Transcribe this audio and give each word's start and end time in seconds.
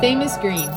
Famous 0.00 0.38
Green. 0.40 0.70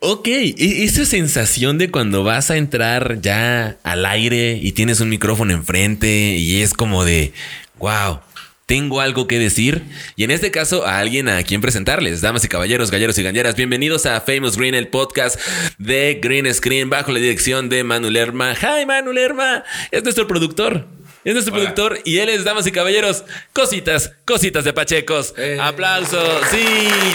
Ok, 0.00 0.26
e- 0.26 0.84
esa 0.84 1.06
sensación 1.06 1.78
de 1.78 1.90
cuando 1.90 2.24
vas 2.24 2.50
a 2.50 2.58
entrar 2.58 3.22
ya 3.22 3.78
al 3.84 4.04
aire 4.04 4.58
y 4.60 4.72
tienes 4.72 5.00
un 5.00 5.08
micrófono 5.08 5.54
enfrente 5.54 6.36
y 6.36 6.60
es 6.60 6.74
como 6.74 7.06
de, 7.06 7.32
wow, 7.78 8.20
tengo 8.66 9.00
algo 9.00 9.26
que 9.26 9.38
decir. 9.38 9.82
Y 10.14 10.24
en 10.24 10.30
este 10.30 10.50
caso, 10.50 10.86
a 10.86 10.98
alguien 10.98 11.30
a 11.30 11.42
quien 11.42 11.62
presentarles. 11.62 12.20
Damas 12.20 12.44
y 12.44 12.48
caballeros, 12.48 12.90
galleros 12.90 13.16
y 13.16 13.22
galleras, 13.22 13.56
bienvenidos 13.56 14.04
a 14.04 14.20
Famous 14.20 14.58
Green, 14.58 14.74
el 14.74 14.88
podcast 14.88 15.40
de 15.78 16.18
Green 16.22 16.52
Screen 16.52 16.90
bajo 16.90 17.12
la 17.12 17.18
dirección 17.20 17.70
de 17.70 17.82
Manu 17.82 18.10
Lerma. 18.10 18.52
Hi, 18.52 18.84
Manu 18.84 19.12
Lerma, 19.12 19.64
es 19.90 20.02
nuestro 20.02 20.26
productor. 20.26 20.86
Es 21.24 21.32
nuestro 21.32 21.54
Hola. 21.54 21.62
productor 21.74 22.00
y 22.04 22.18
él 22.18 22.28
es, 22.28 22.44
damas 22.44 22.66
y 22.66 22.72
caballeros, 22.72 23.24
cositas, 23.54 24.12
cositas 24.26 24.62
de 24.64 24.72
Pachecos. 24.74 25.32
Eh. 25.38 25.56
Aplausos. 25.60 26.22
Sí, 26.50 26.64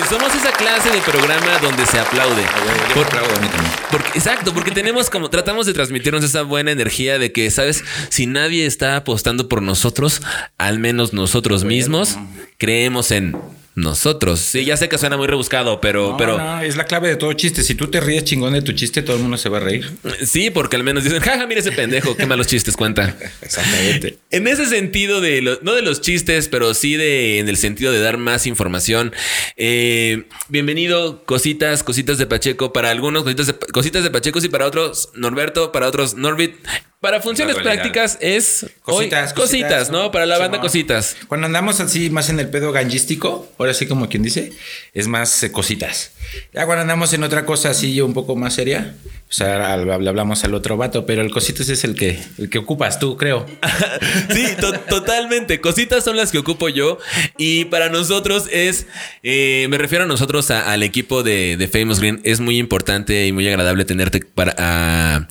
somos 0.10 0.34
esa 0.34 0.52
clase 0.52 0.90
de 0.90 1.00
programa 1.02 1.60
donde 1.62 1.86
se 1.86 2.00
aplaude. 2.00 2.42
Yo 2.90 2.96
Por- 2.96 3.06
aplaudo 3.06 3.36
a 3.36 3.40
mí 3.40 3.48
también. 3.48 3.72
porque, 3.92 4.10
exacto, 4.16 4.52
porque 4.54 4.72
tenemos 4.72 5.10
como 5.12 5.30
tratamos 5.30 5.68
de 5.68 5.74
transmitirnos 5.74 6.24
esa 6.24 6.42
buena 6.42 6.72
energía 6.72 7.20
de 7.20 7.32
que, 7.32 7.52
sabes, 7.52 7.84
si 8.10 8.26
nadie 8.26 8.66
está 8.66 8.96
apostando 8.96 9.48
por 9.48 9.62
nosotros, 9.62 10.22
al 10.58 10.80
menos 10.80 11.14
nosotros 11.14 11.64
mismos 11.64 12.18
creemos 12.58 13.12
en 13.12 13.38
nosotros. 13.80 14.40
Sí, 14.40 14.66
ya 14.66 14.78
sé 14.78 14.90
que 14.90 14.98
suena 14.98 15.18
muy 15.18 15.28
rebuscado, 15.28 15.80
pero, 15.82 16.12
No, 16.12 16.18
pero 16.18 16.38
no, 16.38 16.62
es 16.62 16.76
la 16.76 16.86
clave 16.86 17.10
de 17.10 17.16
todo 17.16 17.34
chiste. 17.34 17.64
Si 17.64 17.76
tú 17.76 17.88
te 17.88 18.00
ríes 18.00 18.24
chingón 18.24 18.54
de 18.54 18.62
tu 18.62 18.72
chiste, 18.74 19.02
todo 19.02 19.16
el 19.16 19.22
mundo 19.22 19.38
se 19.38 19.50
va 19.50 19.58
a 19.58 19.62
reír. 19.62 19.90
sí, 20.26 20.50
porque 20.50 20.76
al 20.76 20.84
menos 20.84 21.04
dicen, 21.04 21.20
jaja, 21.20 21.48
mira 21.48 21.60
ese 21.62 21.72
pendejo, 21.72 22.16
qué 22.18 22.26
malos 22.26 22.48
chistes 22.48 22.76
cuenta. 22.76 23.16
Exactamente. 23.42 24.18
En 24.32 24.48
ese 24.48 24.66
sentido 24.66 25.22
de 25.22 25.42
lo- 25.42 25.60
no 25.62 25.74
de 25.74 25.82
los 25.82 26.02
chistes, 26.02 26.48
pero 26.48 26.74
sí 26.74 26.96
de 26.96 27.40
en 27.40 27.50
el 27.50 27.58
sentido 27.58 27.92
de 27.92 28.00
dar 28.02 28.18
más 28.18 28.46
información. 28.48 29.14
eh, 29.58 30.24
bienvenido, 30.48 31.24
cositas, 31.26 31.84
cositas 31.84 32.18
de 32.18 32.26
Pacheco 32.26 32.74
para 32.74 32.92
algunos, 32.92 33.24
cositas 33.24 33.48
de, 33.48 33.54
cositas 33.58 34.04
de 34.04 34.12
Pacheco 34.12 34.40
y 34.44 34.50
para 34.50 34.66
otros 34.66 35.10
Norberto, 35.16 35.72
para 35.72 35.88
otros 35.88 36.16
Norbit. 36.16 36.56
Para 37.00 37.22
funciones 37.22 37.56
prácticas 37.56 38.18
es 38.20 38.64
hoy- 38.64 38.70
Cositas, 38.82 39.34
cositas, 39.34 39.90
¿no? 39.90 40.12
Para 40.12 40.26
la 40.26 40.38
banda 40.38 40.60
cositas. 40.60 41.16
Cuando 41.30 41.46
andamos 41.48 41.80
así 41.80 42.10
más 42.10 42.28
en 42.30 42.40
el 42.42 42.50
pedo 42.50 42.74
ganjístico, 42.74 43.50
ahora 43.58 43.74
sí 43.74 43.86
como 43.88 44.10
quien 44.10 44.22
dice, 44.24 44.52
es 44.94 45.08
más 45.08 45.42
eh, 45.44 45.52
cositas. 45.52 46.12
Ya 46.54 46.66
cuando 46.66 46.82
andamos 46.82 47.14
en 47.14 47.24
otra 47.24 47.46
cosa 47.46 47.70
así 47.70 48.02
un 48.02 48.14
poco 48.14 48.36
más 48.36 48.54
seria, 48.56 48.96
ahora 49.40 49.76
hab- 49.78 50.08
hablamos 50.10 50.44
al 50.44 50.54
otro 50.54 50.76
vato, 50.76 51.06
pero 51.06 51.22
el 51.22 51.32
cositas 51.32 51.70
es 51.70 51.84
el 51.86 51.96
que, 51.96 52.20
el 52.38 52.50
que 52.50 52.58
ocupas 52.58 53.00
tú, 53.00 53.16
creo. 53.16 53.46
Sí, 54.34 54.46
to- 54.60 54.74
totalmente. 54.90 55.62
Cositas 55.62 56.04
son 56.04 56.18
las 56.18 56.32
que 56.32 56.38
ocupo 56.40 56.68
yo. 56.70 56.98
Y 57.38 57.66
para 57.66 57.90
nosotros 57.90 58.46
es, 58.52 58.88
eh, 59.24 59.68
me 59.70 59.78
refiero 59.78 60.04
a 60.04 60.08
nosotros, 60.08 60.52
a- 60.52 60.72
al 60.72 60.84
equipo 60.84 61.24
de, 61.24 61.56
de 61.58 61.68
Famous 61.68 62.00
Green. 62.00 62.20
Es 62.24 62.40
muy 62.42 62.58
importante 62.58 63.26
y 63.26 63.32
muy 63.32 63.48
agradable 63.48 63.86
tenerte 63.86 64.20
para, 64.22 64.54
a- 64.58 65.28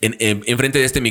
en, 0.00 0.16
en- 0.20 0.42
enfrente 0.46 0.78
de 0.78 0.84
este 0.86 1.00
micrófono 1.00 1.09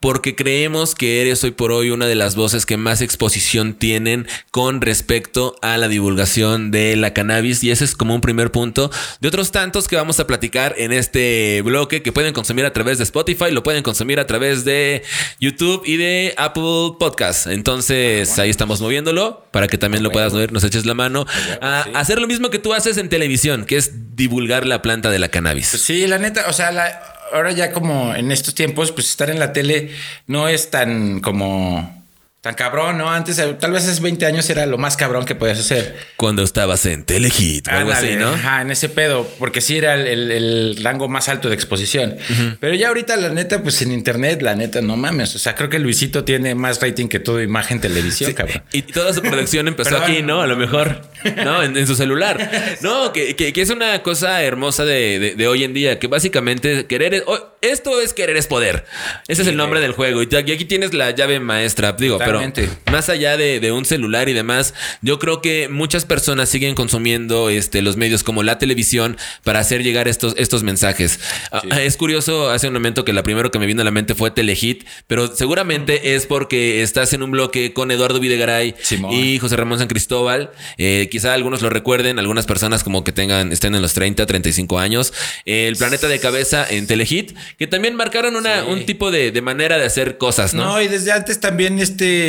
porque 0.00 0.34
creemos 0.36 0.94
que 0.94 1.20
eres 1.22 1.42
hoy 1.44 1.50
por 1.52 1.72
hoy 1.72 1.90
una 1.90 2.06
de 2.06 2.14
las 2.14 2.34
voces 2.34 2.66
que 2.66 2.76
más 2.76 3.00
exposición 3.00 3.74
tienen 3.74 4.26
con 4.50 4.80
respecto 4.80 5.56
a 5.62 5.76
la 5.78 5.88
divulgación 5.88 6.70
de 6.70 6.96
la 6.96 7.12
cannabis. 7.14 7.62
Y 7.64 7.70
ese 7.70 7.84
es 7.84 7.94
como 7.94 8.14
un 8.14 8.20
primer 8.20 8.50
punto 8.50 8.90
de 9.20 9.28
otros 9.28 9.52
tantos 9.52 9.88
que 9.88 9.96
vamos 9.96 10.20
a 10.20 10.26
platicar 10.26 10.74
en 10.78 10.92
este 10.92 11.62
bloque 11.62 12.02
que 12.02 12.12
pueden 12.12 12.32
consumir 12.32 12.64
a 12.64 12.72
través 12.72 12.98
de 12.98 13.04
Spotify, 13.04 13.50
lo 13.50 13.62
pueden 13.62 13.82
consumir 13.82 14.18
a 14.20 14.26
través 14.26 14.64
de 14.64 15.02
YouTube 15.40 15.82
y 15.84 15.96
de 15.96 16.34
Apple 16.36 16.96
Podcast. 16.98 17.46
Entonces 17.46 18.38
ahí 18.38 18.50
estamos 18.50 18.80
moviéndolo 18.80 19.46
para 19.50 19.68
que 19.68 19.78
también 19.78 20.02
lo 20.02 20.10
puedas 20.10 20.32
ver, 20.32 20.52
nos 20.52 20.64
eches 20.64 20.86
la 20.86 20.94
mano 20.94 21.26
a 21.60 21.82
hacer 21.94 22.20
lo 22.20 22.26
mismo 22.26 22.50
que 22.50 22.58
tú 22.58 22.74
haces 22.74 22.96
en 22.96 23.08
televisión, 23.08 23.64
que 23.64 23.76
es 23.76 24.16
divulgar 24.16 24.66
la 24.66 24.82
planta 24.82 25.10
de 25.10 25.18
la 25.18 25.28
cannabis. 25.28 25.70
Pues 25.70 25.82
sí, 25.82 26.06
la 26.06 26.18
neta, 26.18 26.44
o 26.48 26.52
sea, 26.52 26.72
la- 26.72 27.11
ahora 27.32 27.52
ya 27.52 27.72
como 27.72 28.14
en 28.14 28.30
estos 28.32 28.54
tiempos, 28.54 28.92
pues 28.92 29.08
estar 29.08 29.30
en 29.30 29.38
la 29.38 29.52
tele 29.52 29.90
no 30.26 30.48
es 30.48 30.70
tan 30.70 31.20
como 31.20 32.01
tan 32.42 32.54
cabrón, 32.54 32.98
¿no? 32.98 33.08
Antes, 33.08 33.38
eh, 33.38 33.54
tal 33.58 33.70
vez 33.70 33.86
hace 33.88 34.00
20 34.00 34.26
años 34.26 34.50
era 34.50 34.66
lo 34.66 34.76
más 34.76 34.96
cabrón 34.96 35.24
que 35.24 35.36
podías 35.36 35.60
hacer. 35.60 35.96
Cuando 36.16 36.42
estabas 36.42 36.84
en 36.86 37.04
Telehit 37.04 37.68
o 37.68 37.70
algo 37.70 37.92
así, 37.92 38.16
¿no? 38.16 38.30
Ajá, 38.30 38.62
en 38.62 38.72
ese 38.72 38.88
pedo, 38.88 39.28
porque 39.38 39.60
sí 39.60 39.78
era 39.78 39.94
el, 39.94 40.08
el- 40.08 40.30
el 40.32 40.78
rango 40.82 41.08
más 41.08 41.28
alto 41.28 41.48
de 41.48 41.54
exposición. 41.54 42.16
Pero 42.58 42.74
ya 42.74 42.88
ahorita, 42.88 43.16
la 43.16 43.28
neta, 43.28 43.62
pues 43.62 43.80
en 43.82 43.92
internet, 43.92 44.42
la 44.42 44.56
neta, 44.56 44.80
no 44.82 44.96
mames. 44.96 45.36
O 45.36 45.38
sea, 45.38 45.54
creo 45.54 45.70
que 45.70 45.78
Luisito 45.78 46.24
tiene 46.24 46.56
más 46.56 46.80
rating 46.82 47.06
que 47.06 47.20
todo 47.20 47.40
imagen 47.40 47.80
televisión, 47.80 48.32
cabrón. 48.32 48.62
Y 48.72 48.82
toda 48.82 49.12
su 49.14 49.22
producción 49.22 49.68
empezó 49.68 49.96
aquí, 49.98 50.22
¿no? 50.22 50.40
A 50.42 50.48
lo 50.48 50.56
mejor, 50.56 51.00
¿no? 51.44 51.62
En, 51.62 51.76
en 51.76 51.86
su 51.86 51.94
celular. 51.94 52.50
No, 52.82 53.12
que, 53.12 53.36
que- 53.36 53.52
que 53.52 53.62
es 53.62 53.70
una 53.70 54.02
cosa 54.02 54.42
hermosa 54.42 54.84
de, 54.84 55.20
de- 55.20 55.34
de 55.36 55.46
hoy 55.46 55.62
en 55.62 55.72
día, 55.74 56.00
que 56.00 56.08
básicamente 56.08 56.86
querer 56.86 57.14
es, 57.14 57.22
oh, 57.26 57.38
esto 57.60 58.00
es 58.00 58.12
querer 58.14 58.36
es 58.36 58.48
poder. 58.48 58.84
Ese 59.28 59.42
es 59.42 59.48
el 59.48 59.56
nombre 59.56 59.78
del 59.80 59.92
juego. 59.92 60.22
Y 60.24 60.34
aquí 60.34 60.64
tienes 60.64 60.92
la 60.92 61.12
llave 61.12 61.38
maestra, 61.38 61.92
digo, 61.92 62.18
Totalmente. 62.32 62.68
pero 62.84 62.96
más 62.96 63.08
allá 63.08 63.36
de, 63.36 63.60
de 63.60 63.72
un 63.72 63.84
celular 63.84 64.28
y 64.28 64.32
demás, 64.32 64.74
yo 65.00 65.18
creo 65.18 65.40
que 65.40 65.68
muchas 65.68 66.04
personas 66.04 66.48
siguen 66.48 66.74
consumiendo 66.74 67.48
este, 67.50 67.82
los 67.82 67.96
medios 67.96 68.22
como 68.22 68.42
la 68.42 68.58
televisión 68.58 69.16
para 69.44 69.60
hacer 69.60 69.82
llegar 69.82 70.08
estos, 70.08 70.34
estos 70.36 70.62
mensajes. 70.62 71.20
Ah, 71.50 71.62
Es 71.80 71.96
curioso, 71.96 72.50
hace 72.50 72.68
un 72.68 72.74
momento 72.74 73.04
que 73.04 73.12
la 73.12 73.22
primero 73.22 73.50
que 73.50 73.58
me 73.58 73.66
vino 73.66 73.82
a 73.82 73.84
la 73.84 73.90
mente 73.90 74.14
fue 74.14 74.30
Telehit, 74.30 74.84
pero 75.06 75.34
seguramente 75.34 76.14
es 76.14 76.26
porque 76.26 76.82
estás 76.82 77.12
en 77.12 77.22
un 77.22 77.30
bloque 77.30 77.72
con 77.72 77.90
Eduardo 77.90 78.20
Videgaray 78.20 78.74
Simón. 78.82 79.12
y 79.12 79.38
José 79.38 79.56
Ramón 79.56 79.78
San 79.78 79.88
Cristóbal. 79.88 80.50
Eh, 80.78 81.08
quizá 81.10 81.34
algunos 81.34 81.62
lo 81.62 81.70
recuerden, 81.70 82.18
algunas 82.18 82.46
personas 82.46 82.84
como 82.84 83.04
que 83.04 83.12
tengan, 83.12 83.52
estén 83.52 83.74
en 83.74 83.82
los 83.82 83.92
30, 83.94 84.26
35 84.26 84.78
años. 84.78 85.12
Eh, 85.46 85.66
el 85.68 85.76
planeta 85.76 86.08
de 86.08 86.18
cabeza 86.20 86.66
en 86.68 86.86
Telehit, 86.86 87.32
que 87.58 87.66
también 87.66 87.94
marcaron 87.96 88.36
una, 88.36 88.62
Sí. 88.62 88.70
un 88.70 88.84
tipo 88.86 89.10
de, 89.10 89.30
de 89.32 89.40
manera 89.42 89.78
de 89.78 89.84
hacer 89.84 90.18
cosas, 90.18 90.54
¿no? 90.54 90.64
No, 90.64 90.82
y 90.82 90.88
desde 90.88 91.12
antes 91.12 91.40
también 91.40 91.78
este, 91.78 92.21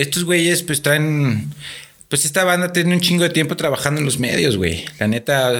estos 0.00 0.24
güeyes 0.24 0.62
pues 0.62 0.82
traen, 0.82 1.50
pues 2.08 2.24
esta 2.24 2.44
banda 2.44 2.72
tiene 2.72 2.94
un 2.94 3.00
chingo 3.00 3.24
de 3.24 3.30
tiempo 3.30 3.56
trabajando 3.56 4.00
en 4.00 4.04
los 4.04 4.18
medios, 4.18 4.56
güey. 4.56 4.84
La 5.00 5.08
neta, 5.08 5.52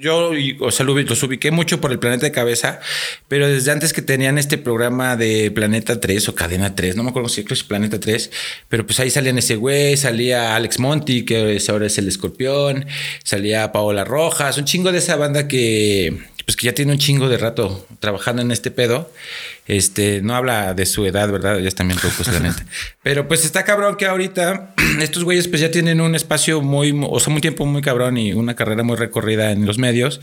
yo 0.00 0.32
o 0.60 0.70
sea, 0.70 0.84
los 0.84 1.22
ubiqué 1.22 1.50
mucho 1.50 1.80
por 1.80 1.90
el 1.90 1.98
Planeta 1.98 2.26
de 2.26 2.32
Cabeza, 2.32 2.80
pero 3.28 3.48
desde 3.48 3.70
antes 3.70 3.92
que 3.92 4.02
tenían 4.02 4.36
este 4.36 4.58
programa 4.58 5.16
de 5.16 5.50
Planeta 5.50 5.98
3 5.98 6.28
o 6.28 6.34
Cadena 6.34 6.74
3, 6.74 6.96
no 6.96 7.02
me 7.02 7.10
acuerdo 7.10 7.28
si 7.28 7.44
es 7.48 7.64
Planeta 7.64 7.98
3, 7.98 8.30
pero 8.68 8.84
pues 8.84 9.00
ahí 9.00 9.10
salían 9.10 9.38
ese 9.38 9.56
güey, 9.56 9.96
salía 9.96 10.54
Alex 10.54 10.78
Monti, 10.78 11.24
que 11.24 11.58
ahora 11.68 11.86
es 11.86 11.96
el 11.96 12.08
escorpión, 12.08 12.86
salía 13.24 13.72
Paola 13.72 14.04
Rojas, 14.04 14.58
un 14.58 14.66
chingo 14.66 14.92
de 14.92 14.98
esa 14.98 15.16
banda 15.16 15.48
que 15.48 16.30
pues 16.44 16.56
que 16.56 16.66
ya 16.66 16.74
tiene 16.74 16.90
un 16.90 16.98
chingo 16.98 17.28
de 17.28 17.38
rato 17.38 17.86
trabajando 18.00 18.42
en 18.42 18.50
este 18.50 18.70
pedo. 18.72 19.10
Este, 19.70 20.20
no 20.20 20.34
habla 20.34 20.74
de 20.74 20.84
su 20.84 21.06
edad, 21.06 21.30
¿verdad? 21.30 21.58
Ya 21.58 21.68
está 21.68 21.84
bien 21.84 21.96
locos, 22.02 22.26
la 22.26 22.40
neta. 22.48 22.66
Pero 23.04 23.28
pues 23.28 23.44
está 23.44 23.64
cabrón 23.64 23.94
que 23.94 24.04
ahorita 24.06 24.74
estos 25.00 25.22
güeyes 25.22 25.46
pues 25.46 25.60
ya 25.60 25.70
tienen 25.70 26.00
un 26.00 26.16
espacio 26.16 26.60
muy, 26.60 26.92
o 27.08 27.20
sea, 27.20 27.32
un 27.32 27.40
tiempo 27.40 27.64
muy 27.66 27.80
cabrón 27.80 28.18
y 28.18 28.32
una 28.32 28.56
carrera 28.56 28.82
muy 28.82 28.96
recorrida 28.96 29.52
en 29.52 29.66
los 29.66 29.78
medios. 29.78 30.20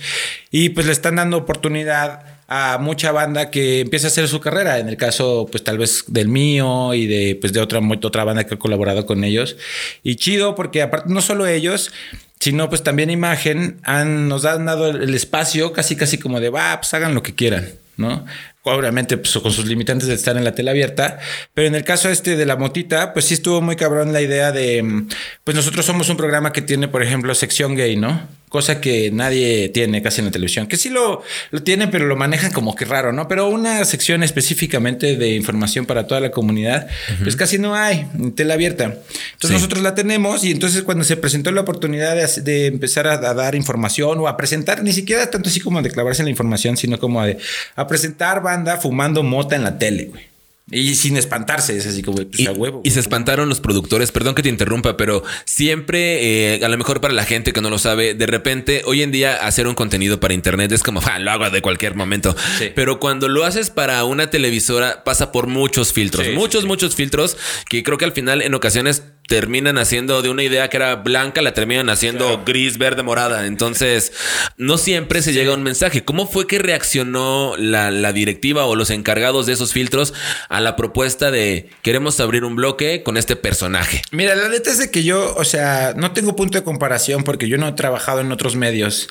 Y 0.52 0.70
pues 0.70 0.86
le 0.86 0.92
están 0.92 1.16
dando 1.16 1.38
oportunidad 1.38 2.26
a 2.50 2.78
mucha 2.78 3.14
banda 3.14 3.50
que 3.50 3.80
empieza 3.80 4.08
a 4.08 4.10
hacer 4.10 4.28
su 4.28 4.42
carrera. 4.42 4.80
En 4.80 4.90
el 4.90 4.98
caso, 4.98 5.48
pues 5.50 5.64
tal 5.64 5.78
vez 5.78 6.04
del 6.08 6.28
mío 6.28 6.94
y 6.94 7.08
de, 7.08 7.38
pues, 7.40 7.54
de 7.54 7.62
otra, 7.62 7.80
otra 7.80 8.26
banda 8.26 8.44
que 8.44 8.56
ha 8.56 8.60
colaborado 8.60 9.06
con 9.06 9.24
ellos. 9.24 9.56
Y 10.04 10.18
chido 10.18 10.56
porque 10.56 10.82
aparte 10.82 11.10
no 11.10 11.22
solo 11.22 11.48
ellos, 11.48 11.94
sino 12.42 12.68
pues 12.68 12.84
también 12.84 13.10
Imagen 13.10 13.80
han, 13.84 14.28
nos 14.28 14.44
han 14.44 14.66
dado 14.66 14.90
el, 14.90 15.04
el 15.04 15.14
espacio 15.14 15.72
casi 15.72 15.96
casi 15.96 16.18
como 16.18 16.42
de, 16.42 16.50
va, 16.50 16.82
pues 16.82 16.94
hagan 16.94 17.16
lo 17.16 17.24
que 17.24 17.34
quieran, 17.34 17.70
¿no? 17.96 18.26
Obviamente 18.72 19.18
pues, 19.18 19.34
con 19.38 19.52
sus 19.52 19.66
limitantes 19.66 20.08
de 20.08 20.14
estar 20.16 20.36
en 20.38 20.44
la 20.44 20.54
tele 20.56 20.72
abierta, 20.72 21.20
pero 21.54 21.68
en 21.68 21.76
el 21.76 21.84
caso 21.84 22.10
este 22.10 22.36
de 22.36 22.46
la 22.46 22.56
motita, 22.56 23.14
pues 23.14 23.26
sí 23.26 23.34
estuvo 23.34 23.62
muy 23.62 23.76
cabrón 23.76 24.14
la 24.14 24.22
idea 24.22 24.52
de, 24.52 24.84
mm, 24.84 25.10
pues 25.44 25.56
nosotros 25.56 25.86
somos 25.86 26.10
un 26.10 26.18
programa 26.18 26.52
que 26.54 26.62
tiene, 26.62 26.88
por 26.88 27.04
ejemplo, 27.04 27.34
sección 27.36 27.76
gay, 27.76 27.96
¿no? 27.96 28.28
Cosa 28.50 28.80
que 28.80 29.12
nadie 29.12 29.68
tiene 29.68 30.02
casi 30.02 30.22
en 30.22 30.26
la 30.26 30.32
televisión, 30.32 30.68
que 30.68 30.78
sí 30.78 30.90
lo, 30.90 31.22
lo 31.52 31.64
tienen, 31.64 31.92
pero 31.92 32.06
lo 32.06 32.16
manejan 32.16 32.54
como 32.54 32.76
que 32.76 32.86
raro, 32.86 33.12
¿no? 33.12 33.28
Pero 33.28 33.50
una 33.50 33.84
sección 33.84 34.24
específicamente 34.24 35.18
de 35.18 35.30
información 35.36 35.86
para 35.86 36.08
toda 36.08 36.22
la 36.22 36.32
comunidad, 36.32 36.88
pues 37.24 37.36
casi 37.36 37.58
no 37.58 37.76
hay 37.76 38.08
en 38.18 38.32
tele 38.34 38.54
abierta. 38.54 38.86
Entonces 38.86 39.50
Sí. 39.50 39.54
nosotros 39.54 39.84
la 39.84 39.96
tenemos 39.96 40.46
y 40.46 40.52
entonces 40.52 40.84
cuando 40.84 41.04
se 41.04 41.18
presentó 41.18 41.52
la 41.52 41.60
oportunidad 41.62 42.16
de, 42.16 42.42
de 42.42 42.68
empezar 42.68 43.06
a, 43.08 43.14
a 43.16 43.34
dar 43.34 43.54
información 43.54 44.18
o 44.20 44.30
a 44.30 44.38
presentar, 44.38 44.82
ni 44.82 44.94
siquiera 44.94 45.30
tanto 45.30 45.50
así 45.50 45.60
como 45.60 45.82
de 45.82 45.92
clavarse 45.92 46.22
en 46.22 46.28
la 46.28 46.32
información, 46.32 46.78
sino 46.78 47.00
como 47.00 47.22
de, 47.26 47.38
a 47.76 47.86
presentar 47.86 48.42
banda 48.58 48.78
fumando 48.78 49.24
mota 49.24 49.56
en 49.56 49.64
la 49.64 49.78
tele, 49.78 50.06
güey. 50.06 50.28
Y 50.70 50.96
sin 50.96 51.16
espantarse, 51.16 51.78
es 51.78 51.88
así 51.88 52.04
como, 52.04 52.18
pues 52.18 52.42
Y, 52.42 52.46
a 52.46 52.52
huevo. 52.52 52.82
y 52.84 52.90
se 52.92 53.00
espantaron 53.00 53.48
los 53.48 53.62
productores, 53.62 54.12
perdón 54.12 54.36
que 54.36 54.44
te 54.44 54.50
interrumpa, 54.50 54.98
pero 54.98 55.24
siempre, 55.46 56.56
eh, 56.56 56.66
a 56.66 56.68
lo 56.68 56.78
mejor 56.78 57.00
para 57.00 57.14
la 57.14 57.24
gente 57.24 57.54
que 57.54 57.62
no 57.62 57.70
lo 57.70 57.80
sabe, 57.80 58.14
de 58.16 58.26
repente, 58.26 58.82
hoy 58.86 59.02
en 59.02 59.14
día 59.14 59.36
hacer 59.48 59.66
un 59.66 59.76
contenido 59.76 60.20
para 60.20 60.34
internet 60.34 60.70
es 60.74 60.84
como, 60.84 61.00
"Ah, 61.06 61.20
lo 61.20 61.32
hago 61.32 61.50
de 61.50 61.62
cualquier 61.62 61.96
momento. 61.96 62.36
Sí. 62.60 62.70
Pero 62.76 63.00
cuando 63.00 63.30
lo 63.30 63.46
haces 63.46 63.70
para 63.70 64.04
una 64.04 64.30
televisora, 64.30 65.06
pasa 65.06 65.32
por 65.32 65.48
muchos 65.48 65.94
filtros, 65.94 66.26
sí, 66.28 66.34
muchos, 66.34 66.64
sí. 66.64 66.68
muchos 66.68 66.96
filtros, 66.96 67.38
que 67.70 67.82
creo 67.84 67.98
que 67.98 68.04
al 68.04 68.12
final, 68.12 68.42
en 68.42 68.54
ocasiones, 68.54 69.04
terminan 69.28 69.78
haciendo 69.78 70.22
de 70.22 70.30
una 70.30 70.44
idea 70.44 70.70
que 70.70 70.78
era 70.78 70.96
blanca, 70.96 71.42
la 71.42 71.54
terminan 71.54 71.90
haciendo 71.90 72.44
gris, 72.46 72.78
verde, 72.78 73.04
morada. 73.04 73.46
Entonces, 73.46 74.14
no 74.58 74.78
siempre 74.78 75.22
se 75.22 75.34
llega 75.34 75.54
un 75.54 75.64
mensaje. 75.64 76.04
¿Cómo 76.04 76.28
fue 76.28 76.48
que 76.48 76.60
reaccionó 76.60 77.56
la, 77.58 77.92
la, 77.92 78.14
directiva 78.14 78.66
o 78.66 78.76
los 78.76 78.90
encargados 78.90 79.46
de 79.46 79.54
esos 79.54 79.74
filtros 79.74 80.14
a 80.48 80.62
la 80.62 80.78
propuesta 80.78 81.30
de 81.30 81.70
queremos 81.82 82.20
abrir 82.22 82.46
un 82.46 82.56
bloque 82.56 83.04
con 83.04 83.18
este 83.18 83.36
personaje? 83.36 84.02
Mira, 84.12 84.34
la 84.34 84.48
neta 84.48 84.72
es 84.72 84.80
de 84.80 84.90
que 84.90 85.04
yo, 85.04 85.36
o 85.36 85.44
sea, 85.44 85.94
no 85.96 86.12
tengo 86.14 86.36
punto 86.36 86.58
de 86.58 86.64
comparación 86.64 87.24
porque 87.24 87.50
yo 87.50 87.58
no 87.58 87.68
he 87.68 87.74
trabajado 87.74 88.22
en 88.22 88.32
otros 88.32 88.56
medios. 88.56 89.10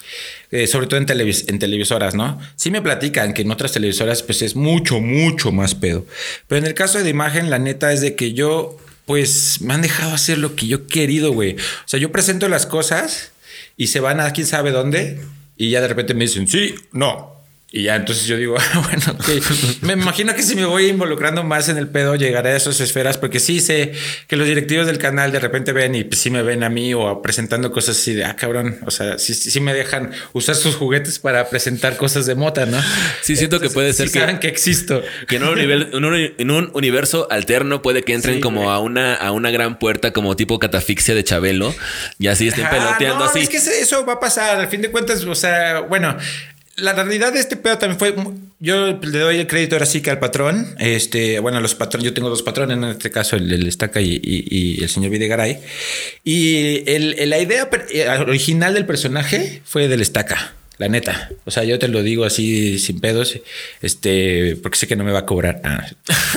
Eh, 0.53 0.69
sobre 0.69 0.87
todo 0.87 1.01
en, 1.01 1.07
en 1.11 1.59
televisoras, 1.59 2.15
¿no? 2.15 2.39
Sí 2.55 2.71
me 2.71 2.81
platican 2.81 3.35
que 3.35 3.43
en 3.43 3.51
otras 3.51 3.73
televisoras 3.73 4.23
pues 4.23 4.43
es 4.43 4.55
mucho, 4.55 5.01
mucho 5.01 5.51
más 5.51 5.75
pedo. 5.75 6.07
Pero 6.47 6.61
en 6.61 6.67
el 6.67 6.75
caso 6.75 7.03
de 7.03 7.11
imagen, 7.11 7.51
la 7.51 7.59
neta 7.59 7.93
es 7.93 8.01
de 8.01 8.15
que 8.15 8.33
yo 8.33 8.79
pues 9.07 9.61
me 9.63 9.73
han 9.73 9.83
dejado 9.83 10.13
hacer 10.13 10.37
lo 10.39 10.55
que 10.55 10.67
yo 10.67 10.77
he 10.79 10.87
querido, 10.87 11.33
güey. 11.33 11.55
O 11.55 11.89
sea, 11.89 11.99
yo 11.99 12.13
presento 12.13 12.49
las 12.49 12.67
cosas 12.67 13.33
y 13.77 13.87
se 13.87 14.01
van 14.01 14.21
a 14.21 14.33
quién 14.33 14.47
sabe 14.47 14.73
dónde 14.73 15.21
y 15.57 15.71
ya 15.71 15.81
de 15.81 15.89
repente 15.89 16.13
me 16.13 16.25
dicen, 16.25 16.47
sí, 16.49 16.75
no, 16.93 17.36
y 17.73 17.83
ya, 17.83 17.97
entonces 17.97 18.27
yo 18.27 18.37
digo, 18.37 18.55
bueno, 18.75 19.19
me 19.81 19.95
imagino 19.95 20.35
que 20.35 20.43
si 20.43 20.55
me 20.55 20.65
voy 20.65 20.87
involucrando 20.87 21.43
más 21.43 21.69
en 21.69 21.77
el 21.77 21.89
pedo, 21.89 22.15
llegaré 22.15 22.51
a 22.51 22.57
esas 22.57 22.79
esferas, 22.81 23.19
porque 23.19 23.41
sí 23.41 23.61
sé 23.61 23.93
que 24.29 24.37
los 24.37 24.47
directivos 24.47 24.87
del 24.87 24.99
canal 24.99 25.33
de 25.33 25.41
repente 25.41 25.73
ven 25.73 25.97
y 25.97 26.05
pues 26.05 26.21
sí 26.21 26.31
me 26.31 26.43
ven 26.43 26.63
a 26.63 26.69
mí 26.69 26.95
o 26.95 27.21
presentando 27.23 27.73
cosas 27.73 27.99
así 27.99 28.15
de, 28.15 28.25
ah, 28.25 28.37
cabrón, 28.37 28.79
o 28.87 28.93
sea, 28.93 29.19
sí, 29.19 29.35
sí 29.35 29.59
me 29.61 29.75
dejan 29.75 30.13
usar 30.33 30.55
sus 30.55 30.77
juguetes 30.77 31.19
para 31.19 31.51
presentar 31.51 31.97
cosas 31.97 32.25
de 32.27 32.37
mota, 32.37 32.67
¿no? 32.67 32.81
Sí, 33.23 33.35
siento 33.35 33.59
que 33.59 33.69
puede 33.69 33.93
ser 33.93 34.11
que 34.11 34.21
saben 34.21 34.39
que 34.39 34.47
existo. 34.47 35.03
Que 35.27 35.37
en 35.37 35.43
un, 35.43 35.59
en 35.59 36.51
un, 36.53 36.71
universo 36.73 37.27
alterno 37.31 37.83
puede 37.83 38.05
que 38.05 38.15
entren 38.15 38.41
como 38.41 38.71
a 38.71 38.79
una, 38.79 39.15
a 39.15 39.33
una 39.33 39.51
gran 39.51 39.79
puerta 39.81 40.13
como 40.13 40.37
tipo 40.37 40.61
catafixia 40.61 41.17
de 41.17 41.25
Chabelo 41.25 41.75
y 42.19 42.29
así 42.29 42.47
estén 42.47 42.69
peloteando 42.71 43.25
así. 43.25 43.41
Es 43.41 43.49
que 43.49 43.57
eso 43.57 44.07
va 44.07 44.15
a 44.15 44.21
pasar, 44.21 44.61
al 44.61 44.69
fin 44.69 44.83
de 44.83 44.91
cuentas, 44.91 45.25
o 45.25 45.35
sea, 45.35 45.81
bueno, 45.81 46.17
la 46.77 46.93
realidad 46.93 47.33
de 47.33 47.41
este 47.41 47.57
pedo 47.57 47.79
también 47.79 47.99
fue. 47.99 48.15
Yo 48.59 48.99
le 49.01 49.19
doy 49.19 49.39
el 49.39 49.47
crédito 49.47 49.77
ahora 49.77 49.87
sí 49.87 50.01
que 50.01 50.11
al 50.11 50.19
patrón. 50.19 50.75
Este, 50.79 51.41
bueno, 51.41 51.61
los 51.61 51.75
patrones, 51.75 52.05
yo 52.05 52.15
tengo 52.15 52.29
dos 52.29 52.43
patrones, 52.43 52.77
en 52.77 52.85
este 52.85 53.11
caso 53.11 53.37
el, 53.37 53.51
el 53.53 53.67
Estaca 53.67 54.01
y, 54.01 54.79
el 54.81 54.89
señor 54.89 55.11
Videgaray. 55.11 55.59
Y 56.25 56.89
el, 56.91 57.29
la 57.29 57.39
idea 57.39 57.69
eh, 57.91 58.09
original 58.09 58.75
del 58.75 58.87
personaje 58.87 59.63
fue 59.65 59.89
del 59.89 60.01
Estaca. 60.01 60.55
La 60.79 60.89
neta. 60.89 61.31
O 61.47 61.51
sea, 61.51 61.65
yo 61.65 61.79
te 61.79 61.89
lo 61.89 62.03
digo 62.03 62.27
así 62.27 62.79
sin 62.79 63.01
pedos. 63.01 63.41
Este, 63.81 64.57
porque 64.57 64.77
sé 64.77 64.87
que 64.87 64.97
no 64.97 65.05
me 65.05 65.13
va 65.13 65.21
a 65.21 65.27
cobrar. 65.27 65.61
Ah. 65.65 65.87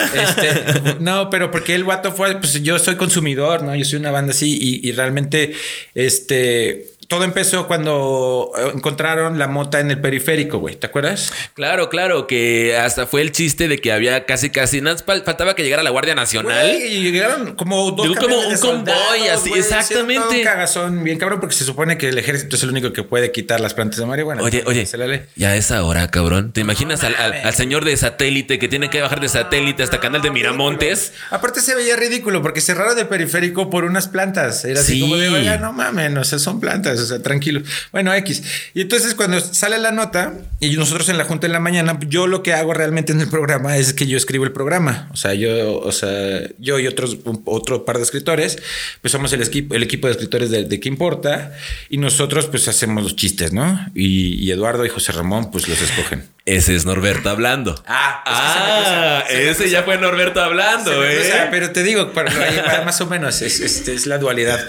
Este, 0.09 0.95
no, 1.01 1.29
pero 1.29 1.51
porque 1.51 1.75
el 1.75 1.83
guato 1.83 2.13
fue, 2.13 2.39
pues 2.39 2.63
yo 2.63 2.79
soy 2.79 2.95
consumidor, 2.95 3.63
¿no? 3.63 3.75
Yo 3.75 3.83
soy 3.83 3.99
una 3.99 4.11
banda 4.11 4.31
así 4.31 4.57
y, 4.59 4.87
y 4.87 4.93
realmente, 4.93 5.53
este, 5.93 6.93
todo 7.09 7.23
empezó 7.23 7.65
cuando 7.65 8.51
eh, 8.55 8.71
encontraron 8.75 9.39
la 9.39 9.47
mota 9.47 9.79
en 9.79 9.89
el 9.89 9.99
periférico, 9.99 10.59
güey. 10.59 10.75
¿Te 10.75 10.85
acuerdas? 10.85 11.33
Claro, 11.55 11.89
claro, 11.89 12.27
que 12.27 12.77
hasta 12.77 13.07
fue 13.07 13.21
el 13.21 13.31
chiste 13.31 13.67
de 13.67 13.79
que 13.79 13.91
había 13.91 14.27
casi, 14.27 14.51
casi, 14.51 14.79
nada 14.79 14.95
faltaba 15.03 15.55
que 15.55 15.63
llegara 15.63 15.81
la 15.81 15.89
Guardia 15.89 16.13
Nacional. 16.13 16.69
y 16.69 17.11
llegaron 17.11 17.55
como 17.55 17.89
dos 17.91 18.15
como 18.15 18.39
un 18.39 18.57
convoy, 18.57 19.27
así, 19.33 19.51
exactamente. 19.55 20.37
Un 20.37 20.43
cagazón 20.43 21.03
bien 21.03 21.17
cabrón, 21.17 21.39
porque 21.39 21.55
se 21.55 21.65
supone 21.65 21.97
que 21.97 22.09
el 22.09 22.17
ejército 22.19 22.55
es 22.55 22.61
el 22.61 22.69
único 22.69 22.93
que 22.93 23.01
puede 23.01 23.31
quitar 23.31 23.59
las 23.59 23.73
plantas 23.73 23.99
de 23.99 24.05
marihuana. 24.05 24.43
Oye, 24.43 24.63
oye, 24.67 24.87
ya 25.35 25.55
es 25.55 25.71
ahora, 25.71 26.11
cabrón. 26.11 26.51
¿Te 26.53 26.61
imaginas 26.61 27.03
al, 27.03 27.15
al, 27.15 27.53
señor 27.55 27.85
de 27.85 27.97
satélite 27.97 28.59
que 28.59 28.67
tiene 28.67 28.91
que 28.91 29.01
bajar 29.01 29.19
de 29.19 29.29
satélite 29.29 29.81
hasta 29.81 29.99
Canal 29.99 30.21
de 30.21 30.29
Miramontes? 30.29 31.13
Aparte 31.31 31.61
se 31.61 31.73
veía 31.73 31.95
ridículo 31.95 32.43
porque 32.43 32.61
cerraron 32.61 32.99
el 32.99 33.07
periférico 33.07 33.71
por 33.71 33.83
unas 33.83 34.07
plantas. 34.07 34.63
Era 34.63 34.81
así 34.81 34.99
como 34.99 35.17
de, 35.17 35.29
oiga, 35.29 35.57
no 35.57 35.73
mames, 35.73 36.15
o 36.15 36.23
sea, 36.23 36.37
son 36.37 36.59
plantas 36.59 36.98
o 37.01 37.05
sea, 37.05 37.21
tranquilo. 37.21 37.61
Bueno, 37.91 38.13
X. 38.13 38.43
Y 38.73 38.81
entonces 38.81 39.15
cuando 39.15 39.39
sale 39.39 39.77
la 39.79 39.91
nota 39.91 40.33
y 40.59 40.75
nosotros 40.75 41.09
en 41.09 41.17
la 41.17 41.23
junta 41.23 41.47
en 41.47 41.53
la 41.53 41.59
mañana, 41.59 41.97
yo 42.07 42.27
lo 42.27 42.43
que 42.43 42.53
hago 42.53 42.73
realmente 42.73 43.13
en 43.13 43.21
el 43.21 43.29
programa 43.29 43.77
es 43.77 43.93
que 43.93 44.05
yo 44.07 44.17
escribo 44.17 44.43
el 44.43 44.51
programa. 44.51 45.09
O 45.13 45.17
sea, 45.17 45.33
yo, 45.33 45.79
o 45.79 45.91
sea, 45.91 46.41
yo 46.57 46.79
y 46.79 46.87
otros, 46.87 47.17
otro 47.45 47.85
par 47.85 47.97
de 47.97 48.03
escritores, 48.03 48.57
pues 49.01 49.11
somos 49.11 49.31
el 49.33 49.41
equipo, 49.41 49.75
el 49.75 49.83
equipo 49.83 50.07
de 50.07 50.13
escritores 50.13 50.49
de, 50.49 50.65
de 50.65 50.79
importa 50.89 51.53
y 51.89 51.97
nosotros 51.97 52.47
pues 52.47 52.67
hacemos 52.67 53.03
los 53.03 53.15
chistes, 53.15 53.53
¿no? 53.53 53.79
Y, 53.95 54.51
Eduardo 54.51 54.85
y 54.85 54.89
José 54.89 55.13
Ramón 55.13 55.51
pues 55.51 55.67
los 55.67 55.81
escogen. 55.81 56.23
Ese 56.49 56.75
es 56.75 56.83
Norberto 56.83 57.29
hablando. 57.29 57.75
Ah, 57.85 58.23
ah 58.25 59.23
ese 59.29 59.69
ya 59.69 59.83
fue 59.83 59.99
Norberto 59.99 60.41
hablando, 60.41 61.05
¿eh? 61.05 61.47
pero 61.51 61.71
te 61.71 61.83
digo, 61.83 62.11
para, 62.11 62.81
más 62.85 62.99
o 63.01 63.05
menos 63.05 63.43
es, 63.43 63.59
es, 63.59 64.07
la 64.07 64.17
dualidad. 64.17 64.59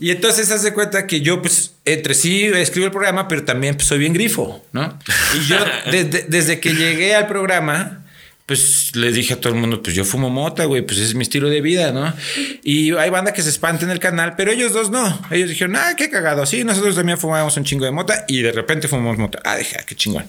Y 0.00 0.10
entonces 0.10 0.50
hace 0.50 0.74
cuenta 0.74 1.06
que 1.06 1.20
yo 1.20 1.40
pues 1.40 1.74
entre 1.84 2.14
sí 2.14 2.44
escribo 2.46 2.86
el 2.86 2.90
programa, 2.90 3.28
pero 3.28 3.44
también 3.44 3.76
pues, 3.76 3.86
soy 3.86 3.98
bien 3.98 4.14
grifo, 4.14 4.66
¿no? 4.72 4.98
Y 5.34 5.46
yo 5.46 5.58
desde, 6.28 6.58
que 6.58 6.74
llegué 6.74 7.14
al 7.14 7.28
programa, 7.28 8.04
pues 8.48 8.96
le 8.96 9.12
dije 9.12 9.34
a 9.34 9.40
todo 9.42 9.52
el 9.52 9.60
mundo, 9.60 9.82
pues 9.82 9.94
yo 9.94 10.06
fumo 10.06 10.30
mota, 10.30 10.64
güey, 10.64 10.80
pues 10.80 10.98
es 10.98 11.14
mi 11.14 11.20
estilo 11.20 11.50
de 11.50 11.60
vida, 11.60 11.92
¿no? 11.92 12.14
Y 12.62 12.94
hay 12.94 13.10
banda 13.10 13.34
que 13.34 13.42
se 13.42 13.50
espanta 13.50 13.84
en 13.84 13.90
el 13.90 14.00
canal, 14.00 14.36
pero 14.38 14.50
ellos 14.50 14.72
dos 14.72 14.88
no. 14.88 15.20
Ellos 15.30 15.50
dijeron, 15.50 15.76
ah, 15.76 15.92
qué 15.98 16.08
cagado. 16.08 16.46
Sí, 16.46 16.64
nosotros 16.64 16.94
también 16.94 17.18
fumamos 17.18 17.54
un 17.58 17.64
chingo 17.64 17.84
de 17.84 17.90
mota 17.90 18.24
y 18.26 18.40
de 18.40 18.50
repente 18.50 18.88
fumamos 18.88 19.18
mota. 19.18 19.38
Ah, 19.44 19.56
deja, 19.56 19.84
qué 19.84 19.94
chingón. 19.94 20.24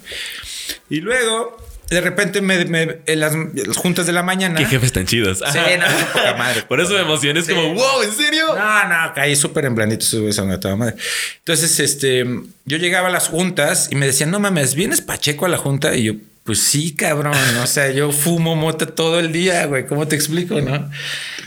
Y 0.89 0.99
luego 0.99 1.55
de 1.89 2.01
repente 2.01 2.41
me, 2.41 2.99
en 3.05 3.19
las, 3.21 3.33
juntas 3.77 4.05
de 4.05 4.11
la 4.11 4.21
mañana. 4.21 4.59
Qué 4.59 4.65
jefes 4.65 4.91
tan 4.91 5.05
chidos. 5.05 5.41
Sí, 5.53 5.59
no, 5.79 5.85
poca 6.11 6.33
madre. 6.35 6.63
Por 6.63 6.81
eso 6.81 6.95
me 6.95 6.99
emocioné. 6.99 7.39
Es 7.39 7.47
como, 7.47 7.73
wow, 7.73 8.03
¿en 8.03 8.11
serio? 8.11 8.47
No, 8.53 8.89
no, 8.89 9.13
caí 9.15 9.37
súper 9.37 9.63
en 9.63 9.75
blandito 9.75 10.27
esa 10.27 10.59
toda 10.59 10.75
madre. 10.75 10.95
Entonces, 11.37 11.79
este, 11.79 12.25
yo 12.65 12.77
llegaba 12.77 13.07
a 13.07 13.11
las 13.11 13.29
juntas 13.29 13.87
y 13.91 13.95
me 13.95 14.07
decían, 14.07 14.29
no 14.29 14.41
mames, 14.41 14.75
¿vienes 14.75 14.99
Pacheco 14.99 15.45
a 15.45 15.49
la 15.49 15.57
junta? 15.57 15.95
Y 15.95 16.03
yo, 16.03 16.13
pues 16.49 16.63
sí, 16.63 16.95
cabrón. 16.95 17.37
O 17.61 17.67
sea, 17.67 17.91
yo 17.91 18.11
fumo 18.11 18.55
mota 18.55 18.87
todo 18.87 19.19
el 19.19 19.31
día, 19.31 19.67
güey. 19.67 19.85
¿Cómo 19.85 20.07
te 20.07 20.15
explico, 20.15 20.59
no? 20.59 20.89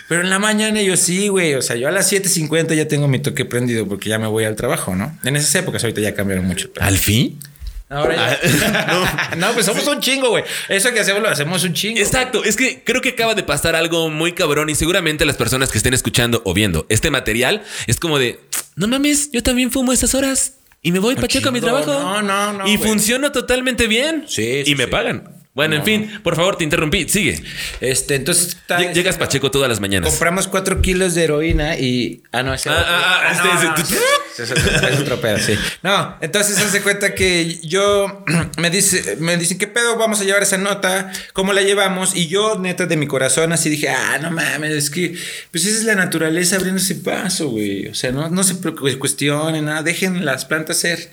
Pero 0.06 0.20
en 0.20 0.30
la 0.30 0.38
mañana 0.38 0.80
yo 0.80 0.96
sí, 0.96 1.26
güey. 1.26 1.56
O 1.56 1.60
sea, 1.60 1.74
yo 1.74 1.88
a 1.88 1.90
las 1.90 2.12
7.50 2.12 2.76
ya 2.76 2.86
tengo 2.86 3.08
mi 3.08 3.18
toque 3.18 3.44
prendido 3.44 3.84
porque 3.88 4.08
ya 4.08 4.20
me 4.20 4.28
voy 4.28 4.44
al 4.44 4.54
trabajo, 4.54 4.94
¿no? 4.94 5.18
En 5.24 5.34
esas 5.34 5.52
épocas 5.56 5.82
ahorita 5.82 6.00
ya 6.00 6.14
cambiaron 6.14 6.44
mucho. 6.44 6.70
¿Al 6.78 6.98
fin? 6.98 7.36
Ahora 7.88 8.38
ah, 8.40 9.32
no. 9.36 9.52
pues 9.54 9.66
somos 9.66 9.84
un 9.88 9.98
chingo, 9.98 10.28
güey. 10.28 10.44
Eso 10.68 10.92
que 10.92 11.00
hacemos 11.00 11.20
lo 11.20 11.28
hacemos 11.28 11.64
un 11.64 11.74
chingo. 11.74 11.98
Exacto. 11.98 12.44
Es 12.44 12.54
que 12.54 12.84
creo 12.84 13.00
que 13.00 13.08
acaba 13.08 13.34
de 13.34 13.42
pasar 13.42 13.74
algo 13.74 14.08
muy 14.08 14.30
cabrón 14.30 14.70
y 14.70 14.76
seguramente 14.76 15.24
las 15.24 15.34
personas 15.36 15.72
que 15.72 15.78
estén 15.78 15.94
escuchando 15.94 16.42
o 16.44 16.54
viendo 16.54 16.86
este 16.90 17.10
material 17.10 17.64
es 17.88 17.98
como 17.98 18.20
de, 18.20 18.38
no 18.76 18.86
mames, 18.86 19.32
yo 19.32 19.42
también 19.42 19.72
fumo 19.72 19.92
esas 19.92 20.14
horas 20.14 20.58
y 20.82 20.92
me 20.92 20.98
voy 20.98 21.14
pacheco 21.14 21.48
a 21.48 21.52
mi 21.52 21.60
trabajo. 21.60 21.92
No, 21.92 22.22
no, 22.22 22.52
no. 22.52 22.68
Y 22.68 22.76
funciona 22.76 23.30
totalmente 23.30 23.86
bien. 23.86 24.24
Sí. 24.26 24.62
y 24.66 24.74
me 24.74 24.88
pagan. 24.88 25.41
Bueno, 25.54 25.76
en 25.76 25.84
fin, 25.84 26.20
por 26.22 26.34
favor, 26.34 26.56
te 26.56 26.64
interrumpí. 26.64 27.08
Sigue. 27.08 27.42
Este, 27.80 28.14
entonces. 28.14 28.56
Llegas 28.94 29.18
Pacheco 29.18 29.50
todas 29.50 29.68
las 29.68 29.80
mañanas. 29.80 30.08
Compramos 30.08 30.48
cuatro 30.48 30.80
kilos 30.80 31.14
de 31.14 31.24
heroína 31.24 31.76
y. 31.76 32.22
Ah, 32.32 32.42
no, 32.42 32.54
ese. 32.54 32.70
Ah, 32.70 32.84
ah, 32.86 33.20
ah, 33.24 33.32
este 33.32 34.42
es, 34.42 35.00
otro 35.00 35.20
pedo, 35.20 35.38
sí. 35.38 35.54
No, 35.82 36.16
entonces 36.22 36.56
se 36.56 36.64
hace 36.64 36.80
cuenta 36.80 37.14
que 37.14 37.60
yo 37.62 38.24
me 38.56 38.70
dice, 38.70 39.16
me 39.20 39.36
dicen, 39.36 39.58
¿qué 39.58 39.66
pedo 39.66 39.98
vamos 39.98 40.22
a 40.22 40.24
llevar 40.24 40.42
esa 40.42 40.56
nota? 40.56 41.12
¿Cómo 41.34 41.52
la 41.52 41.60
llevamos? 41.60 42.16
Y 42.16 42.28
yo, 42.28 42.58
neta, 42.58 42.86
de 42.86 42.96
mi 42.96 43.06
corazón, 43.06 43.52
así 43.52 43.68
dije, 43.68 43.90
ah, 43.90 44.18
no 44.22 44.30
mames, 44.30 44.72
es 44.72 44.88
que, 44.88 45.14
pues 45.50 45.66
esa 45.66 45.78
es 45.78 45.84
la 45.84 45.94
naturaleza 45.96 46.56
abriendo 46.56 46.80
ese 46.80 46.94
paso, 46.94 47.50
güey. 47.50 47.88
O 47.88 47.94
sea, 47.94 48.10
no, 48.10 48.30
no 48.30 48.42
se 48.42 48.56
cuestionen 48.98 49.66
nada, 49.66 49.82
dejen 49.82 50.24
las 50.24 50.46
plantas 50.46 50.78
ser. 50.78 51.10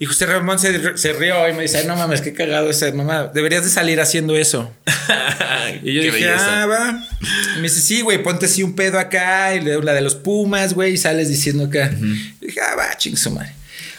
Y 0.00 0.06
José 0.06 0.26
Ramón 0.26 0.60
se, 0.60 0.96
se, 0.96 1.12
rió 1.12 1.48
y 1.48 1.52
me 1.54 1.62
dice, 1.62 1.84
no 1.84 1.96
mames, 1.96 2.20
qué 2.20 2.32
cagado 2.32 2.70
esa 2.70 2.90
mamá. 2.92 3.32
Deberías 3.34 3.64
de 3.64 3.70
salir 3.70 4.00
haciendo 4.00 4.36
eso. 4.36 4.72
y 5.82 5.92
yo 5.92 6.02
dije, 6.02 6.28
ah, 6.28 6.66
va. 6.66 7.08
Y 7.54 7.56
me 7.56 7.62
dice, 7.62 7.80
sí, 7.80 8.02
güey, 8.02 8.22
ponte 8.22 8.46
así 8.46 8.62
un 8.62 8.76
pedo 8.76 8.98
acá 9.00 9.56
y 9.56 9.60
la 9.60 9.92
de 9.94 10.00
los 10.00 10.14
Pumas, 10.14 10.74
güey, 10.74 10.94
y 10.94 10.96
sales 10.98 11.28
diciendo 11.28 11.64
acá. 11.64 11.92
y 12.40 12.46
dije, 12.46 12.60
ah, 12.60 12.76
va, 12.76 12.96
ching 12.96 13.16
su 13.16 13.32
madre. 13.32 13.52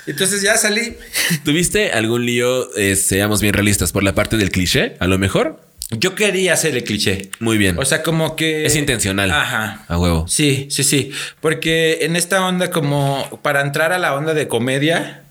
Entonces 0.08 0.42
ya 0.42 0.56
salí. 0.56 0.96
¿Tuviste 1.44 1.92
algún 1.92 2.26
lío, 2.26 2.74
eh, 2.76 2.96
seamos 2.96 3.42
bien 3.42 3.54
realistas, 3.54 3.92
por 3.92 4.04
la 4.04 4.16
parte 4.16 4.38
del 4.38 4.52
cliché, 4.52 4.96
a 5.00 5.08
lo 5.08 5.18
mejor? 5.20 5.62
Yo 5.92 6.16
quería 6.16 6.54
hacer 6.54 6.78
el 6.78 6.84
cliché. 6.84 7.30
Muy 7.40 7.58
bien. 7.58 7.78
O 7.78 7.84
sea, 7.84 8.04
como 8.04 8.36
que... 8.36 8.66
Es 8.66 8.76
intencional. 8.76 9.32
Ajá. 9.32 9.86
A 9.88 9.98
huevo. 9.98 10.28
Sí, 10.28 10.68
sí, 10.70 10.84
sí. 10.84 11.12
Porque 11.42 12.00
en 12.02 12.16
esta 12.16 12.46
onda 12.46 12.72
como 12.72 13.40
para 13.42 13.62
entrar 13.62 13.92
a 13.92 13.98
la 13.98 14.14
onda 14.14 14.34
de 14.34 14.48
comedia, 14.48 15.24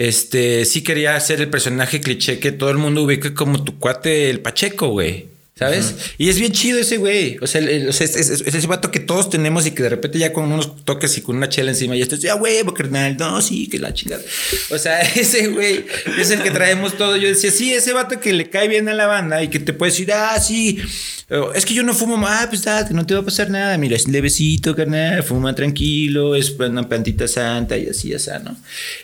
este, 0.00 0.64
sí 0.64 0.82
quería 0.82 1.14
hacer 1.14 1.42
el 1.42 1.50
personaje 1.50 2.00
cliché 2.00 2.38
que 2.38 2.52
todo 2.52 2.70
el 2.70 2.78
mundo 2.78 3.02
ubica 3.02 3.34
como 3.34 3.62
tu 3.62 3.78
cuate, 3.78 4.30
el 4.30 4.40
Pacheco, 4.40 4.88
güey. 4.88 5.26
¿Sabes? 5.54 5.94
Y 6.16 6.30
es 6.30 6.38
bien 6.38 6.52
chido 6.52 6.78
ese 6.78 6.96
güey. 6.96 7.36
O 7.42 7.46
sea, 7.46 7.60
es, 7.60 8.00
ese 8.00 8.66
vato 8.66 8.90
que 8.90 8.98
todos 8.98 9.28
tenemos 9.28 9.66
y 9.66 9.72
que 9.72 9.82
de 9.82 9.90
repente 9.90 10.18
ya 10.18 10.32
con 10.32 10.50
unos 10.50 10.86
toques 10.86 11.18
y 11.18 11.20
con 11.20 11.36
una 11.36 11.50
chela 11.50 11.72
encima 11.72 11.94
ya 11.96 12.04
estás, 12.04 12.20
ya 12.20 12.34
huevo, 12.34 12.72
carnal. 12.72 13.14
No, 13.18 13.42
sí, 13.42 13.68
que 13.68 13.78
la 13.78 13.92
chingada. 13.92 14.22
O 14.70 14.78
sea, 14.78 15.00
ese 15.16 15.48
güey 15.48 15.84
es 16.18 16.30
el 16.30 16.42
que 16.42 16.50
traemos 16.50 16.96
todo. 16.96 17.18
Yo 17.18 17.28
decía, 17.28 17.50
sí, 17.50 17.74
ese 17.74 17.92
vato 17.92 18.20
que 18.20 18.32
le 18.32 18.48
cae 18.48 18.68
bien 18.68 18.88
a 18.88 18.94
la 18.94 19.06
banda 19.06 19.42
y 19.42 19.48
que 19.48 19.58
te 19.58 19.74
puede 19.74 19.92
decir, 19.92 20.10
ah, 20.14 20.40
sí, 20.40 20.78
Es 21.54 21.64
que 21.64 21.74
yo 21.74 21.84
no 21.84 21.94
fumo, 21.94 22.18
ah, 22.26 22.46
pues 22.48 22.64
date, 22.64 22.92
no 22.92 23.06
te 23.06 23.14
va 23.14 23.20
a 23.20 23.24
pasar 23.24 23.50
nada. 23.50 23.78
Mira, 23.78 23.94
es 23.94 24.08
levecito, 24.08 24.74
carnal, 24.74 25.22
fuma 25.22 25.54
tranquilo, 25.54 26.34
es 26.34 26.50
una 26.58 26.88
plantita 26.88 27.28
santa 27.28 27.78
y 27.78 27.86
así, 27.86 28.12
así, 28.12 28.30
¿no? 28.42 28.56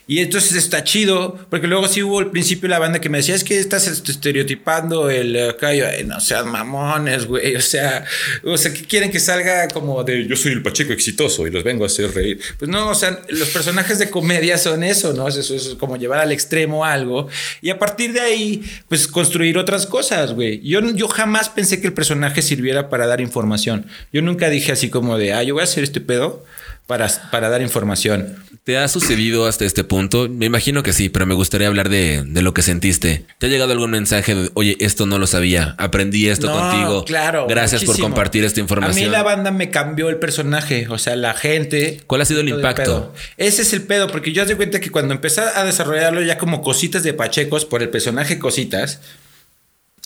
Y 0.08 0.18
entonces 0.18 0.56
está 0.56 0.82
chido, 0.82 1.38
porque 1.48 1.68
luego 1.68 1.86
sí 1.86 2.02
hubo 2.02 2.18
al 2.18 2.32
principio 2.32 2.68
la 2.68 2.80
banda 2.80 3.00
que 3.00 3.08
me 3.08 3.18
decía, 3.18 3.36
es 3.36 3.44
que 3.44 3.60
estás 3.60 3.86
estereotipando 3.86 5.08
el 5.08 5.50
acá, 5.50 5.72
yo, 5.72 5.86
no 6.04 6.18
sean 6.18 6.50
mamones, 6.50 7.26
güey, 7.26 7.54
o 7.54 7.60
sea, 7.60 8.04
o 8.42 8.58
sea, 8.58 8.72
que 8.72 8.82
quieren 8.82 9.12
que 9.12 9.20
salga 9.20 9.68
como 9.68 10.02
de 10.02 10.26
yo 10.26 10.34
soy 10.34 10.50
el 10.50 10.62
Pacheco 10.62 10.92
exitoso 10.92 11.46
y 11.46 11.50
los 11.52 11.62
vengo 11.62 11.84
a 11.84 11.86
hacer 11.86 12.12
reír. 12.12 12.40
Pues 12.58 12.68
no, 12.68 12.88
o 12.88 12.94
sea, 12.96 13.20
los 13.28 13.50
personajes 13.50 14.00
de 14.00 14.10
comedia 14.10 14.58
son 14.58 14.82
eso, 14.82 15.12
¿no? 15.12 15.28
Eso, 15.28 15.54
es 15.54 15.76
como 15.78 15.96
llevar 15.96 16.18
al 16.18 16.32
extremo 16.32 16.84
algo 16.84 17.28
y 17.62 17.70
a 17.70 17.78
partir 17.78 18.12
de 18.12 18.20
ahí, 18.20 18.64
pues 18.88 19.06
construir 19.06 19.58
otras 19.58 19.86
cosas, 19.86 20.32
güey. 20.32 20.60
Yo, 20.62 20.80
yo 20.90 21.06
jamás 21.06 21.48
pensé 21.48 21.80
que 21.80 21.86
el 21.86 21.92
personaje 21.92 22.15
sirviera 22.42 22.88
para 22.88 23.06
dar 23.06 23.20
información. 23.20 23.86
Yo 24.12 24.22
nunca 24.22 24.50
dije 24.50 24.72
así 24.72 24.90
como 24.90 25.18
de, 25.18 25.32
ah, 25.32 25.42
yo 25.42 25.54
voy 25.54 25.62
a 25.62 25.64
hacer 25.64 25.84
este 25.84 26.00
pedo 26.00 26.44
para, 26.86 27.08
para 27.30 27.48
dar 27.48 27.62
información. 27.62 28.36
¿Te 28.66 28.78
ha 28.78 28.88
sucedido 28.88 29.46
hasta 29.46 29.64
este 29.64 29.84
punto? 29.84 30.28
Me 30.28 30.46
imagino 30.46 30.82
que 30.82 30.92
sí, 30.92 31.08
pero 31.08 31.24
me 31.24 31.34
gustaría 31.34 31.68
hablar 31.68 31.88
de, 31.88 32.24
lo 32.26 32.52
que 32.52 32.62
sentiste. 32.62 33.24
¿Te 33.38 33.46
ha 33.46 33.48
llegado 33.48 33.70
algún 33.70 33.92
mensaje 33.92 34.34
de, 34.34 34.50
oye, 34.54 34.76
esto 34.80 35.06
no 35.06 35.20
lo 35.20 35.28
sabía, 35.28 35.76
aprendí 35.78 36.28
esto 36.28 36.50
contigo? 36.50 37.04
Claro. 37.04 37.46
Gracias 37.48 37.84
por 37.84 37.96
compartir 38.00 38.44
esta 38.44 38.58
información. 38.58 39.04
A 39.04 39.06
mí 39.06 39.12
la 39.12 39.22
banda 39.22 39.52
me 39.52 39.70
cambió 39.70 40.08
el 40.08 40.16
personaje, 40.16 40.88
o 40.88 40.98
sea, 40.98 41.14
la 41.14 41.34
gente. 41.34 42.00
¿Cuál 42.08 42.22
ha 42.22 42.24
sido 42.24 42.40
el 42.40 42.48
impacto? 42.48 43.14
Ese 43.36 43.62
es 43.62 43.72
el 43.72 43.82
pedo, 43.82 44.08
porque 44.08 44.32
yo 44.32 44.44
de 44.44 44.56
cuenta 44.56 44.80
que 44.80 44.90
cuando 44.90 45.14
empecé 45.14 45.42
a 45.42 45.62
desarrollarlo 45.62 46.20
ya 46.22 46.36
como 46.36 46.60
cositas 46.60 47.04
de 47.04 47.14
Pachecos 47.14 47.64
por 47.66 47.82
el 47.84 47.88
personaje 47.88 48.40
Cositas, 48.40 49.00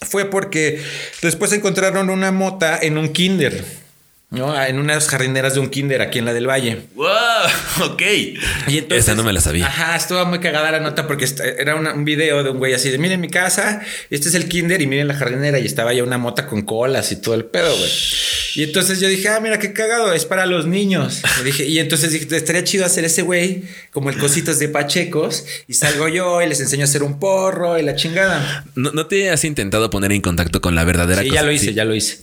fue 0.00 0.26
porque 0.26 0.82
después 1.22 1.52
encontraron 1.52 2.10
una 2.10 2.32
mota 2.32 2.78
en 2.80 2.98
un 2.98 3.12
kinder. 3.12 3.64
¿no? 4.30 4.60
En 4.62 4.78
unas 4.78 5.08
jardineras 5.08 5.54
de 5.54 5.60
un 5.60 5.68
kinder 5.68 6.02
aquí 6.02 6.18
en 6.18 6.24
la 6.24 6.32
del 6.32 6.48
Valle. 6.48 6.82
¡Wow! 6.94 7.06
Ok. 7.82 8.02
Y 8.68 8.78
entonces, 8.78 9.04
Esa 9.04 9.14
no 9.14 9.22
me 9.22 9.32
la 9.32 9.40
sabía. 9.40 9.66
Ajá, 9.66 9.96
estuvo 9.96 10.24
muy 10.26 10.40
cagada 10.40 10.70
la 10.70 10.80
nota 10.80 11.06
porque 11.06 11.26
era 11.58 11.74
un 11.76 12.04
video 12.04 12.42
de 12.42 12.50
un 12.50 12.58
güey 12.58 12.74
así 12.74 12.90
de 12.90 12.98
miren 12.98 13.20
mi 13.20 13.28
casa, 13.28 13.80
este 14.10 14.28
es 14.28 14.34
el 14.34 14.48
kinder 14.48 14.80
y 14.82 14.86
miren 14.86 15.08
la 15.08 15.14
jardinera 15.14 15.58
y 15.58 15.66
estaba 15.66 15.92
ya 15.92 16.02
una 16.02 16.18
mota 16.18 16.46
con 16.46 16.62
colas 16.62 17.12
y 17.12 17.16
todo 17.16 17.34
el 17.34 17.44
pedo, 17.44 17.74
güey. 17.76 17.90
Y 18.54 18.64
entonces 18.64 19.00
yo 19.00 19.08
dije, 19.08 19.28
ah, 19.28 19.40
mira 19.40 19.58
qué 19.58 19.72
cagado, 19.72 20.12
es 20.12 20.24
para 20.24 20.46
los 20.46 20.66
niños. 20.66 21.22
dije, 21.44 21.64
y 21.66 21.78
entonces 21.78 22.12
dije, 22.12 22.36
estaría 22.36 22.64
chido 22.64 22.84
hacer 22.84 23.04
ese 23.04 23.22
güey 23.22 23.64
como 23.92 24.10
el 24.10 24.18
cositas 24.18 24.58
de 24.58 24.68
Pachecos 24.68 25.46
y 25.68 25.74
salgo 25.74 26.08
yo 26.08 26.42
y 26.42 26.48
les 26.48 26.60
enseño 26.60 26.82
a 26.82 26.84
hacer 26.84 27.02
un 27.02 27.18
porro 27.18 27.78
y 27.78 27.82
la 27.82 27.94
chingada. 27.94 28.64
¿No, 28.74 29.06
te 29.06 29.30
has 29.30 29.44
intentado 29.44 29.90
poner 29.90 30.12
en 30.12 30.20
contacto 30.20 30.60
con 30.60 30.74
la 30.74 30.84
verdadera 30.84 31.22
Sí, 31.22 31.30
ya 31.30 31.42
lo 31.42 31.52
hice, 31.52 31.74
ya 31.74 31.84
lo 31.84 31.94
hice. 31.94 32.18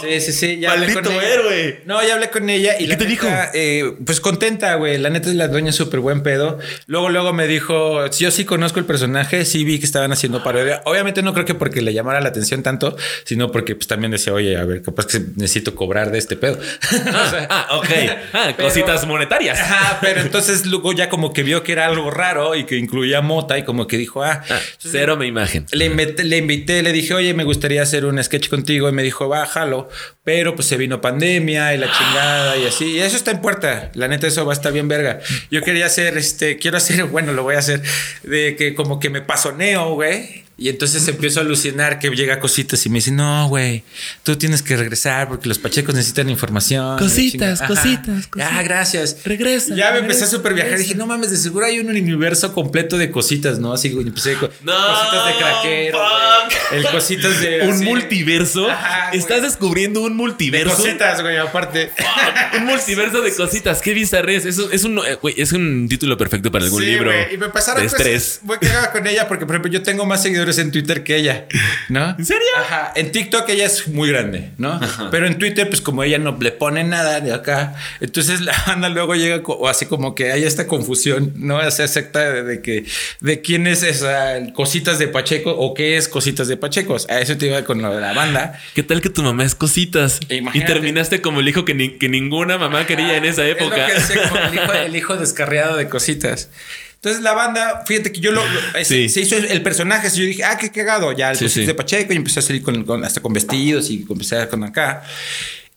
Sí, 0.00 0.20
sí, 0.20 0.32
sí. 0.32 0.58
Ya 0.60 0.70
Maldito 0.70 1.10
héroe. 1.20 1.82
No, 1.86 2.04
ya 2.06 2.14
hablé 2.14 2.30
con 2.30 2.48
ella. 2.50 2.74
¿Y, 2.78 2.88
qué 2.88 2.96
te 2.96 3.06
dijo? 3.06 3.28
Eh, 3.54 3.94
pues 4.04 4.15
contenta, 4.20 4.74
güey. 4.74 4.98
La 4.98 5.10
neta 5.10 5.28
es 5.28 5.36
la 5.36 5.48
dueña 5.48 5.72
súper 5.72 6.00
buen 6.00 6.22
pedo. 6.22 6.58
Luego, 6.86 7.08
luego 7.08 7.32
me 7.32 7.46
dijo, 7.46 8.06
yo 8.10 8.30
sí 8.30 8.44
conozco 8.44 8.78
el 8.78 8.84
personaje, 8.84 9.44
sí 9.44 9.64
vi 9.64 9.78
que 9.78 9.86
estaban 9.86 10.12
haciendo 10.12 10.42
parodia. 10.42 10.82
Obviamente 10.84 11.22
no 11.22 11.32
creo 11.32 11.44
que 11.44 11.54
porque 11.54 11.82
le 11.82 11.92
llamara 11.92 12.20
la 12.20 12.28
atención 12.28 12.62
tanto, 12.62 12.96
sino 13.24 13.50
porque 13.52 13.74
pues 13.74 13.86
también 13.86 14.10
decía, 14.10 14.32
oye, 14.32 14.56
a 14.56 14.64
ver, 14.64 14.82
capaz 14.82 15.06
que 15.06 15.20
necesito 15.36 15.74
cobrar 15.74 16.10
de 16.10 16.18
este 16.18 16.36
pedo. 16.36 16.58
Ah, 17.08 17.46
ah, 17.50 17.78
ok. 17.78 17.88
Ah, 18.32 18.54
cositas 18.56 19.06
monetarias. 19.06 19.58
Ajá, 19.60 19.98
pero 20.00 20.20
entonces 20.20 20.66
luego 20.66 20.92
ya 20.92 21.08
como 21.08 21.32
que 21.32 21.42
vio 21.42 21.62
que 21.62 21.72
era 21.72 21.86
algo 21.86 22.10
raro 22.10 22.54
y 22.54 22.64
que 22.64 22.76
incluía 22.76 23.20
mota 23.20 23.58
y 23.58 23.64
como 23.64 23.86
que 23.86 23.96
dijo, 23.96 24.22
ah, 24.22 24.42
ah 24.50 24.58
cero 24.78 25.16
me 25.16 25.26
imagen. 25.26 25.66
Le 25.72 25.86
invité, 25.86 26.24
le 26.24 26.38
invité, 26.38 26.82
le 26.82 26.92
dije, 26.92 27.14
oye, 27.14 27.34
me 27.34 27.44
gustaría 27.44 27.82
hacer 27.82 28.04
un 28.04 28.22
sketch 28.22 28.48
contigo 28.48 28.88
y 28.88 28.92
me 28.92 29.02
dijo, 29.02 29.28
bájalo, 29.28 29.88
pero 30.24 30.54
pues 30.54 30.66
se 30.66 30.76
vino 30.76 31.00
pandemia 31.00 31.74
y 31.74 31.78
la 31.78 31.90
chingada 31.90 32.56
y 32.56 32.66
así. 32.66 32.96
Y 32.96 33.00
eso 33.00 33.16
está 33.16 33.30
en 33.30 33.40
puerta. 33.40 33.90
La 33.94 34.05
neta, 34.08 34.26
eso 34.26 34.44
va 34.44 34.52
a 34.52 34.56
estar 34.56 34.72
bien 34.72 34.88
verga. 34.88 35.20
Yo 35.50 35.62
quería 35.62 35.86
hacer, 35.86 36.16
este, 36.16 36.58
quiero 36.58 36.76
hacer, 36.76 37.04
bueno, 37.06 37.32
lo 37.32 37.42
voy 37.42 37.56
a 37.56 37.58
hacer, 37.58 37.82
de 38.22 38.56
que 38.56 38.74
como 38.74 38.98
que 38.98 39.10
me 39.10 39.20
pasoneo, 39.20 39.94
güey. 39.94 40.45
Y 40.58 40.70
entonces 40.70 41.06
empiezo 41.06 41.40
a 41.40 41.42
alucinar 41.42 41.98
que 41.98 42.08
llega 42.08 42.40
cositas 42.40 42.86
y 42.86 42.88
me 42.88 42.96
dice, 42.96 43.10
no, 43.10 43.46
güey, 43.48 43.84
tú 44.22 44.36
tienes 44.36 44.62
que 44.62 44.74
regresar 44.74 45.28
porque 45.28 45.50
los 45.50 45.58
pachecos 45.58 45.94
necesitan 45.94 46.30
información. 46.30 46.98
Cositas, 46.98 47.60
cositas, 47.60 48.26
cositas. 48.26 48.52
Ah, 48.52 48.62
gracias. 48.62 49.18
Regresa. 49.22 49.74
Ya 49.74 49.92
me 49.92 49.98
empecé 49.98 50.24
a 50.24 50.26
super 50.28 50.54
viajar. 50.54 50.78
Dije, 50.78 50.94
no 50.94 51.06
mames, 51.06 51.30
de 51.30 51.36
seguro 51.36 51.66
hay 51.66 51.78
un 51.78 51.90
universo 51.90 52.54
completo 52.54 52.96
de 52.96 53.10
cositas, 53.10 53.58
¿no? 53.58 53.74
Así 53.74 53.88
empecé 53.88 54.36
con 54.36 54.48
no, 54.62 54.72
cositas 54.72 55.26
de 55.26 55.34
craquero. 55.34 55.98
El 56.72 56.86
cositas 56.86 57.38
de. 57.38 57.68
Un 57.68 57.84
multiverso. 57.84 58.66
Estás 59.12 59.42
descubriendo 59.42 60.00
un 60.00 60.16
multiverso. 60.16 60.70
De 60.70 60.74
cositas, 60.74 61.20
güey, 61.20 61.36
aparte. 61.36 61.90
un 62.56 62.64
multiverso 62.64 63.20
de 63.20 63.34
cositas. 63.34 63.82
Qué 63.82 63.92
bizarres. 63.92 64.46
Eso 64.46 64.70
es 64.70 64.84
un, 64.84 64.98
güey, 65.20 65.34
es 65.36 65.52
un 65.52 65.86
título 65.86 66.16
perfecto 66.16 66.50
para 66.50 66.64
algún 66.64 66.82
libro. 66.82 67.12
Y 67.30 67.36
me 67.36 67.50
pasaron 67.50 67.82
de 67.82 67.88
estrés. 67.88 68.40
Voy 68.42 68.56
a 68.82 68.90
con 68.90 69.06
ella 69.06 69.28
porque, 69.28 69.44
por 69.44 69.56
ejemplo, 69.56 69.70
yo 69.70 69.82
tengo 69.82 70.06
más 70.06 70.22
seguidores 70.22 70.45
en 70.58 70.70
Twitter 70.70 71.02
que 71.04 71.16
ella, 71.16 71.46
¿no? 71.88 72.16
¿En 72.18 72.24
serio? 72.24 72.46
Ajá. 72.58 72.92
En 72.94 73.12
TikTok 73.12 73.48
ella 73.48 73.66
es 73.66 73.88
muy 73.88 74.08
grande, 74.08 74.50
¿no? 74.58 74.80
Pero 75.10 75.26
en 75.26 75.38
Twitter, 75.38 75.68
pues 75.68 75.80
como 75.80 76.02
ella 76.02 76.18
no 76.18 76.36
le 76.40 76.52
pone 76.52 76.84
nada 76.84 77.20
de 77.20 77.32
acá, 77.32 77.74
entonces 78.00 78.40
la 78.40 78.54
banda 78.66 78.88
luego 78.88 79.14
llega 79.14 79.42
o 79.44 79.68
así 79.68 79.86
como 79.86 80.14
que 80.14 80.32
hay 80.32 80.44
esta 80.44 80.66
confusión, 80.66 81.32
¿no? 81.36 81.56
O 81.58 81.70
sea, 81.70 81.88
secta 81.88 82.32
de, 82.42 82.62
que 82.62 82.84
de 83.20 83.40
quién 83.40 83.66
es 83.66 83.82
esa 83.82 84.36
cositas 84.54 84.98
de 84.98 85.08
Pacheco 85.08 85.50
o 85.50 85.74
qué 85.74 85.96
es 85.96 86.08
cositas 86.08 86.48
de 86.48 86.56
Pachecos. 86.56 87.08
A 87.08 87.20
eso 87.20 87.36
te 87.36 87.46
iba 87.46 87.62
con 87.64 87.82
lo 87.82 87.94
de 87.94 88.00
la 88.00 88.12
banda. 88.12 88.60
¿Qué 88.74 88.82
tal 88.82 89.00
que 89.00 89.10
tu 89.10 89.22
mamá 89.22 89.44
es 89.44 89.54
cositas? 89.54 90.20
Y 90.28 90.60
terminaste 90.64 91.20
como 91.20 91.40
el 91.40 91.48
hijo 91.48 91.64
que, 91.64 91.74
ninguna 91.74 92.58
mamá 92.58 92.86
quería 92.86 93.16
en 93.16 93.24
esa 93.24 93.46
época. 93.46 93.86
el 94.84 94.96
hijo 94.96 95.16
descarriado 95.16 95.76
de 95.76 95.88
cositas. 95.88 96.50
Entonces 97.06 97.22
la 97.22 97.34
banda, 97.34 97.84
fíjate 97.86 98.10
que 98.10 98.18
yo 98.18 98.32
lo, 98.32 98.42
se 98.82 99.04
hizo 99.04 99.36
el, 99.36 99.62
personaje, 99.62 100.10
yo 100.10 100.24
dije, 100.24 100.42
ah, 100.42 100.58
qué 100.58 100.72
cagado, 100.72 101.12
ya 101.12 101.30
el 101.30 101.36
sí, 101.36 101.64
de 101.64 101.72
Pacheco 101.72 102.12
y 102.12 102.16
empecé 102.16 102.40
a 102.40 102.42
salir 102.42 102.64
con, 102.64 103.04
hasta 103.04 103.22
con 103.22 103.32
vestidos 103.32 103.90
y 103.90 104.04
empecé 104.10 104.48
con 104.48 104.64
acá. 104.64 105.04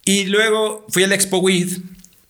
Y 0.04 0.26
luego 0.26 0.88
fui 0.90 1.04
al 1.04 1.12
Expo 1.12 1.38
With 1.38 1.78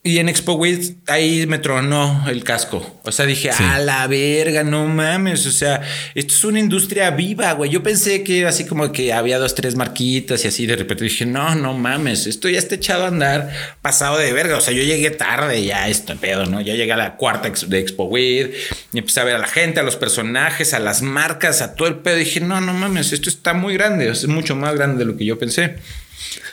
y 0.02 0.16
en 0.16 0.30
Expo 0.30 0.54
With 0.54 0.96
ahí 1.08 1.46
me 1.46 1.58
tronó 1.58 2.24
el 2.26 2.42
casco. 2.42 3.00
O 3.04 3.12
sea, 3.12 3.26
dije, 3.26 3.50
a 3.50 3.78
la 3.80 4.06
verga, 4.06 4.64
no 4.64 4.86
mames. 4.86 5.44
O 5.46 5.50
sea, 5.50 5.82
esto 6.14 6.32
es 6.32 6.44
una 6.44 6.58
industria 6.58 7.10
viva, 7.10 7.52
güey. 7.52 7.70
Yo 7.70 7.82
pensé 7.82 8.24
que 8.24 8.46
así 8.46 8.64
como 8.64 8.92
que 8.92 9.12
había 9.12 9.38
dos, 9.38 9.54
tres 9.54 9.76
marquitas 9.76 10.42
y 10.42 10.48
así. 10.48 10.64
De 10.64 10.76
repente 10.76 11.04
dije, 11.04 11.26
no, 11.26 11.54
no 11.54 11.74
mames. 11.74 12.26
Esto 12.26 12.48
ya 12.48 12.58
está 12.58 12.76
echado 12.76 13.04
a 13.04 13.08
andar 13.08 13.50
pasado 13.82 14.16
de 14.16 14.32
verga. 14.32 14.56
O 14.56 14.62
sea, 14.62 14.72
yo 14.72 14.82
llegué 14.82 15.10
tarde 15.10 15.62
ya, 15.62 15.86
esto 15.86 16.16
pedo, 16.16 16.46
¿no? 16.46 16.62
Ya 16.62 16.74
llegué 16.76 16.92
a 16.92 16.96
la 16.96 17.16
cuarta 17.16 17.50
de 17.66 17.78
Expo 17.78 18.04
With 18.04 18.54
y 18.94 18.98
empecé 18.98 19.20
a 19.20 19.24
ver 19.24 19.36
a 19.36 19.38
la 19.38 19.48
gente, 19.48 19.80
a 19.80 19.82
los 19.82 19.96
personajes, 19.96 20.72
a 20.72 20.78
las 20.78 21.02
marcas, 21.02 21.60
a 21.60 21.74
todo 21.74 21.88
el 21.88 21.96
pedo. 21.96 22.16
Y 22.16 22.20
dije, 22.20 22.40
no, 22.40 22.58
no 22.62 22.72
mames, 22.72 23.12
esto 23.12 23.28
está 23.28 23.52
muy 23.52 23.74
grande. 23.74 24.08
es 24.08 24.26
mucho 24.26 24.56
más 24.56 24.74
grande 24.74 25.00
de 25.00 25.04
lo 25.04 25.18
que 25.18 25.26
yo 25.26 25.38
pensé. 25.38 25.76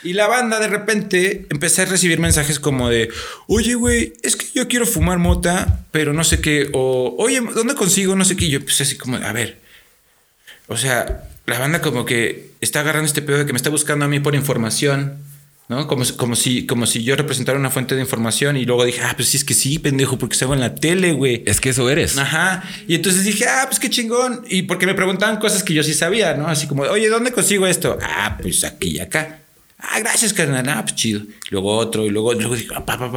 Y 0.02 0.12
la 0.12 0.26
banda 0.26 0.60
de 0.60 0.68
repente 0.68 1.46
empecé 1.50 1.82
a 1.82 1.86
recibir 1.86 2.18
mensajes 2.20 2.60
como 2.60 2.88
de, 2.88 3.10
oye, 3.46 3.74
güey, 3.74 4.12
es 4.22 4.36
que 4.36 4.46
yo 4.54 4.68
quiero 4.68 4.86
fumar 4.86 5.18
mota, 5.18 5.84
pero 5.90 6.12
no 6.12 6.24
sé 6.24 6.40
qué, 6.40 6.70
o, 6.72 7.14
oye, 7.18 7.40
¿dónde 7.40 7.74
consigo? 7.74 8.16
No 8.16 8.24
sé 8.24 8.36
qué. 8.36 8.48
yo 8.48 8.58
empecé 8.58 8.84
así 8.84 8.96
como, 8.96 9.16
a 9.16 9.32
ver, 9.32 9.58
o 10.66 10.76
sea, 10.76 11.24
la 11.46 11.58
banda 11.58 11.80
como 11.80 12.04
que 12.04 12.50
está 12.60 12.80
agarrando 12.80 13.06
este 13.06 13.22
pedo 13.22 13.38
de 13.38 13.46
que 13.46 13.52
me 13.52 13.56
está 13.56 13.70
buscando 13.70 14.04
a 14.04 14.08
mí 14.08 14.20
por 14.20 14.34
información. 14.34 15.26
¿no? 15.68 15.86
Como, 15.86 16.02
como, 16.16 16.34
si, 16.34 16.66
como 16.66 16.86
si 16.86 17.04
yo 17.04 17.14
representara 17.14 17.58
una 17.58 17.70
fuente 17.70 17.94
de 17.94 18.00
información 18.00 18.56
y 18.56 18.64
luego 18.64 18.84
dije, 18.84 19.02
ah, 19.04 19.12
pues 19.14 19.28
sí, 19.28 19.36
es 19.36 19.44
que 19.44 19.52
sí, 19.52 19.78
pendejo, 19.78 20.18
porque 20.18 20.34
salgo 20.34 20.54
en 20.54 20.60
la 20.60 20.74
tele, 20.74 21.12
güey. 21.12 21.42
Es 21.46 21.60
que 21.60 21.68
eso 21.70 21.88
eres. 21.90 22.16
Ajá. 22.16 22.64
Y 22.86 22.94
entonces 22.94 23.24
dije, 23.24 23.46
ah, 23.46 23.64
pues 23.66 23.78
qué 23.78 23.90
chingón. 23.90 24.44
Y 24.48 24.62
porque 24.62 24.86
me 24.86 24.94
preguntaban 24.94 25.36
cosas 25.36 25.62
que 25.62 25.74
yo 25.74 25.82
sí 25.82 25.92
sabía, 25.92 26.34
¿no? 26.34 26.48
Así 26.48 26.66
como, 26.66 26.84
oye, 26.84 27.08
¿dónde 27.08 27.32
consigo 27.32 27.66
esto? 27.66 27.98
Ah, 28.02 28.38
pues 28.40 28.64
aquí 28.64 28.96
y 28.96 29.00
acá. 29.00 29.40
Ah, 29.78 30.00
gracias, 30.00 30.32
carnal. 30.32 30.68
Ah, 30.68 30.82
pues 30.82 30.96
chido. 30.96 31.22
Luego 31.50 31.76
otro, 31.76 32.04
y 32.04 32.10
luego, 32.10 32.34
luego 32.34 32.56
digo, 32.56 32.74
pa, 32.84 32.98
pa, 32.98 33.10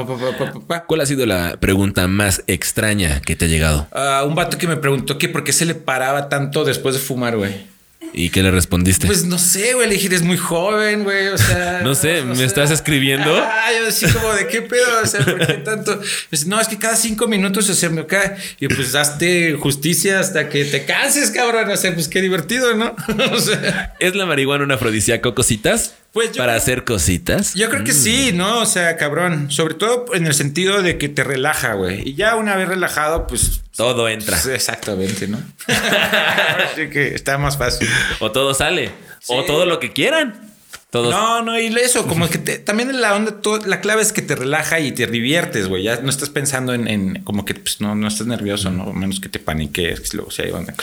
pa, 0.67 0.85
¿Cuál 0.85 1.01
ha 1.01 1.05
sido 1.05 1.25
la 1.25 1.57
pregunta 1.59 2.07
más 2.07 2.43
extraña 2.45 3.21
que 3.21 3.35
te 3.35 3.45
ha 3.45 3.47
llegado? 3.47 3.87
Uh, 3.91 4.27
un 4.27 4.35
vato 4.35 4.57
que 4.57 4.67
me 4.67 4.77
preguntó 4.77 5.17
que 5.17 5.27
por 5.27 5.43
qué 5.43 5.53
se 5.53 5.65
le 5.65 5.73
paraba 5.73 6.29
tanto 6.29 6.63
después 6.63 6.93
de 6.93 7.01
fumar, 7.01 7.35
güey. 7.35 7.71
¿Y 8.13 8.29
qué 8.29 8.43
le 8.43 8.51
respondiste? 8.51 9.07
Pues 9.07 9.23
no 9.23 9.37
sé, 9.37 9.73
güey. 9.73 9.87
Le 9.87 9.93
dije, 9.93 10.07
eres 10.07 10.21
muy 10.21 10.37
joven, 10.37 11.03
güey. 11.03 11.29
O 11.29 11.37
sea. 11.37 11.81
no 11.83 11.95
sé, 11.95 12.21
¿me 12.23 12.43
estás 12.43 12.69
escribiendo? 12.71 13.33
Ah, 13.33 13.69
yo 13.77 13.87
así 13.87 14.05
como 14.07 14.33
de 14.33 14.47
qué 14.47 14.61
pedo. 14.61 15.01
O 15.01 15.05
sea, 15.05 15.23
¿por 15.23 15.45
qué 15.45 15.53
tanto? 15.53 15.99
Pues, 16.29 16.45
no, 16.45 16.59
es 16.59 16.67
que 16.67 16.77
cada 16.77 16.95
cinco 16.95 17.27
minutos 17.27 17.65
se 17.65 17.89
me 17.89 18.05
cae. 18.05 18.35
Y 18.59 18.67
pues 18.67 18.95
hazte 18.95 19.53
justicia 19.53 20.19
hasta 20.19 20.49
que 20.49 20.65
te 20.65 20.85
canses, 20.85 21.31
cabrón. 21.31 21.69
O 21.69 21.77
sea, 21.77 21.93
pues 21.93 22.07
qué 22.07 22.21
divertido, 22.21 22.75
¿no? 22.75 22.95
o 23.31 23.39
sea. 23.39 23.95
¿Es 23.99 24.15
la 24.15 24.25
marihuana 24.25 24.65
un 24.65 24.71
afrodisíaco, 24.71 25.33
cositas? 25.33 25.93
Pues 26.13 26.35
para 26.37 26.55
hacer 26.55 26.83
cositas. 26.83 27.53
Yo 27.53 27.69
creo 27.69 27.85
que 27.85 27.93
sí, 27.93 28.31
mm. 28.33 28.37
¿no? 28.37 28.59
O 28.59 28.65
sea, 28.65 28.97
cabrón. 28.97 29.49
Sobre 29.49 29.75
todo 29.75 30.05
en 30.13 30.27
el 30.27 30.33
sentido 30.33 30.81
de 30.81 30.97
que 30.97 31.07
te 31.07 31.23
relaja, 31.23 31.73
güey. 31.73 32.09
Y 32.09 32.15
ya 32.15 32.35
una 32.35 32.55
vez 32.57 32.67
relajado, 32.67 33.27
pues. 33.27 33.61
Todo 33.77 34.09
entra. 34.09 34.37
Pues, 34.41 34.53
exactamente, 34.53 35.27
¿no? 35.29 35.41
Así 35.67 36.89
que 36.89 37.15
está 37.15 37.37
más 37.37 37.57
fácil. 37.57 37.87
O 38.19 38.31
todo 38.31 38.53
sale. 38.53 38.91
O 39.27 39.43
todo 39.45 39.65
lo 39.65 39.79
que 39.79 39.93
quieran. 39.93 40.49
Todos. 40.89 41.09
No, 41.11 41.41
no, 41.41 41.57
y 41.57 41.67
eso, 41.67 42.05
como 42.05 42.29
que 42.29 42.37
te- 42.37 42.57
también 42.57 42.99
la 42.99 43.15
onda, 43.15 43.39
todo- 43.39 43.65
la 43.65 43.79
clave 43.79 44.01
es 44.01 44.11
que 44.11 44.21
te 44.21 44.35
relaja 44.35 44.81
y 44.81 44.91
te 44.91 45.07
diviertes, 45.07 45.69
güey. 45.69 45.83
Ya 45.83 45.95
no 46.01 46.09
estás 46.09 46.29
pensando 46.29 46.73
en, 46.73 46.89
en 46.89 47.23
como 47.23 47.45
que 47.45 47.53
pues, 47.55 47.79
no, 47.79 47.95
no 47.95 48.09
estás 48.09 48.27
nervioso, 48.27 48.69
¿no? 48.71 48.89
A 48.89 48.93
menos 48.93 49.21
que 49.21 49.29
te 49.29 49.39
paniques, 49.39 50.01
que 50.01 50.17
luego 50.17 50.31
sí 50.31 50.41
hay 50.41 50.51
banda. 50.51 50.73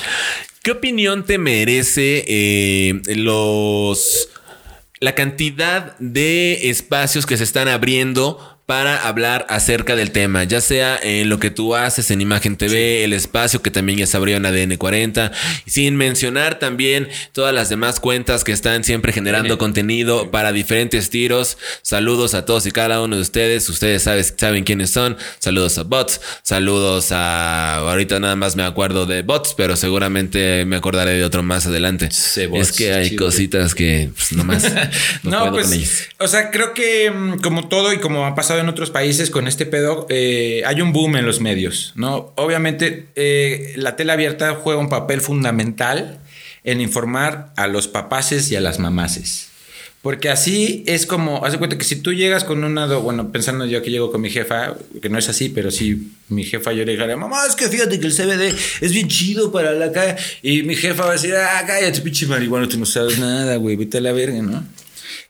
¿Qué 0.62 0.70
opinión 0.70 1.26
te 1.26 1.36
merece 1.36 2.24
eh, 2.26 3.02
los 3.16 4.30
la 5.00 5.14
cantidad 5.14 5.96
de 5.98 6.70
espacios 6.70 7.26
que 7.26 7.36
se 7.36 7.44
están 7.44 7.68
abriendo 7.68 8.57
para 8.68 9.08
hablar 9.08 9.46
acerca 9.48 9.96
del 9.96 10.10
tema, 10.10 10.44
ya 10.44 10.60
sea 10.60 11.00
en 11.02 11.30
lo 11.30 11.38
que 11.38 11.50
tú 11.50 11.74
haces 11.74 12.10
en 12.10 12.20
Imagen 12.20 12.58
TV, 12.58 13.02
el 13.02 13.14
espacio 13.14 13.62
que 13.62 13.70
también 13.70 14.00
ya 14.00 14.06
se 14.06 14.14
abrió 14.14 14.36
en 14.36 14.44
ADN 14.44 14.76
40, 14.76 15.32
sin 15.66 15.96
mencionar 15.96 16.58
también 16.58 17.08
todas 17.32 17.54
las 17.54 17.70
demás 17.70 17.98
cuentas 17.98 18.44
que 18.44 18.52
están 18.52 18.84
siempre 18.84 19.10
generando 19.10 19.56
contenido 19.56 20.30
para 20.30 20.52
diferentes 20.52 21.08
tiros. 21.08 21.56
Saludos 21.80 22.34
a 22.34 22.44
todos 22.44 22.66
y 22.66 22.70
cada 22.70 23.00
uno 23.00 23.16
de 23.16 23.22
ustedes, 23.22 23.66
ustedes 23.70 24.02
sabes, 24.02 24.34
saben 24.36 24.64
quiénes 24.64 24.90
son. 24.90 25.16
Saludos 25.38 25.78
a 25.78 25.84
bots, 25.84 26.20
saludos 26.42 27.10
a 27.10 27.76
ahorita 27.76 28.20
nada 28.20 28.36
más 28.36 28.54
me 28.54 28.64
acuerdo 28.64 29.06
de 29.06 29.22
bots, 29.22 29.54
pero 29.56 29.76
seguramente 29.76 30.66
me 30.66 30.76
acordaré 30.76 31.12
de 31.12 31.24
otro 31.24 31.42
más 31.42 31.66
adelante. 31.66 32.10
Sí, 32.10 32.44
bots, 32.44 32.68
es 32.68 32.76
que 32.76 32.92
hay 32.92 33.16
cositas 33.16 33.74
que 33.74 34.10
pues, 34.14 34.32
nomás 34.32 34.64
no, 35.22 35.30
No, 35.30 35.38
puedo 35.52 35.66
pues, 35.66 36.10
o 36.18 36.28
sea, 36.28 36.50
creo 36.50 36.74
que 36.74 37.10
mm, 37.10 37.38
como 37.38 37.68
todo 37.68 37.94
y 37.94 37.98
como 37.98 38.26
ha 38.26 38.34
pasado 38.34 38.57
en 38.60 38.68
otros 38.68 38.90
países 38.90 39.30
con 39.30 39.46
este 39.46 39.66
pedo, 39.66 40.06
eh, 40.08 40.62
hay 40.66 40.80
un 40.80 40.92
boom 40.92 41.16
en 41.16 41.26
los 41.26 41.40
medios, 41.40 41.92
¿no? 41.96 42.32
Obviamente, 42.36 43.06
eh, 43.16 43.74
la 43.76 43.96
tele 43.96 44.12
abierta 44.12 44.54
juega 44.54 44.80
un 44.80 44.88
papel 44.88 45.20
fundamental 45.20 46.20
en 46.64 46.80
informar 46.80 47.52
a 47.56 47.66
los 47.66 47.88
papaces 47.88 48.50
y 48.50 48.56
a 48.56 48.60
las 48.60 48.78
mamaces. 48.78 49.48
Porque 50.02 50.28
así 50.28 50.84
es 50.86 51.06
como, 51.06 51.44
haz 51.44 51.52
de 51.52 51.58
cuenta 51.58 51.76
que 51.76 51.84
si 51.84 51.96
tú 51.96 52.12
llegas 52.12 52.44
con 52.44 52.62
una, 52.62 52.86
bueno, 52.98 53.32
pensando 53.32 53.66
yo 53.66 53.82
que 53.82 53.90
llego 53.90 54.12
con 54.12 54.20
mi 54.20 54.30
jefa, 54.30 54.76
que 55.02 55.08
no 55.08 55.18
es 55.18 55.28
así, 55.28 55.48
pero 55.48 55.72
si 55.72 56.12
mi 56.28 56.44
jefa 56.44 56.72
yo 56.72 56.84
le 56.84 56.92
dijera, 56.92 57.16
mamá, 57.16 57.44
es 57.48 57.56
que 57.56 57.68
fíjate 57.68 57.98
que 57.98 58.06
el 58.06 58.14
CBD 58.14 58.54
es 58.80 58.92
bien 58.92 59.08
chido 59.08 59.50
para 59.50 59.72
la 59.72 59.90
calle. 59.90 60.14
Y 60.42 60.62
mi 60.62 60.76
jefa 60.76 61.02
va 61.04 61.10
a 61.10 61.12
decir, 61.14 61.34
ah, 61.34 61.64
cállate, 61.66 62.00
pinche 62.00 62.26
marihuana, 62.26 62.68
tú 62.68 62.78
no 62.78 62.86
sabes 62.86 63.18
nada, 63.18 63.56
güey, 63.56 63.74
vete 63.74 63.98
a 63.98 64.00
la 64.00 64.12
verga, 64.12 64.40
¿no? 64.40 64.64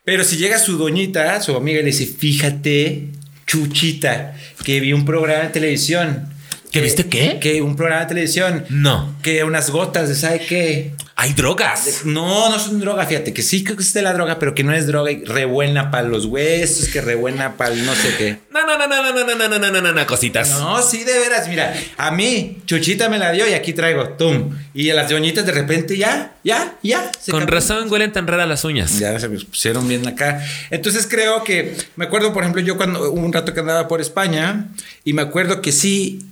Pero 0.04 0.22
si 0.22 0.36
llega 0.36 0.58
su 0.58 0.76
doñita, 0.76 1.40
su 1.40 1.56
amiga, 1.56 1.80
y 1.80 1.82
le 1.82 1.90
dice, 1.90 2.06
fíjate, 2.06 3.08
Chuchita, 3.48 4.34
que 4.62 4.78
vi 4.78 4.92
un 4.92 5.04
programa 5.04 5.44
de 5.44 5.48
televisión. 5.48 6.28
¿Que 6.70 6.82
viste 6.82 7.06
qué? 7.06 7.38
Que 7.40 7.62
un 7.62 7.76
programa 7.76 8.02
de 8.02 8.08
televisión. 8.08 8.64
No. 8.68 9.16
Que 9.22 9.42
unas 9.42 9.70
gotas 9.70 10.08
de, 10.10 10.14
¿sabe 10.14 10.40
qué? 10.40 10.92
Hay 11.20 11.32
drogas. 11.32 12.02
No, 12.04 12.48
no 12.48 12.60
son 12.60 12.78
droga, 12.78 13.04
fíjate, 13.04 13.32
que 13.32 13.42
sí 13.42 13.64
que 13.64 13.72
es 13.72 13.92
de 13.92 14.02
la 14.02 14.12
droga, 14.12 14.38
pero 14.38 14.54
que 14.54 14.62
no 14.62 14.72
es 14.72 14.86
droga 14.86 15.10
y 15.10 15.24
re 15.24 15.46
buena 15.46 15.90
para 15.90 16.06
los 16.06 16.26
huesos, 16.26 16.86
que 16.90 17.00
re 17.00 17.16
buena 17.16 17.56
para 17.56 17.74
el 17.74 17.84
no 17.84 17.92
sé 17.96 18.14
qué. 18.16 18.38
No, 18.52 18.64
no, 18.64 18.78
no, 18.78 18.86
no, 18.86 19.02
no, 19.02 19.12
no, 19.12 19.34
no, 19.34 19.48
no, 19.48 19.58
no, 19.58 19.70
no, 19.72 19.80
no, 19.80 19.92
no, 19.92 20.06
cositas. 20.06 20.48
No, 20.60 20.80
sí, 20.80 21.02
de 21.02 21.18
veras, 21.18 21.48
mira, 21.48 21.74
a 21.96 22.12
mí, 22.12 22.58
Chuchita 22.66 23.08
me 23.08 23.18
la 23.18 23.32
dio 23.32 23.48
y 23.48 23.54
aquí 23.54 23.72
traigo, 23.72 24.10
tum. 24.10 24.56
Y 24.74 24.90
a 24.90 24.94
las 24.94 25.10
doñitas 25.10 25.44
de 25.44 25.50
repente 25.50 25.96
ya, 25.96 26.36
ya, 26.44 26.76
ya. 26.84 27.10
Con 27.28 27.40
cambió. 27.40 27.56
razón 27.56 27.90
huelen 27.90 28.12
tan 28.12 28.28
raras 28.28 28.46
las 28.48 28.64
uñas. 28.64 28.96
Ya 29.00 29.18
se 29.18 29.28
me 29.28 29.40
pusieron 29.40 29.88
bien 29.88 30.06
acá. 30.06 30.40
Entonces 30.70 31.08
creo 31.10 31.42
que, 31.42 31.76
me 31.96 32.04
acuerdo, 32.04 32.32
por 32.32 32.44
ejemplo, 32.44 32.62
yo 32.62 32.76
cuando 32.76 33.10
un 33.10 33.32
rato 33.32 33.52
que 33.52 33.58
andaba 33.58 33.88
por 33.88 34.00
España 34.00 34.68
y 35.02 35.14
me 35.14 35.22
acuerdo 35.22 35.62
que 35.62 35.72
sí, 35.72 36.28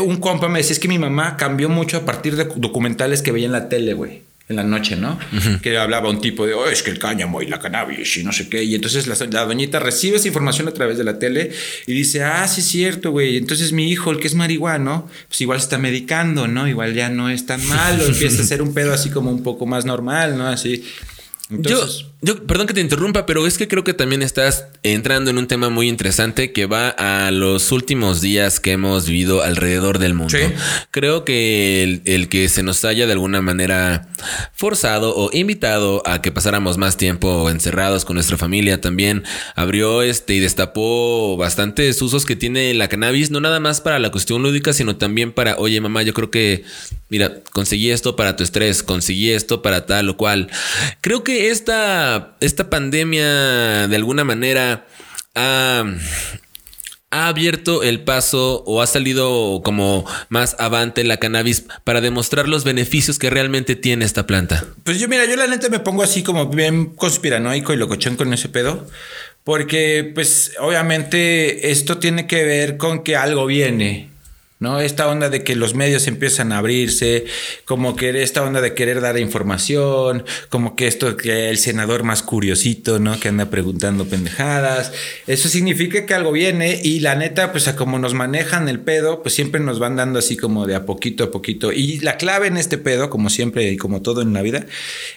un 0.00 0.16
compa 0.16 0.48
me 0.48 0.58
decía, 0.58 0.72
es 0.72 0.78
que 0.78 0.88
mi 0.88 0.98
mamá 0.98 1.36
cambió 1.36 1.68
mucho 1.68 1.98
a 1.98 2.04
partir 2.04 2.36
de 2.36 2.44
documentales 2.56 3.22
que 3.22 3.32
veía 3.32 3.46
en 3.46 3.52
la 3.52 3.68
tele, 3.68 3.94
güey. 3.94 4.22
En 4.48 4.54
la 4.54 4.62
noche, 4.62 4.94
¿no? 4.94 5.18
Que 5.60 5.76
hablaba 5.76 6.08
un 6.08 6.20
tipo 6.20 6.46
de, 6.46 6.54
oh, 6.54 6.68
es 6.68 6.84
que 6.84 6.92
el 6.92 7.00
cáñamo 7.00 7.42
y 7.42 7.48
la 7.48 7.58
cannabis 7.58 8.16
y 8.16 8.22
no 8.22 8.30
sé 8.30 8.48
qué. 8.48 8.62
Y 8.62 8.76
entonces 8.76 9.08
la, 9.08 9.16
la 9.26 9.44
doñita 9.44 9.80
recibe 9.80 10.18
esa 10.18 10.28
información 10.28 10.68
a 10.68 10.70
través 10.70 10.98
de 10.98 11.02
la 11.02 11.18
tele 11.18 11.50
y 11.84 11.92
dice, 11.92 12.22
ah, 12.22 12.46
sí 12.46 12.60
es 12.60 12.68
cierto, 12.68 13.10
güey. 13.10 13.38
Entonces 13.38 13.72
mi 13.72 13.90
hijo, 13.90 14.12
el 14.12 14.20
que 14.20 14.28
es 14.28 14.34
marihuano, 14.34 15.08
pues 15.26 15.40
igual 15.40 15.58
se 15.58 15.64
está 15.64 15.78
medicando, 15.78 16.46
¿no? 16.46 16.68
Igual 16.68 16.94
ya 16.94 17.08
no 17.08 17.28
es 17.28 17.44
tan 17.44 17.66
malo. 17.66 18.04
Empieza 18.06 18.42
a 18.42 18.46
ser 18.46 18.62
un 18.62 18.72
pedo 18.72 18.92
así 18.92 19.10
como 19.10 19.32
un 19.32 19.42
poco 19.42 19.66
más 19.66 19.84
normal, 19.84 20.38
¿no? 20.38 20.46
Así. 20.46 20.84
Entonces, 21.50 21.98
yo, 21.98 22.06
yo, 22.22 22.46
perdón 22.46 22.66
que 22.66 22.74
te 22.74 22.80
interrumpa, 22.80 23.26
pero 23.26 23.46
es 23.46 23.58
que 23.58 23.68
creo 23.68 23.84
que 23.84 23.94
también 23.94 24.22
estás 24.22 24.66
entrando 24.82 25.30
en 25.30 25.38
un 25.38 25.46
tema 25.46 25.68
muy 25.68 25.88
interesante 25.88 26.52
que 26.52 26.66
va 26.66 26.88
a 26.88 27.30
los 27.30 27.72
últimos 27.72 28.20
días 28.20 28.58
que 28.58 28.72
hemos 28.72 29.06
vivido 29.06 29.42
alrededor 29.42 29.98
del 29.98 30.14
mundo. 30.14 30.36
Sí. 30.36 30.44
Creo 30.90 31.24
que 31.24 31.82
el, 31.82 32.02
el 32.04 32.28
que 32.28 32.48
se 32.48 32.62
nos 32.62 32.84
haya 32.84 33.06
de 33.06 33.12
alguna 33.12 33.42
manera 33.42 34.08
forzado 34.52 35.14
o 35.14 35.30
invitado 35.32 36.02
a 36.06 36.22
que 36.22 36.32
pasáramos 36.32 36.78
más 36.78 36.96
tiempo 36.96 37.50
encerrados 37.50 38.04
con 38.04 38.14
nuestra 38.14 38.38
familia 38.38 38.80
también 38.80 39.24
abrió 39.54 40.02
este 40.02 40.34
y 40.34 40.40
destapó 40.40 41.36
bastantes 41.36 42.00
usos 42.02 42.24
que 42.24 42.36
tiene 42.36 42.72
la 42.74 42.88
cannabis, 42.88 43.30
no 43.30 43.40
nada 43.40 43.60
más 43.60 43.80
para 43.80 43.98
la 43.98 44.10
cuestión 44.10 44.42
lúdica, 44.42 44.72
sino 44.72 44.96
también 44.96 45.32
para, 45.32 45.56
oye 45.56 45.80
mamá, 45.80 46.02
yo 46.02 46.14
creo 46.14 46.30
que, 46.30 46.64
mira, 47.08 47.40
conseguí 47.52 47.90
esto 47.90 48.16
para 48.16 48.36
tu 48.36 48.42
estrés, 48.42 48.82
conseguí 48.82 49.30
esto 49.30 49.62
para 49.62 49.86
tal 49.86 50.08
o 50.08 50.16
cual. 50.16 50.48
Creo 51.00 51.22
que 51.24 51.50
esta, 51.50 52.05
esta 52.40 52.70
pandemia 52.70 53.88
de 53.88 53.96
alguna 53.96 54.24
manera 54.24 54.86
ha, 55.34 55.84
abierto 57.10 57.82
el 57.82 58.00
paso 58.00 58.62
o 58.66 58.82
ha 58.82 58.86
salido 58.86 59.62
como 59.64 60.04
más 60.28 60.56
avante 60.58 61.02
la 61.04 61.16
cannabis 61.16 61.64
para 61.84 62.00
demostrar 62.00 62.48
los 62.48 62.64
beneficios 62.64 63.18
que 63.18 63.30
realmente 63.30 63.76
tiene 63.76 64.04
esta 64.04 64.26
planta. 64.26 64.64
Pues 64.84 64.98
yo, 64.98 65.08
mira, 65.08 65.24
yo 65.24 65.36
la 65.36 65.46
neta 65.46 65.68
me 65.68 65.80
pongo 65.80 66.02
así 66.02 66.22
como 66.22 66.46
bien 66.48 66.86
conspiranoico 66.86 67.72
y 67.72 67.76
locochón 67.76 68.16
con 68.16 68.32
ese 68.34 68.48
pedo. 68.48 68.86
Porque, 69.44 70.10
pues, 70.12 70.54
obviamente 70.58 71.70
esto 71.70 71.98
tiene 71.98 72.26
que 72.26 72.42
ver 72.42 72.76
con 72.78 73.04
que 73.04 73.14
algo 73.14 73.46
viene. 73.46 74.10
¿No? 74.58 74.80
Esta 74.80 75.08
onda 75.08 75.28
de 75.28 75.44
que 75.44 75.54
los 75.54 75.74
medios 75.74 76.06
empiezan 76.06 76.50
a 76.50 76.58
abrirse, 76.58 77.26
como 77.66 77.94
que 77.94 78.22
esta 78.22 78.42
onda 78.42 78.62
de 78.62 78.72
querer 78.72 79.02
dar 79.02 79.18
información, 79.18 80.24
como 80.48 80.76
que 80.76 80.86
esto 80.86 81.14
que 81.16 81.50
el 81.50 81.58
senador 81.58 82.04
más 82.04 82.22
curiosito, 82.22 82.98
¿no? 82.98 83.20
Que 83.20 83.28
anda 83.28 83.50
preguntando 83.50 84.06
pendejadas. 84.06 84.92
Eso 85.26 85.50
significa 85.50 86.06
que 86.06 86.14
algo 86.14 86.32
viene 86.32 86.80
y 86.82 87.00
la 87.00 87.16
neta, 87.16 87.52
pues 87.52 87.68
a 87.68 87.76
como 87.76 87.98
nos 87.98 88.14
manejan 88.14 88.68
el 88.70 88.80
pedo, 88.80 89.22
pues 89.22 89.34
siempre 89.34 89.60
nos 89.60 89.78
van 89.78 89.96
dando 89.96 90.18
así 90.18 90.38
como 90.38 90.66
de 90.66 90.74
a 90.74 90.86
poquito 90.86 91.24
a 91.24 91.30
poquito. 91.30 91.70
Y 91.72 91.98
la 92.00 92.16
clave 92.16 92.46
en 92.46 92.56
este 92.56 92.78
pedo, 92.78 93.10
como 93.10 93.28
siempre 93.28 93.70
y 93.70 93.76
como 93.76 94.00
todo 94.00 94.22
en 94.22 94.32
la 94.32 94.42
vida, 94.42 94.64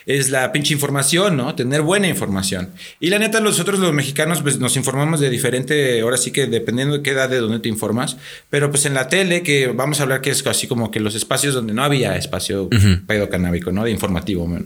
es 0.06 0.30
la 0.30 0.52
pinche 0.52 0.74
información, 0.74 1.38
¿no? 1.38 1.56
Tener 1.56 1.82
buena 1.82 2.08
información. 2.08 2.72
Y 3.00 3.10
la 3.10 3.20
neta, 3.20 3.40
nosotros 3.40 3.80
los 3.80 3.94
mexicanos, 3.94 4.42
pues 4.42 4.60
nos 4.60 4.76
informamos 4.76 5.20
de 5.20 5.30
diferente, 5.30 6.02
ahora 6.02 6.18
sí 6.18 6.32
que 6.32 6.48
dependiendo 6.48 6.98
de 6.98 7.04
qué 7.04 7.12
edad, 7.12 7.30
de 7.30 7.38
dónde 7.38 7.60
te 7.60 7.70
informas, 7.70 8.18
pero 8.50 8.70
pues 8.70 8.86
en 8.86 8.94
la 8.94 9.08
tele, 9.08 9.29
que 9.44 9.68
vamos 9.68 10.00
a 10.00 10.04
hablar 10.04 10.22
que 10.22 10.30
es 10.32 10.46
así 10.48 10.68
como 10.68 10.92
que 10.92 11.00
los 11.00 11.16
espacios 11.16 11.54
donde 11.54 11.74
no 11.74 11.84
había 11.84 12.16
espacio 12.18 12.70
pedo 13.08 13.30
canábico, 13.30 13.72
¿no? 13.72 13.84
De 13.84 13.92
informativo, 13.92 14.46
bueno. 14.48 14.66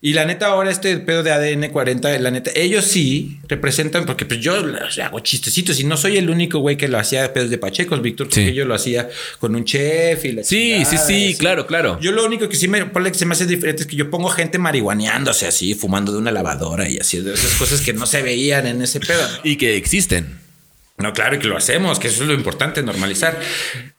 Y 0.00 0.12
la 0.12 0.24
neta, 0.24 0.46
ahora 0.46 0.70
este 0.70 0.96
pedo 0.98 1.24
de 1.24 1.32
ADN 1.32 1.70
40, 1.70 2.16
la 2.20 2.30
neta, 2.30 2.52
ellos 2.54 2.84
sí 2.84 3.40
representan, 3.48 4.06
porque 4.06 4.24
pues 4.26 4.38
yo 4.38 4.54
hago 5.02 5.18
chistecitos 5.18 5.80
y 5.80 5.84
no 5.84 5.96
soy 5.96 6.18
el 6.18 6.30
único 6.30 6.60
güey 6.60 6.76
que 6.76 6.86
lo 6.86 7.00
hacía 7.00 7.32
pedos 7.32 7.50
de 7.50 7.58
Pachecos, 7.58 8.00
Víctor, 8.00 8.28
porque 8.28 8.50
Sí. 8.50 8.54
yo 8.54 8.64
lo 8.64 8.76
hacía 8.76 9.08
con 9.40 9.56
un 9.56 9.64
chef 9.64 10.24
y 10.24 10.32
la 10.32 10.44
Sí, 10.44 10.84
sí, 10.84 10.96
sí, 10.98 11.30
así. 11.30 11.36
claro, 11.36 11.66
claro. 11.66 11.98
Yo 12.00 12.12
lo 12.12 12.24
único 12.24 12.48
que 12.48 12.54
sí 12.56 12.68
me, 12.68 12.86
ponle 12.86 13.10
que 13.10 13.18
se 13.18 13.26
me 13.26 13.32
hace 13.32 13.44
diferente 13.46 13.82
es 13.82 13.88
que 13.88 13.96
yo 13.96 14.08
pongo 14.08 14.28
gente 14.28 14.58
marihuaneándose 14.58 15.48
así, 15.48 15.74
fumando 15.74 16.12
de 16.12 16.18
una 16.18 16.30
lavadora 16.30 16.88
y 16.88 16.98
así, 16.98 17.18
de 17.18 17.34
esas 17.34 17.54
cosas 17.54 17.80
que 17.80 17.92
no 17.92 18.06
se 18.06 18.22
veían 18.22 18.68
en 18.68 18.80
ese 18.80 19.00
pedo. 19.00 19.20
¿no? 19.28 19.38
Y 19.42 19.56
que 19.56 19.76
existen. 19.76 20.38
No, 20.98 21.12
claro, 21.12 21.36
y 21.36 21.38
que 21.38 21.46
lo 21.46 21.56
hacemos, 21.56 21.98
que 22.00 22.08
eso 22.08 22.22
es 22.24 22.28
lo 22.28 22.34
importante, 22.34 22.82
normalizar. 22.82 23.38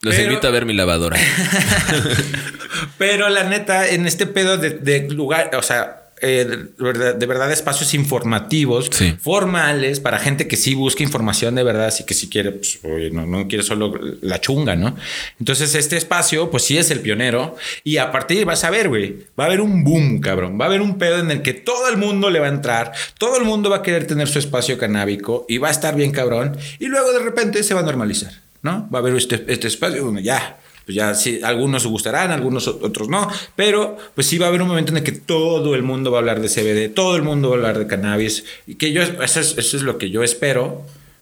Los 0.01 0.15
Pero- 0.15 0.27
invito 0.29 0.47
a 0.47 0.51
ver 0.51 0.65
mi 0.65 0.73
lavadora. 0.73 1.17
Pero 2.97 3.29
la 3.29 3.43
neta, 3.43 3.87
en 3.87 4.05
este 4.05 4.27
pedo 4.27 4.57
de, 4.57 4.71
de 4.71 5.07
lugar, 5.09 5.51
o 5.55 5.61
sea, 5.63 5.98
eh, 6.21 6.45
de, 6.45 6.83
verdad, 6.83 7.15
de 7.15 7.25
verdad 7.25 7.51
espacios 7.51 7.93
informativos, 7.93 8.89
Sí. 8.91 9.15
formales, 9.21 9.99
para 9.99 10.19
gente 10.19 10.47
que 10.47 10.57
sí 10.57 10.73
busca 10.75 11.03
información 11.03 11.55
de 11.55 11.63
verdad, 11.63 11.85
así 11.87 12.03
que 12.05 12.13
si 12.13 12.29
quiere, 12.29 12.51
pues, 12.51 12.79
oye, 12.83 13.09
no, 13.11 13.25
no 13.25 13.47
quiere 13.47 13.63
solo 13.63 13.93
la 14.21 14.39
chunga, 14.41 14.75
¿no? 14.75 14.95
Entonces 15.39 15.75
este 15.75 15.97
espacio, 15.97 16.49
pues 16.51 16.63
sí 16.63 16.77
es 16.77 16.91
el 16.91 16.99
pionero 16.99 17.55
y 17.83 17.97
a 17.97 18.11
partir 18.11 18.45
vas 18.45 18.63
a 18.63 18.69
ver, 18.69 18.89
güey, 18.89 19.17
va 19.39 19.43
a 19.45 19.47
haber 19.47 19.61
un 19.61 19.83
boom, 19.83 20.19
cabrón, 20.21 20.57
va 20.59 20.65
a 20.65 20.67
haber 20.67 20.81
un 20.81 20.97
pedo 20.97 21.19
en 21.19 21.31
el 21.31 21.41
que 21.41 21.53
todo 21.53 21.89
el 21.89 21.97
mundo 21.97 22.29
le 22.29 22.39
va 22.39 22.47
a 22.47 22.49
entrar, 22.49 22.91
todo 23.17 23.37
el 23.37 23.43
mundo 23.45 23.69
va 23.69 23.77
a 23.77 23.81
querer 23.81 24.05
tener 24.07 24.27
su 24.27 24.39
espacio 24.39 24.77
canábico 24.77 25.45
y 25.47 25.57
va 25.57 25.69
a 25.69 25.71
estar 25.71 25.95
bien 25.95 26.11
cabrón 26.11 26.57
y 26.79 26.85
luego 26.87 27.11
de 27.13 27.19
repente 27.19 27.63
se 27.63 27.73
va 27.73 27.79
a 27.81 27.83
normalizar, 27.83 28.33
¿no? 28.61 28.89
Va 28.93 28.99
a 28.99 29.01
haber 29.01 29.15
este, 29.15 29.43
este 29.47 29.67
espacio 29.67 30.17
ya 30.19 30.57
pues 30.89 30.95
ya 30.95 31.13
sí, 31.13 31.39
algunos 31.43 31.85
gustarán, 31.85 32.31
algunos 32.31 32.67
otros 32.67 33.09
no, 33.09 33.27
pero 33.55 33.95
pues 34.15 34.25
sí 34.25 34.39
va 34.39 34.47
a 34.47 34.49
haber 34.49 34.63
un 34.63 34.69
momento 34.69 34.91
en 34.91 34.97
el 34.97 35.03
que 35.03 35.11
todo 35.11 35.75
el 35.75 35.83
mundo 35.83 36.09
va 36.09 36.17
a 36.17 36.21
hablar 36.21 36.41
de 36.41 36.47
CBD, 36.49 36.91
todo 36.95 37.15
el 37.15 37.21
mundo 37.21 37.49
va 37.49 37.55
a 37.55 37.57
hablar 37.59 37.77
de 37.77 37.85
cannabis, 37.85 38.43
y 38.65 38.73
que 38.73 38.91
yo, 38.91 39.03
eso 39.03 39.39
es, 39.39 39.55
eso 39.55 39.77
es 39.77 39.83
lo 39.83 39.99
que 39.99 40.09
yo 40.09 40.23
espero, 40.23 40.81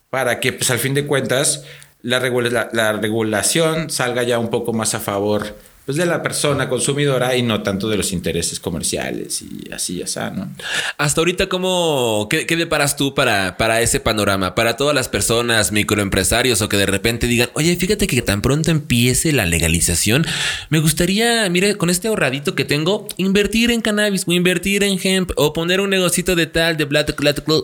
para 0.09 0.39
que 0.39 0.53
pues 0.53 0.71
al 0.71 0.79
fin 0.79 0.93
de 0.93 1.05
cuentas 1.05 1.65
la, 2.01 2.19
regula- 2.19 2.49
la- 2.49 2.69
la 2.71 2.93
regulación 2.93 3.89
salga 3.89 4.23
ya 4.23 4.39
un 4.39 4.49
poco 4.49 4.71
más 4.71 4.93
a 4.93 5.01
favor 5.01 5.57
pues 5.87 5.95
de 5.95 6.05
la 6.05 6.21
persona 6.21 6.67
consumidora 6.67 7.37
y 7.37 7.43
no 7.43 7.63
tanto 7.63 7.87
de 7.87 7.95
los 7.95 8.11
intereses 8.11 8.59
comerciales 8.59 9.41
y 9.41 9.71
así, 9.71 10.01
así, 10.01 10.19
¿no? 10.35 10.53
Hasta 10.97 11.21
ahorita, 11.21 11.47
¿cómo, 11.47 12.27
qué, 12.29 12.45
qué 12.45 12.57
deparas 12.57 12.97
tú 12.97 13.15
para, 13.15 13.55
para 13.55 13.79
ese 13.79 14.01
panorama? 14.01 14.53
Para 14.53 14.75
todas 14.75 14.93
las 14.93 15.07
personas, 15.07 15.71
microempresarios 15.71 16.61
o 16.61 16.67
que 16.67 16.75
de 16.75 16.87
repente 16.87 17.27
digan, 17.27 17.51
oye, 17.53 17.73
fíjate 17.77 18.05
que 18.05 18.21
tan 18.21 18.41
pronto 18.41 18.69
empiece 18.69 19.31
la 19.31 19.45
legalización, 19.45 20.25
me 20.69 20.79
gustaría, 20.79 21.49
mire, 21.49 21.77
con 21.77 21.89
este 21.89 22.09
ahorradito 22.09 22.53
que 22.53 22.65
tengo, 22.65 23.07
invertir 23.15 23.71
en 23.71 23.79
cannabis 23.79 24.25
o 24.27 24.33
invertir 24.33 24.83
en 24.83 24.99
hemp 25.01 25.31
o 25.37 25.53
poner 25.53 25.79
un 25.79 25.89
negocito 25.89 26.35
de 26.35 26.47
tal, 26.47 26.75
de 26.75 26.83
bla, 26.83 27.03
bla, 27.03 27.31
bla. 27.31 27.61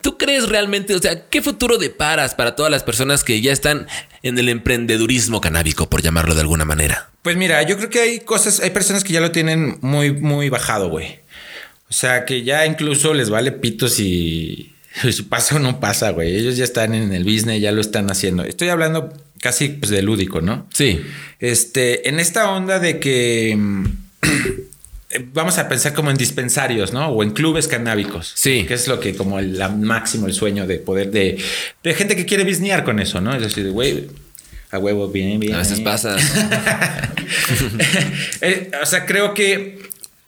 ¿Tú 0.00 0.16
crees 0.16 0.48
realmente, 0.48 0.94
o 0.94 1.00
sea, 1.00 1.28
qué 1.28 1.42
futuro 1.42 1.76
deparas 1.78 2.36
para 2.36 2.54
todas 2.54 2.70
las 2.70 2.84
personas 2.84 3.24
que 3.24 3.40
ya 3.40 3.50
están 3.50 3.88
en 4.22 4.38
el 4.38 4.48
emprendedurismo 4.48 5.40
canábico, 5.40 5.90
por 5.90 6.02
llamarlo 6.02 6.36
de 6.36 6.42
alguna 6.42 6.64
manera? 6.64 7.13
Pues 7.24 7.38
mira, 7.38 7.62
yo 7.62 7.78
creo 7.78 7.88
que 7.88 8.00
hay 8.00 8.20
cosas, 8.20 8.60
hay 8.60 8.68
personas 8.68 9.02
que 9.02 9.14
ya 9.14 9.20
lo 9.22 9.32
tienen 9.32 9.78
muy, 9.80 10.12
muy 10.12 10.50
bajado, 10.50 10.90
güey. 10.90 11.20
O 11.88 11.92
sea, 11.94 12.26
que 12.26 12.42
ya 12.42 12.66
incluso 12.66 13.14
les 13.14 13.30
vale 13.30 13.50
pitos 13.50 13.98
y 13.98 14.74
si 15.10 15.22
pasa 15.22 15.56
o 15.56 15.58
no 15.58 15.80
pasa, 15.80 16.10
güey. 16.10 16.36
Ellos 16.36 16.58
ya 16.58 16.64
están 16.64 16.92
en 16.92 17.14
el 17.14 17.24
business, 17.24 17.62
ya 17.62 17.72
lo 17.72 17.80
están 17.80 18.10
haciendo. 18.10 18.44
Estoy 18.44 18.68
hablando 18.68 19.10
casi 19.40 19.68
pues, 19.70 19.90
de 19.90 20.02
lúdico, 20.02 20.42
¿no? 20.42 20.68
Sí. 20.74 21.00
Este, 21.40 22.10
en 22.10 22.20
esta 22.20 22.50
onda 22.50 22.78
de 22.78 23.00
que 23.00 23.56
mm, 23.56 23.84
vamos 25.32 25.56
a 25.56 25.66
pensar 25.66 25.94
como 25.94 26.10
en 26.10 26.18
dispensarios, 26.18 26.92
¿no? 26.92 27.08
O 27.08 27.22
en 27.22 27.30
clubes 27.30 27.68
canábicos. 27.68 28.32
Sí. 28.34 28.66
Que 28.68 28.74
es 28.74 28.86
lo 28.86 29.00
que 29.00 29.16
como 29.16 29.38
el 29.38 29.56
la 29.58 29.70
máximo, 29.70 30.26
el 30.26 30.34
sueño 30.34 30.66
de 30.66 30.76
poder 30.76 31.10
de, 31.10 31.38
de 31.82 31.94
gente 31.94 32.16
que 32.16 32.26
quiere 32.26 32.44
bisnear 32.44 32.84
con 32.84 33.00
eso, 33.00 33.22
¿no? 33.22 33.34
Es 33.34 33.40
decir, 33.40 33.70
güey, 33.70 34.08
a 34.74 34.78
huevo, 34.78 35.08
bien, 35.08 35.38
bien. 35.40 35.54
A 35.54 35.58
veces 35.58 35.78
bien. 35.78 35.84
pasa. 35.84 36.16
Eh, 38.40 38.70
o 38.82 38.86
sea, 38.86 39.06
creo 39.06 39.34
que 39.34 39.78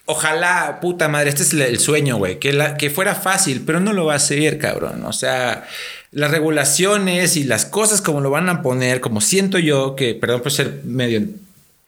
ojalá, 0.07 0.79
puta 0.81 1.09
madre, 1.09 1.31
este 1.31 1.43
es 1.43 1.53
el- 1.53 1.79
sueño, 1.79 2.17
güey, 2.17 2.39
que, 2.39 2.53
la- 2.53 2.77
que 2.77 2.91
fuera 2.91 3.15
fácil, 3.15 3.63
pero 3.67 3.81
no 3.81 3.93
lo 3.93 4.07
va 4.07 4.15
a 4.15 4.19
ser, 4.19 4.59
cabrón. 4.59 5.05
O 5.05 5.13
sea, 5.13 5.67
las 6.13 6.31
regulaciones 6.31 7.37
y 7.37 7.45
las 7.45 7.67
cosas 7.67 8.01
como 8.01 8.21
lo 8.21 8.31
van 8.31 8.49
a 8.49 8.63
poner, 8.63 9.01
como 9.01 9.21
siento 9.21 9.59
yo, 9.59 9.97
que, 9.97 10.15
perdón 10.15 10.43
por 10.43 10.53
ser 10.53 10.81
medio 10.85 11.21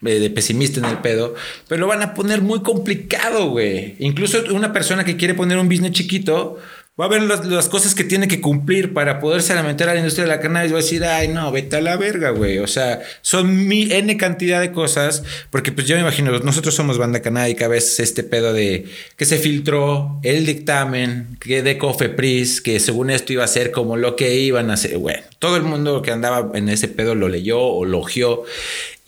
eh, 0.04 0.18
de 0.20 0.30
pesimista 0.30 0.78
en 0.80 0.86
el 0.86 0.98
pedo, 0.98 1.34
pero 1.68 1.80
lo 1.80 1.86
van 1.86 2.02
a 2.02 2.14
poner 2.14 2.40
muy 2.42 2.60
complicado, 2.62 3.50
güey. 3.50 3.96
Incluso 3.98 4.42
una 4.52 4.72
persona 4.72 5.04
que 5.04 5.16
quiere 5.16 5.34
poner 5.34 5.58
un 5.58 5.68
business 5.68 5.92
chiquito. 5.92 6.58
Va 7.00 7.04
a 7.04 7.08
ver 7.08 7.22
las, 7.22 7.44
las 7.46 7.68
cosas 7.68 7.94
que 7.94 8.02
tiene 8.02 8.26
que 8.26 8.40
cumplir 8.40 8.92
para 8.92 9.20
poderse 9.20 9.54
meter 9.62 9.88
a 9.88 9.92
la 9.92 10.00
industria 10.00 10.24
de 10.24 10.30
la 10.30 10.40
cannabis. 10.40 10.72
Va 10.72 10.78
a 10.78 10.82
decir, 10.82 11.04
ay, 11.04 11.28
no, 11.28 11.52
vete 11.52 11.76
a 11.76 11.80
la 11.80 11.96
verga, 11.96 12.30
güey. 12.30 12.58
O 12.58 12.66
sea, 12.66 13.00
son 13.22 13.68
mi 13.68 13.92
N 13.92 14.16
cantidad 14.16 14.60
de 14.60 14.72
cosas. 14.72 15.22
Porque, 15.50 15.70
pues 15.70 15.86
yo 15.86 15.94
me 15.94 16.02
imagino, 16.02 16.36
nosotros 16.40 16.74
somos 16.74 16.98
banda 16.98 17.22
canábica. 17.22 17.66
A 17.66 17.68
veces 17.68 18.00
este 18.00 18.24
pedo 18.24 18.52
de 18.52 18.86
que 19.16 19.26
se 19.26 19.38
filtró 19.38 20.18
el 20.24 20.44
dictamen 20.44 21.36
que 21.38 21.62
de 21.62 21.78
Cofepris, 21.78 22.60
que 22.60 22.80
según 22.80 23.10
esto 23.10 23.32
iba 23.32 23.44
a 23.44 23.48
ser 23.48 23.70
como 23.70 23.96
lo 23.96 24.16
que 24.16 24.34
iban 24.34 24.70
a 24.70 24.74
hacer. 24.74 24.98
Bueno, 24.98 25.22
todo 25.38 25.56
el 25.56 25.62
mundo 25.62 26.02
que 26.02 26.10
andaba 26.10 26.50
en 26.54 26.68
ese 26.68 26.88
pedo 26.88 27.14
lo 27.14 27.28
leyó 27.28 27.60
o 27.60 27.84
logió. 27.84 28.42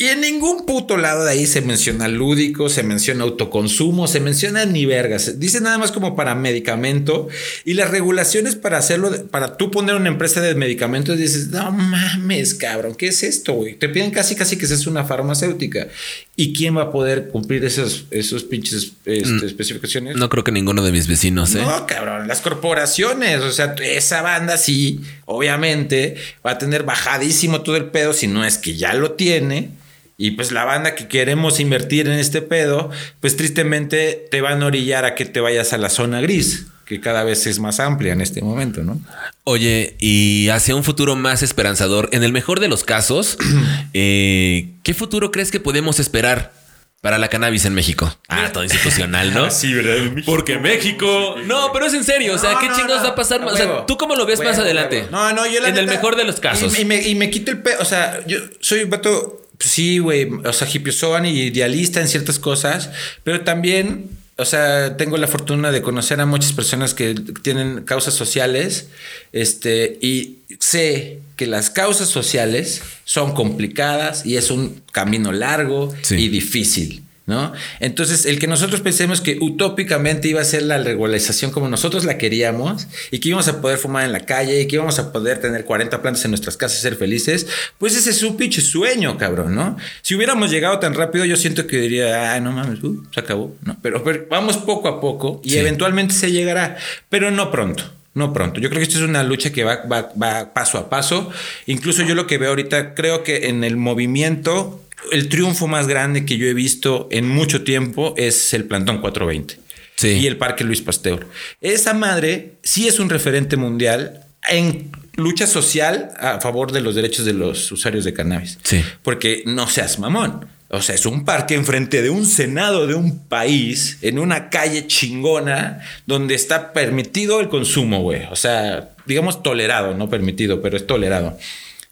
Y 0.01 0.09
en 0.09 0.23
ningún 0.23 0.65
puto 0.65 0.97
lado 0.97 1.27
de 1.27 1.33
ahí 1.33 1.47
se 1.47 1.61
menciona 1.61 2.09
lúdico, 2.09 2.71
se 2.71 2.83
menciona 2.83 3.25
autoconsumo, 3.25 4.09
se 4.09 4.19
menciona 4.19 4.65
ni 4.65 4.87
vergas. 4.87 5.39
Dice 5.39 5.61
nada 5.61 5.77
más 5.77 5.93
como 5.93 6.17
para 6.17 6.35
medicamento 6.35 7.29
y 7.67 7.75
las 7.75 7.91
regulaciones 7.91 8.57
para 8.57 8.79
hacerlo, 8.79 9.11
para 9.31 9.59
tú 9.59 9.71
poner 9.71 9.97
una 9.97 10.09
empresa 10.09 10.41
de 10.41 10.55
medicamentos, 10.55 11.19
dices, 11.19 11.49
no 11.49 11.71
mames, 11.71 12.55
cabrón, 12.55 12.95
¿qué 12.95 13.09
es 13.09 13.23
esto, 13.23 13.53
güey? 13.53 13.75
Te 13.75 13.91
piden 13.91 14.11
casi, 14.11 14.37
casi 14.37 14.57
que 14.57 14.67
seas 14.67 14.87
una 14.87 15.05
farmacéutica. 15.05 15.89
¿Y 16.35 16.55
quién 16.55 16.79
va 16.79 16.85
a 16.85 16.93
poder 16.93 17.29
cumplir 17.29 17.63
esos, 17.67 18.07
esos 18.11 18.45
pinches 18.45 18.93
este, 19.05 19.45
especificaciones? 19.45 20.17
No 20.17 20.31
creo 20.31 20.45
que 20.45 20.53
ninguno 20.53 20.83
de 20.83 20.93
mis 20.93 21.09
vecinos, 21.09 21.55
¿eh? 21.55 21.61
No, 21.61 21.87
cabrón, 21.87 22.27
las 22.27 22.41
corporaciones, 22.41 23.43
o 23.43 23.53
sea, 23.53 23.75
esa 23.83 24.23
banda 24.23 24.57
sí, 24.57 25.03
obviamente, 25.27 26.15
va 26.47 26.53
a 26.53 26.59
tener 26.59 26.85
bajadísimo 26.85 27.61
todo 27.61 27.77
el 27.77 27.91
pedo, 27.91 28.15
si 28.15 28.29
no 28.29 28.47
es 28.47 28.57
que 28.57 28.77
ya 28.77 28.95
lo 28.95 29.11
tiene. 29.11 29.79
Y 30.22 30.33
pues 30.33 30.52
la 30.52 30.66
banda 30.66 30.94
que 30.94 31.09
queremos 31.09 31.61
invertir 31.61 32.06
en 32.06 32.18
este 32.18 32.42
pedo, 32.42 32.90
pues 33.20 33.38
tristemente 33.38 34.28
te 34.30 34.42
van 34.42 34.62
a 34.62 34.66
orillar 34.66 35.06
a 35.06 35.14
que 35.14 35.24
te 35.24 35.40
vayas 35.40 35.72
a 35.72 35.78
la 35.78 35.88
zona 35.88 36.20
gris, 36.20 36.66
que 36.85 37.00
cada 37.00 37.24
vez 37.24 37.46
es 37.46 37.59
más 37.59 37.80
amplia 37.80 38.12
en 38.12 38.20
este 38.20 38.42
momento, 38.42 38.83
¿no? 38.83 39.00
Oye, 39.44 39.96
y 39.98 40.50
hacia 40.50 40.76
un 40.76 40.85
futuro 40.85 41.16
más 41.16 41.42
esperanzador, 41.42 42.11
en 42.12 42.22
el 42.22 42.33
mejor 42.33 42.61
de 42.61 42.68
los 42.68 42.85
casos, 42.85 43.38
eh, 43.94 44.68
¿qué 44.83 44.92
futuro 44.92 45.30
crees 45.30 45.50
que 45.50 45.59
podemos 45.59 45.98
esperar 45.98 46.52
para 47.00 47.16
la 47.16 47.28
cannabis 47.28 47.64
en 47.64 47.72
México? 47.72 48.14
Ah, 48.28 48.50
todo 48.52 48.62
institucional, 48.64 49.33
¿no? 49.33 49.50
Sí, 49.50 49.72
¿verdad? 49.72 50.22
Porque 50.26 50.59
México. 50.59 51.37
No, 51.46 51.72
pero 51.72 51.87
es 51.87 51.94
en 51.94 52.04
serio. 52.04 52.35
O 52.35 52.38
sea, 52.38 52.52
No, 52.52 52.59
¿qué 52.61 52.68
no, 52.68 52.76
chingados 52.76 52.98
no. 52.98 53.04
va 53.09 53.12
a 53.12 53.16
pasar? 53.16 53.42
O 53.42 53.56
sea. 53.56 53.87
¿tú 53.87 53.96
cómo 53.96 54.16
lo 54.16 54.26
ves 54.26 54.38
más 54.44 54.59
adelante? 54.59 54.96
huevo. 54.96 55.11
No, 55.12 55.33
no, 55.33 55.46
yo 55.46 55.61
la 55.62 55.70
En 55.70 55.78
el 55.78 55.87
mejor 55.87 56.16
de 56.16 56.24
los 56.24 56.40
casos. 56.40 56.78
Y, 56.78 56.83
y 56.83 56.85
me, 56.85 57.00
y 57.09 57.14
me 57.14 57.30
quito 57.30 57.50
el 57.52 57.62
pe... 57.62 57.76
O 57.80 57.87
sea, 57.87 58.20
yo 58.26 58.37
soy 58.61 58.83
un 58.83 58.90
vato, 58.90 59.39
pues 59.61 59.70
sí, 59.73 59.99
güey, 59.99 60.27
o 60.44 60.53
sea, 60.55 60.66
hipiozoan 60.73 61.27
y 61.27 61.38
idealista 61.42 62.01
en 62.01 62.09
ciertas 62.09 62.38
cosas, 62.38 62.88
pero 63.25 63.42
también, 63.42 64.07
o 64.38 64.46
sea, 64.46 64.96
tengo 64.96 65.18
la 65.18 65.27
fortuna 65.29 65.70
de 65.70 65.83
conocer 65.83 66.18
a 66.18 66.25
muchas 66.25 66.55
personas 66.55 66.94
que 66.94 67.14
tienen 67.42 67.83
causas 67.85 68.14
sociales, 68.14 68.87
este, 69.33 69.99
y 70.01 70.38
sé 70.61 71.18
que 71.37 71.46
las 71.46 71.68
causas 71.68 72.09
sociales 72.09 72.81
son 73.05 73.35
complicadas 73.35 74.25
y 74.25 74.38
es 74.38 74.51
un 74.51 74.83
camino 74.92 75.31
largo 75.31 75.94
Sí. 76.01 76.14
y 76.16 76.29
difícil. 76.29 77.03
¿No? 77.31 77.53
Entonces, 77.79 78.27
el 78.27 78.40
que 78.40 78.49
nosotros 78.49 78.81
pensemos 78.81 79.21
que 79.21 79.38
utópicamente 79.40 80.27
iba 80.27 80.40
a 80.40 80.45
ser 80.45 80.62
la 80.64 80.79
regularización 80.79 81.53
como 81.53 81.69
nosotros 81.69 82.05
la 82.05 82.19
queríamos 82.19 82.88
y 83.12 83.21
que 83.21 83.29
íbamos 83.29 83.47
a 83.47 83.61
poder 83.61 83.79
fumar 83.79 84.05
en 84.05 84.11
la 84.11 84.27
calle 84.27 84.61
y 84.61 84.66
que 84.66 84.75
íbamos 84.75 84.99
a 84.99 85.12
poder 85.12 85.40
tener 85.40 85.64
40 85.64 86.03
plantas 86.03 86.25
en 86.25 86.33
nuestras 86.33 86.57
casas 86.57 86.81
y 86.81 86.83
ser 86.83 86.97
felices, 86.97 87.47
pues 87.79 87.97
ese 87.97 88.11
es 88.11 88.23
un 88.25 88.37
pinche 88.37 88.61
sueño, 88.61 89.16
cabrón, 89.16 89.55
¿no? 89.55 89.77
Si 90.03 90.16
hubiéramos 90.16 90.51
llegado 90.51 90.81
tan 90.81 90.93
rápido, 90.95 91.25
yo 91.25 91.37
siento 91.37 91.69
que 91.69 91.79
diría, 91.79 92.35
ah, 92.35 92.40
no 92.40 92.51
mames, 92.51 92.83
uh, 92.83 93.01
se 93.14 93.21
acabó, 93.21 93.57
¿no? 93.62 93.77
Pero, 93.81 94.03
pero 94.03 94.27
vamos 94.29 94.57
poco 94.57 94.88
a 94.88 95.01
poco 95.01 95.40
y 95.45 95.51
Sí. 95.51 95.59
eventualmente 95.59 96.14
se 96.14 96.33
llegará, 96.33 96.79
pero 97.09 97.31
no 97.31 97.53
pronto. 97.53 97.85
No 98.12 98.33
pronto. 98.33 98.59
Yo 98.59 98.69
creo 98.71 98.81
que 98.81 98.88
esto 98.88 98.99
es 98.99 99.05
una 99.09 99.23
lucha 99.23 99.53
que 99.53 99.62
va, 99.62 99.83
va, 99.85 100.11
va 100.21 100.53
paso 100.53 100.79
a 100.79 100.90
paso. 100.90 101.31
Incluso 101.66 102.03
yo 102.03 102.16
lo 102.16 102.27
que 102.27 102.38
veo 102.38 102.49
ahorita, 102.49 102.95
creo 102.95 103.23
que 103.23 103.47
en 103.49 103.62
el 103.62 103.77
movimiento, 103.77 104.83
el 105.13 105.29
triunfo 105.29 105.67
más 105.67 105.87
grande 105.87 106.25
que 106.25 106.37
yo 106.37 106.47
he 106.47 106.55
visto 106.55 107.09
en 107.11 107.29
mucho 107.29 107.63
tiempo 107.65 108.15
es 108.17 108.53
el 108.55 108.65
Plantón 108.65 109.01
420 109.01 109.59
Sí. 109.97 110.09
y 110.09 110.27
el 110.27 110.37
Parque 110.39 110.65
Luis 110.65 110.81
Pasteur. 110.81 111.27
Esa 111.61 111.93
madre 111.93 112.53
sí 112.63 112.89
es 112.89 112.99
un 113.01 113.11
referente 113.11 113.57
mundial 113.59 114.25
en 114.49 114.91
lucha 115.17 115.47
social 115.47 116.11
a 116.19 116.41
favor 116.41 116.73
de 116.73 116.81
los 116.81 116.95
derechos 116.95 117.27
de 117.27 117.35
los 117.35 117.71
usuarios 117.71 118.05
de 118.07 118.15
cannabis. 118.15 118.59
Sí. 118.63 118.83
Porque 119.03 119.43
no 119.45 119.69
seas 119.69 119.99
mamón. 119.99 120.47
O 120.73 120.81
sea, 120.81 120.95
es 120.95 121.05
un 121.05 121.25
parque 121.25 121.55
enfrente 121.55 122.01
de 122.01 122.11
un 122.11 122.25
senado 122.25 122.87
de 122.87 122.95
un 122.95 123.19
país, 123.27 123.99
en 124.03 124.19
una 124.21 124.49
calle 124.51 124.87
chingona, 124.87 125.81
donde 126.07 126.35
está 126.37 126.73
permitido 126.73 127.41
el 127.41 127.49
consumo, 127.49 128.01
güey. 128.03 128.23
O 128.31 128.37
sea, 128.37 128.91
digamos 129.05 129.43
tolerado, 129.43 129.95
no 129.95 130.09
permitido, 130.09 130.63
pero 130.63 130.77
es 130.77 130.87
tolerado. 130.87 131.37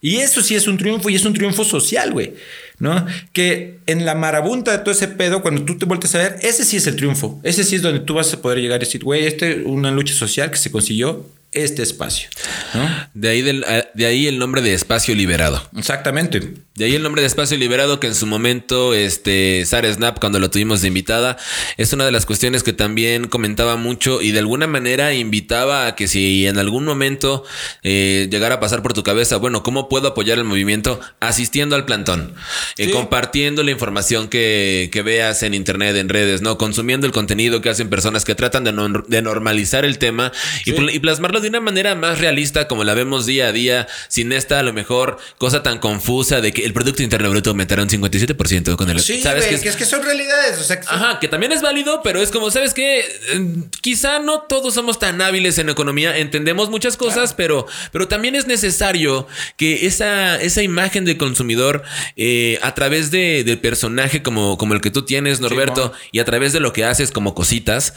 Y 0.00 0.16
eso 0.18 0.42
sí 0.42 0.54
es 0.54 0.68
un 0.68 0.78
triunfo 0.78 1.10
y 1.10 1.16
es 1.16 1.24
un 1.24 1.34
triunfo 1.34 1.64
social, 1.64 2.12
güey. 2.12 2.34
¿No? 2.78 3.04
Que 3.32 3.78
en 3.86 4.04
la 4.04 4.14
marabunta 4.14 4.70
de 4.70 4.78
todo 4.78 4.92
ese 4.92 5.08
pedo, 5.08 5.42
cuando 5.42 5.64
tú 5.64 5.76
te 5.76 5.86
vueltes 5.86 6.14
a 6.14 6.18
ver, 6.18 6.36
ese 6.42 6.64
sí 6.64 6.76
es 6.76 6.86
el 6.86 6.94
triunfo. 6.94 7.40
Ese 7.42 7.64
sí 7.64 7.76
es 7.76 7.82
donde 7.82 8.00
tú 8.00 8.14
vas 8.14 8.32
a 8.32 8.40
poder 8.40 8.58
llegar 8.58 8.80
y 8.80 8.84
decir, 8.84 9.02
güey, 9.02 9.26
este 9.26 9.60
es 9.60 9.66
una 9.66 9.90
lucha 9.90 10.14
social 10.14 10.50
que 10.50 10.58
se 10.58 10.70
consiguió 10.70 11.26
este 11.52 11.82
espacio. 11.82 12.28
¿no? 12.74 13.08
De 13.14 13.28
ahí, 13.30 13.42
del- 13.42 13.64
a- 13.64 13.86
de 13.94 14.06
ahí 14.06 14.26
el 14.26 14.38
nombre 14.38 14.60
de 14.62 14.74
espacio 14.74 15.14
liberado. 15.14 15.68
Exactamente. 15.76 16.54
De 16.74 16.84
ahí 16.84 16.94
el 16.94 17.02
nombre 17.02 17.22
de 17.22 17.26
Espacio 17.26 17.56
Liberado, 17.58 17.98
que 17.98 18.06
en 18.06 18.14
su 18.14 18.24
momento, 18.24 18.94
este, 18.94 19.64
Sara 19.66 19.92
Snap, 19.92 20.20
cuando 20.20 20.38
lo 20.38 20.48
tuvimos 20.48 20.80
de 20.80 20.86
invitada, 20.86 21.36
es 21.76 21.92
una 21.92 22.04
de 22.04 22.12
las 22.12 22.24
cuestiones 22.24 22.62
que 22.62 22.72
también 22.72 23.26
comentaba 23.26 23.74
mucho 23.74 24.22
y 24.22 24.30
de 24.30 24.38
alguna 24.38 24.68
manera 24.68 25.12
invitaba 25.12 25.88
a 25.88 25.96
que 25.96 26.06
si 26.06 26.46
en 26.46 26.56
algún 26.56 26.84
momento 26.84 27.42
eh, 27.82 28.28
llegara 28.30 28.54
a 28.56 28.60
pasar 28.60 28.82
por 28.82 28.92
tu 28.92 29.02
cabeza, 29.02 29.38
bueno, 29.38 29.64
¿cómo 29.64 29.88
puedo 29.88 30.06
apoyar 30.06 30.38
el 30.38 30.44
movimiento? 30.44 31.00
Asistiendo 31.18 31.74
al 31.74 31.84
plantón, 31.84 32.32
eh, 32.76 32.84
Sí. 32.84 32.90
compartiendo 32.92 33.64
la 33.64 33.72
información 33.72 34.28
que, 34.28 34.88
que 34.92 35.02
veas 35.02 35.42
en 35.42 35.54
internet, 35.54 35.96
en 35.96 36.08
redes, 36.08 36.42
¿no? 36.42 36.58
Consumiendo 36.58 37.08
el 37.08 37.12
contenido 37.12 37.60
que 37.60 37.70
hacen 37.70 37.88
personas 37.90 38.24
que 38.24 38.36
tratan 38.36 38.62
de, 38.62 38.72
no- 38.72 39.02
de 39.08 39.20
normalizar 39.22 39.84
el 39.84 39.98
tema 39.98 40.30
y, 40.64 40.70
pl- 40.74 40.94
y 40.94 41.00
plasmarlo 41.00 41.37
de 41.40 41.48
una 41.48 41.60
manera 41.60 41.94
más 41.94 42.18
realista 42.18 42.68
como 42.68 42.84
la 42.84 42.94
vemos 42.94 43.26
día 43.26 43.48
a 43.48 43.52
día, 43.52 43.86
sin 44.08 44.32
esta 44.32 44.58
a 44.58 44.62
lo 44.62 44.72
mejor 44.72 45.18
cosa 45.38 45.62
tan 45.62 45.78
confusa 45.78 46.40
de 46.40 46.52
que 46.52 46.64
el 46.64 46.72
Producto 46.72 47.02
Interno 47.02 47.30
Bruto 47.30 47.50
aumentará 47.50 47.82
un 47.82 47.88
57% 47.88 48.76
con 48.76 48.90
el... 48.90 49.00
Sí, 49.00 49.20
¿sabes 49.20 49.46
güey, 49.46 49.60
que, 49.60 49.68
es 49.68 49.76
que 49.76 49.84
son 49.84 50.02
realidades. 50.02 50.58
O 50.60 50.64
sea, 50.64 50.80
que 50.80 50.86
son- 50.86 50.94
Ajá, 50.94 51.18
que 51.20 51.28
también 51.28 51.52
es 51.52 51.62
válido, 51.62 52.00
pero 52.02 52.20
es 52.22 52.30
como, 52.30 52.50
¿sabes 52.50 52.74
qué? 52.74 53.00
Eh, 53.00 53.54
Quizá 53.80 54.18
no 54.18 54.40
todos 54.42 54.74
somos 54.74 54.98
tan 54.98 55.20
hábiles 55.22 55.58
en 55.58 55.68
economía, 55.68 56.18
entendemos 56.18 56.68
muchas 56.70 56.96
cosas, 56.96 57.32
pero, 57.34 57.66
pero 57.92 58.08
también 58.08 58.34
es 58.34 58.46
necesario 58.46 59.26
que 59.56 59.86
esa, 59.86 60.36
esa 60.40 60.62
imagen 60.62 61.04
de 61.04 61.16
consumidor, 61.16 61.82
eh, 62.16 62.58
a 62.62 62.74
través 62.74 63.10
de, 63.10 63.44
del 63.44 63.58
personaje 63.58 64.22
como, 64.22 64.58
como 64.58 64.74
el 64.74 64.80
que 64.80 64.90
tú 64.90 65.04
tienes, 65.04 65.40
Norberto, 65.40 65.92
y 66.12 66.18
a 66.18 66.24
través 66.24 66.52
de 66.52 66.60
lo 66.60 66.72
que 66.72 66.84
haces 66.84 67.10
como 67.10 67.34
cositas, 67.34 67.94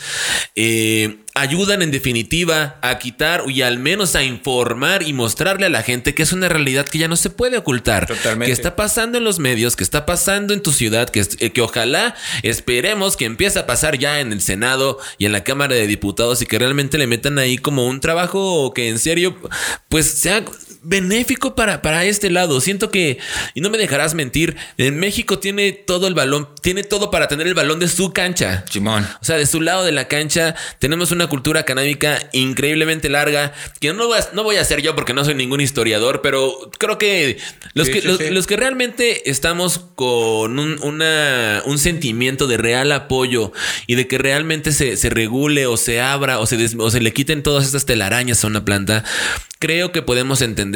eh, 0.56 1.18
ayudan 1.34 1.82
en 1.82 1.92
definitiva 1.92 2.78
a 2.82 3.00
quitar 3.00 3.44
y 3.48 3.62
al 3.62 3.80
menos 3.80 4.16
a 4.16 4.24
informar 4.24 5.04
y 5.04 5.14
mostrarle 5.14 5.66
a 5.66 5.70
la 5.70 5.84
gente 5.84 6.14
que 6.14 6.24
es 6.24 6.34
una 6.34 6.50
realidad 6.50 6.86
que 6.88 6.98
ya 6.98 7.08
no 7.08 7.16
se 7.16 7.30
puede 7.30 7.58
ocultar. 7.58 8.06
Totalmente. 8.06 8.48
Que 8.48 8.52
está 8.52 8.76
pasando 8.76 9.18
en 9.18 9.24
los 9.24 9.40
medios, 9.40 9.76
que 9.76 9.84
está 9.84 10.06
pasando 10.06 10.54
en 10.54 10.62
tu 10.62 10.72
ciudad, 10.72 11.10
que, 11.10 11.26
eh, 11.40 11.52
que 11.52 11.62
ojalá 11.62 12.16
esperemos 12.44 13.16
que 13.16 13.26
empiece 13.26 13.60
a 13.60 13.66
pasar 13.66 13.98
ya 13.98 14.20
en 14.20 14.34
el 14.34 14.42
Senado 14.42 15.00
y 15.18 15.26
en 15.26 15.32
la 15.32 15.44
Cámara 15.44 15.76
de 15.76 15.88
Diputados 15.88 16.42
y 16.42 16.46
que 16.46 16.60
realmente 16.60 16.98
le 16.98 17.08
metan 17.08 17.40
ahí 17.40 17.58
como 17.58 17.88
un 17.88 18.02
trabajo 18.02 18.74
que 18.74 18.90
en 18.90 19.00
serio 19.00 19.38
pues 19.90 20.08
sea 20.08 20.44
benéfico 20.84 21.56
para, 21.56 21.82
para 21.82 22.06
este 22.06 22.30
lado. 22.30 22.60
Siento 22.62 22.90
que, 22.92 23.20
y 23.54 23.62
no 23.62 23.70
me 23.70 23.78
dejarás 23.78 24.14
mentir, 24.14 24.56
en 24.78 25.00
México 25.00 25.40
tiene 25.40 25.72
todo 25.72 26.08
el 26.08 26.14
balón, 26.14 26.50
tiene 26.62 26.84
todo 26.84 27.12
para 27.12 27.28
tener 27.28 27.48
el 27.48 27.54
balón 27.54 27.80
de 27.80 27.88
su 27.88 28.12
cancha. 28.14 28.66
Simón. 28.70 29.08
O 29.22 29.26
sea, 29.26 29.38
de 29.38 29.46
su 29.46 29.62
lado 29.62 29.84
de 29.86 29.92
la 29.92 30.08
cancha 30.08 30.56
tenemos 30.80 31.12
una 31.12 31.28
cultura 31.28 31.64
canábica 31.64 32.20
increíblemente 32.34 33.10
larga, 33.10 33.54
que 33.80 33.94
no 33.94 34.08
voy 34.08 34.18
a, 34.20 34.28
no 34.34 34.44
voy 34.44 34.56
a 34.58 34.66
ser 34.66 34.82
yo 34.82 34.96
porque 34.96 35.14
no 35.14 35.24
soy 35.24 35.36
ningún 35.36 35.62
historiador, 35.62 36.22
pero 36.22 36.72
creo 36.78 36.98
que 36.98 37.38
los, 37.74 37.88
Sí, 37.88 37.94
que, 37.94 38.02
sí, 38.02 38.08
los, 38.08 38.18
sí. 38.18 38.30
los 38.32 38.48
que 38.48 38.58
realmente 38.58 39.30
estamos 39.30 39.82
con 39.96 40.58
un, 40.58 40.80
una- 40.84 41.62
un 41.66 41.78
sentimiento 41.78 42.48
de 42.48 42.58
real 42.58 42.92
apoyo 42.92 43.52
y 43.88 43.96
de 43.96 44.08
que 44.08 44.18
realmente 44.18 44.72
se, 44.72 44.98
se 44.98 45.10
regule 45.10 45.68
o 45.68 45.78
se 45.78 46.02
abra 46.02 46.40
o 46.40 46.46
se, 46.48 46.58
des- 46.58 46.76
o 46.78 46.90
se 46.90 47.02
le 47.02 47.14
quiten 47.14 47.44
todas 47.44 47.66
estas 47.66 47.86
telarañas 47.86 48.44
a 48.44 48.48
una 48.48 48.66
planta, 48.66 49.04
creo 49.60 49.92
que 49.92 50.02
podemos 50.02 50.42
entender 50.42 50.71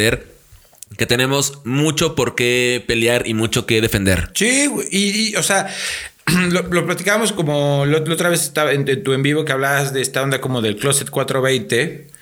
que 0.97 1.05
tenemos 1.05 1.59
mucho 1.65 2.15
por 2.15 2.35
qué 2.35 2.83
pelear 2.85 3.27
y 3.27 3.33
mucho 3.33 3.65
que 3.65 3.81
defender. 3.81 4.29
Sí, 4.33 4.69
y, 4.91 5.35
o 5.35 5.43
sea, 5.43 5.67
lo, 6.49 6.63
lo 6.63 6.85
platicábamos 6.85 7.31
como 7.31 7.85
la 7.85 7.97
otra 7.97 8.29
vez 8.29 8.51
en 8.71 9.03
tu 9.03 9.13
en 9.13 9.23
vivo 9.23 9.45
que 9.45 9.51
hablabas 9.51 9.93
de 9.93 10.01
esta 10.01 10.21
onda 10.21 10.41
como 10.41 10.61
del 10.61 10.77
Closet 10.77 11.09
420. 11.09 12.14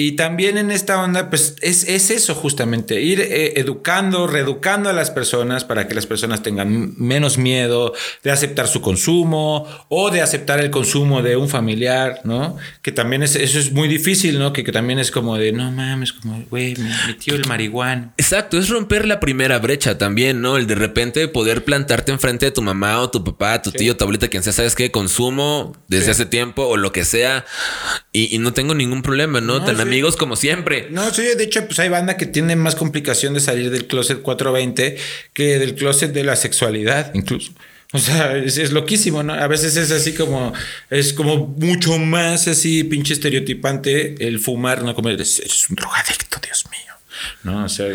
Y 0.00 0.12
también 0.12 0.58
en 0.58 0.70
esta 0.70 1.02
onda, 1.02 1.28
pues 1.28 1.56
es, 1.60 1.82
es 1.82 2.12
eso 2.12 2.32
justamente, 2.36 3.00
ir 3.02 3.18
eh, 3.20 3.54
educando, 3.56 4.28
reeducando 4.28 4.88
a 4.88 4.92
las 4.92 5.10
personas 5.10 5.64
para 5.64 5.88
que 5.88 5.94
las 5.96 6.06
personas 6.06 6.40
tengan 6.40 6.94
menos 6.96 7.36
miedo 7.36 7.92
de 8.22 8.30
aceptar 8.30 8.68
su 8.68 8.80
consumo 8.80 9.66
o 9.88 10.10
de 10.12 10.22
aceptar 10.22 10.60
el 10.60 10.70
consumo 10.70 11.20
de 11.20 11.36
un 11.36 11.48
familiar, 11.48 12.20
¿no? 12.22 12.56
Que 12.80 12.92
también 12.92 13.24
es, 13.24 13.34
eso 13.34 13.58
es 13.58 13.72
muy 13.72 13.88
difícil, 13.88 14.38
¿no? 14.38 14.52
Que, 14.52 14.62
que 14.62 14.70
también 14.70 15.00
es 15.00 15.10
como 15.10 15.36
de, 15.36 15.50
no 15.50 15.72
mames, 15.72 16.12
como, 16.12 16.44
güey, 16.48 16.76
mi 16.76 17.14
tío 17.14 17.34
el 17.34 17.44
marihuano. 17.48 18.12
Exacto, 18.18 18.56
es 18.56 18.68
romper 18.68 19.04
la 19.04 19.18
primera 19.18 19.58
brecha 19.58 19.98
también, 19.98 20.40
¿no? 20.40 20.58
El 20.58 20.68
de 20.68 20.76
repente 20.76 21.26
poder 21.26 21.64
plantarte 21.64 22.12
enfrente 22.12 22.46
de 22.46 22.52
tu 22.52 22.62
mamá 22.62 23.00
o 23.00 23.10
tu 23.10 23.24
papá, 23.24 23.60
tu 23.62 23.72
tío, 23.72 23.96
tu 23.96 24.04
abuelita, 24.04 24.28
quien 24.28 24.44
sea, 24.44 24.52
¿sabes 24.52 24.76
qué? 24.76 24.92
Consumo 24.92 25.74
desde 25.88 26.04
Sí. 26.04 26.10
hace 26.12 26.26
tiempo 26.26 26.62
o 26.68 26.76
lo 26.76 26.92
que 26.92 27.04
sea 27.04 27.44
y, 28.12 28.32
y 28.32 28.38
no 28.38 28.52
tengo 28.52 28.76
ningún 28.76 29.02
problema, 29.02 29.40
¿no? 29.40 29.58
No. 29.58 29.87
Amigos 29.88 30.16
como 30.16 30.36
siempre. 30.36 30.88
No, 30.90 31.12
sí, 31.12 31.22
de 31.22 31.44
hecho, 31.44 31.66
pues 31.66 31.78
hay 31.78 31.88
banda 31.88 32.16
que 32.16 32.26
tiene 32.26 32.56
más 32.56 32.76
complicación 32.76 33.34
de 33.34 33.40
salir 33.40 33.70
del 33.70 33.86
closet 33.86 34.22
420 34.22 34.96
que 35.32 35.58
del 35.58 35.74
closet 35.74 36.12
de 36.12 36.24
la 36.24 36.36
sexualidad, 36.36 37.12
incluso. 37.14 37.52
O 37.92 37.98
sea, 37.98 38.36
es, 38.36 38.70
loquísimo, 38.72 39.22
¿no? 39.22 39.32
A 39.32 39.46
veces 39.46 39.76
es 39.76 39.90
así 39.90 40.12
como, 40.12 40.52
es 40.90 41.14
como 41.14 41.46
mucho 41.46 41.98
más 41.98 42.46
así, 42.46 42.84
pinche 42.84 43.14
estereotipante 43.14 44.26
el 44.26 44.40
fumar, 44.40 44.82
¿no? 44.82 44.94
Como 44.94 45.08
eres, 45.08 45.38
eres 45.38 45.70
un 45.70 45.76
drogadicto, 45.76 46.38
Dios 46.44 46.66
mío. 46.70 46.97
No, 47.42 47.64
o 47.64 47.68
sea, 47.68 47.86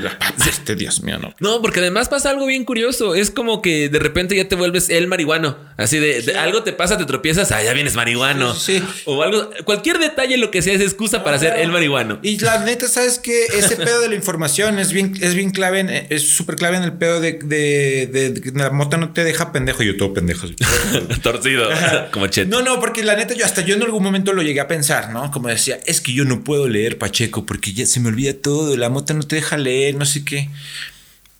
este 0.47 0.75
Dios 0.75 1.01
mío, 1.03 1.17
no. 1.19 1.33
No, 1.39 1.61
porque 1.61 1.79
además 1.79 2.09
pasa 2.09 2.29
algo 2.29 2.45
bien 2.45 2.65
curioso. 2.65 3.15
Es 3.15 3.31
como 3.31 3.61
que 3.61 3.89
de 3.89 3.99
repente 3.99 4.35
ya 4.35 4.47
te 4.47 4.55
vuelves 4.55 4.89
el 4.89 5.07
marihuano. 5.07 5.57
Así 5.77 5.97
de, 5.99 6.21
de 6.21 6.37
algo 6.37 6.63
te 6.63 6.73
pasa, 6.73 6.97
te 6.97 7.05
tropiezas, 7.05 7.51
ah, 7.51 7.63
ya 7.63 7.73
vienes 7.73 7.95
marihuano. 7.95 8.53
Sí, 8.55 8.79
sí. 8.79 8.83
O 9.05 9.21
algo, 9.23 9.49
cualquier 9.65 9.99
detalle, 9.99 10.37
lo 10.37 10.51
que 10.51 10.61
sea, 10.61 10.73
es 10.73 10.81
excusa 10.81 11.23
para 11.23 11.39
ser 11.39 11.57
el 11.59 11.71
marihuano. 11.71 12.19
Y 12.21 12.37
la 12.39 12.63
neta, 12.63 12.87
¿sabes 12.87 13.19
qué? 13.19 13.45
Ese 13.57 13.75
pedo 13.77 14.01
de 14.01 14.09
la 14.09 14.15
información 14.15 14.79
es 14.79 14.91
bien, 14.91 15.13
es 15.21 15.33
bien 15.35 15.51
clave, 15.51 15.79
en- 15.79 16.07
es 16.09 16.27
súper 16.29 16.55
clave 16.55 16.77
en 16.77 16.83
el 16.83 16.93
pedo 16.93 17.19
de, 17.19 17.33
de, 17.43 18.07
de- 18.11 18.29
de 18.31 18.41
que 18.41 18.51
la 18.51 18.69
mota 18.69 18.97
no 18.97 19.11
te 19.13 19.23
deja 19.23 19.51
pendejo. 19.51 19.83
Yo 19.83 19.97
todo 19.97 20.13
pendejo. 20.13 20.47
Torcido, 21.21 21.69
como 22.11 22.27
chet. 22.27 22.47
No, 22.47 22.61
no, 22.61 22.79
porque 22.79 23.03
la 23.03 23.15
neta, 23.15 23.33
yo 23.33 23.45
hasta 23.45 23.61
yo 23.61 23.75
en 23.75 23.83
algún 23.83 24.03
momento 24.03 24.33
lo 24.33 24.41
llegué 24.41 24.59
a 24.59 24.67
pensar, 24.67 25.11
¿no? 25.11 25.31
Como 25.31 25.47
decía, 25.47 25.79
es 25.85 26.01
que 26.01 26.13
yo 26.13 26.25
no 26.25 26.43
puedo 26.43 26.67
leer 26.67 26.97
Pacheco 26.97 27.45
porque 27.45 27.73
ya 27.73 27.85
se 27.85 27.99
me 27.99 28.09
olvida 28.09 28.33
todo, 28.33 28.75
la 28.77 28.89
mota 28.89 29.12
no 29.13 29.23
te 29.23 29.37
deja 29.37 29.57
leer, 29.57 29.95
no 29.95 30.05
sé 30.05 30.23
qué. 30.23 30.49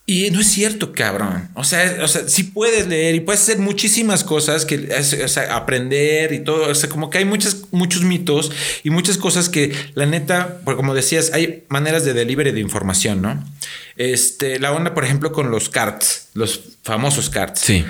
Y 0.05 0.29
no 0.31 0.41
es 0.41 0.47
cierto, 0.47 0.91
cabrón. 0.91 1.49
O 1.53 1.63
sea, 1.63 1.99
o 2.03 2.07
sea, 2.09 2.27
sí 2.27 2.43
puedes 2.43 2.87
leer 2.87 3.15
y 3.15 3.21
puedes 3.21 3.41
hacer 3.41 3.59
muchísimas 3.59 4.25
cosas 4.25 4.65
que 4.65 4.89
o 4.91 5.53
aprender 5.53 6.33
y 6.33 6.39
todo. 6.43 6.69
O 6.69 6.75
sea, 6.75 6.89
como 6.89 7.09
que 7.09 7.19
hay 7.19 7.25
muchas, 7.25 7.61
muchos 7.71 8.01
mitos 8.01 8.51
y 8.83 8.89
muchas 8.89 9.17
cosas 9.17 9.47
que 9.47 9.73
la 9.93 10.05
neta, 10.05 10.59
como 10.65 10.93
decías, 10.93 11.31
hay 11.33 11.63
maneras 11.69 12.03
de 12.03 12.13
delivery 12.13 12.51
de 12.51 12.59
información, 12.59 13.21
¿no? 13.21 13.41
Este, 13.95 14.59
la 14.59 14.73
onda, 14.73 14.93
por 14.93 15.05
ejemplo, 15.05 15.31
con 15.31 15.51
los 15.51 15.69
cards, 15.69 16.27
los 16.33 16.59
famosos 16.83 17.29
cards. 17.29 17.61
Sí. 17.61 17.85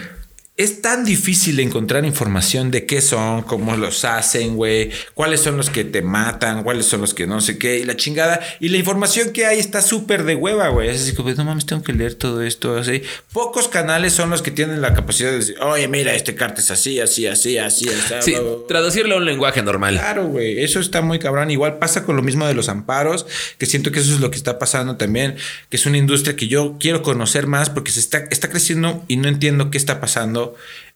Es 0.55 0.83
tan 0.83 1.03
difícil 1.03 1.59
encontrar 1.61 2.05
información 2.05 2.69
de 2.69 2.85
qué 2.85 3.01
son, 3.01 3.41
cómo 3.41 3.75
los 3.75 4.05
hacen, 4.05 4.55
güey, 4.55 4.91
cuáles 5.15 5.39
son 5.39 5.57
los 5.57 5.71
que 5.71 5.83
te 5.83 6.03
matan, 6.03 6.61
cuáles 6.61 6.85
son 6.85 7.01
los 7.01 7.15
que 7.15 7.25
no 7.25 7.41
sé 7.41 7.57
qué, 7.57 7.79
y 7.79 7.85
la 7.85 7.95
chingada. 7.95 8.39
Y 8.59 8.69
la 8.69 8.77
información 8.77 9.31
que 9.31 9.47
hay 9.47 9.57
está 9.57 9.81
súper 9.81 10.25
de 10.25 10.35
hueva, 10.35 10.67
güey. 10.67 10.89
Es 10.89 11.01
así 11.01 11.15
como, 11.15 11.31
no 11.31 11.43
mames, 11.43 11.65
tengo 11.65 11.81
que 11.81 11.91
leer 11.91 12.13
todo 12.13 12.43
esto, 12.43 12.77
así. 12.77 13.01
Pocos 13.31 13.67
canales 13.67 14.13
son 14.13 14.29
los 14.29 14.43
que 14.43 14.51
tienen 14.51 14.79
la 14.79 14.93
capacidad 14.93 15.31
de 15.31 15.37
decir, 15.37 15.55
oye, 15.59 15.87
mira, 15.87 16.13
este 16.13 16.35
carta 16.35 16.61
es 16.61 16.69
así, 16.69 16.99
así, 16.99 17.25
así, 17.25 17.57
así. 17.57 17.89
así 17.89 18.13
Sí, 18.21 18.31
bla, 18.33 18.41
bla, 18.41 18.51
bla". 18.51 18.67
traducirlo 18.67 19.15
a 19.15 19.17
un 19.17 19.25
lenguaje 19.25 19.63
normal. 19.63 19.95
Claro, 19.95 20.27
güey, 20.27 20.63
eso 20.63 20.79
está 20.79 21.01
muy 21.01 21.17
cabrón. 21.17 21.49
Igual 21.49 21.79
pasa 21.79 22.05
con 22.05 22.15
lo 22.15 22.21
mismo 22.21 22.45
de 22.45 22.53
los 22.53 22.69
amparos, 22.69 23.25
que 23.57 23.65
siento 23.65 23.91
que 23.91 24.01
eso 24.01 24.13
es 24.13 24.19
lo 24.19 24.29
que 24.29 24.37
está 24.37 24.59
pasando 24.59 24.97
también, 24.97 25.35
que 25.69 25.77
es 25.77 25.85
una 25.87 25.97
industria 25.97 26.35
que 26.35 26.47
yo 26.47 26.77
quiero 26.79 27.01
conocer 27.01 27.47
más 27.47 27.71
porque 27.71 27.89
se 27.89 27.99
está, 27.99 28.19
está 28.29 28.51
creciendo 28.51 29.03
y 29.07 29.17
no 29.17 29.27
entiendo 29.29 29.71
qué 29.71 29.79
está 29.79 29.99
pasando 29.99 30.42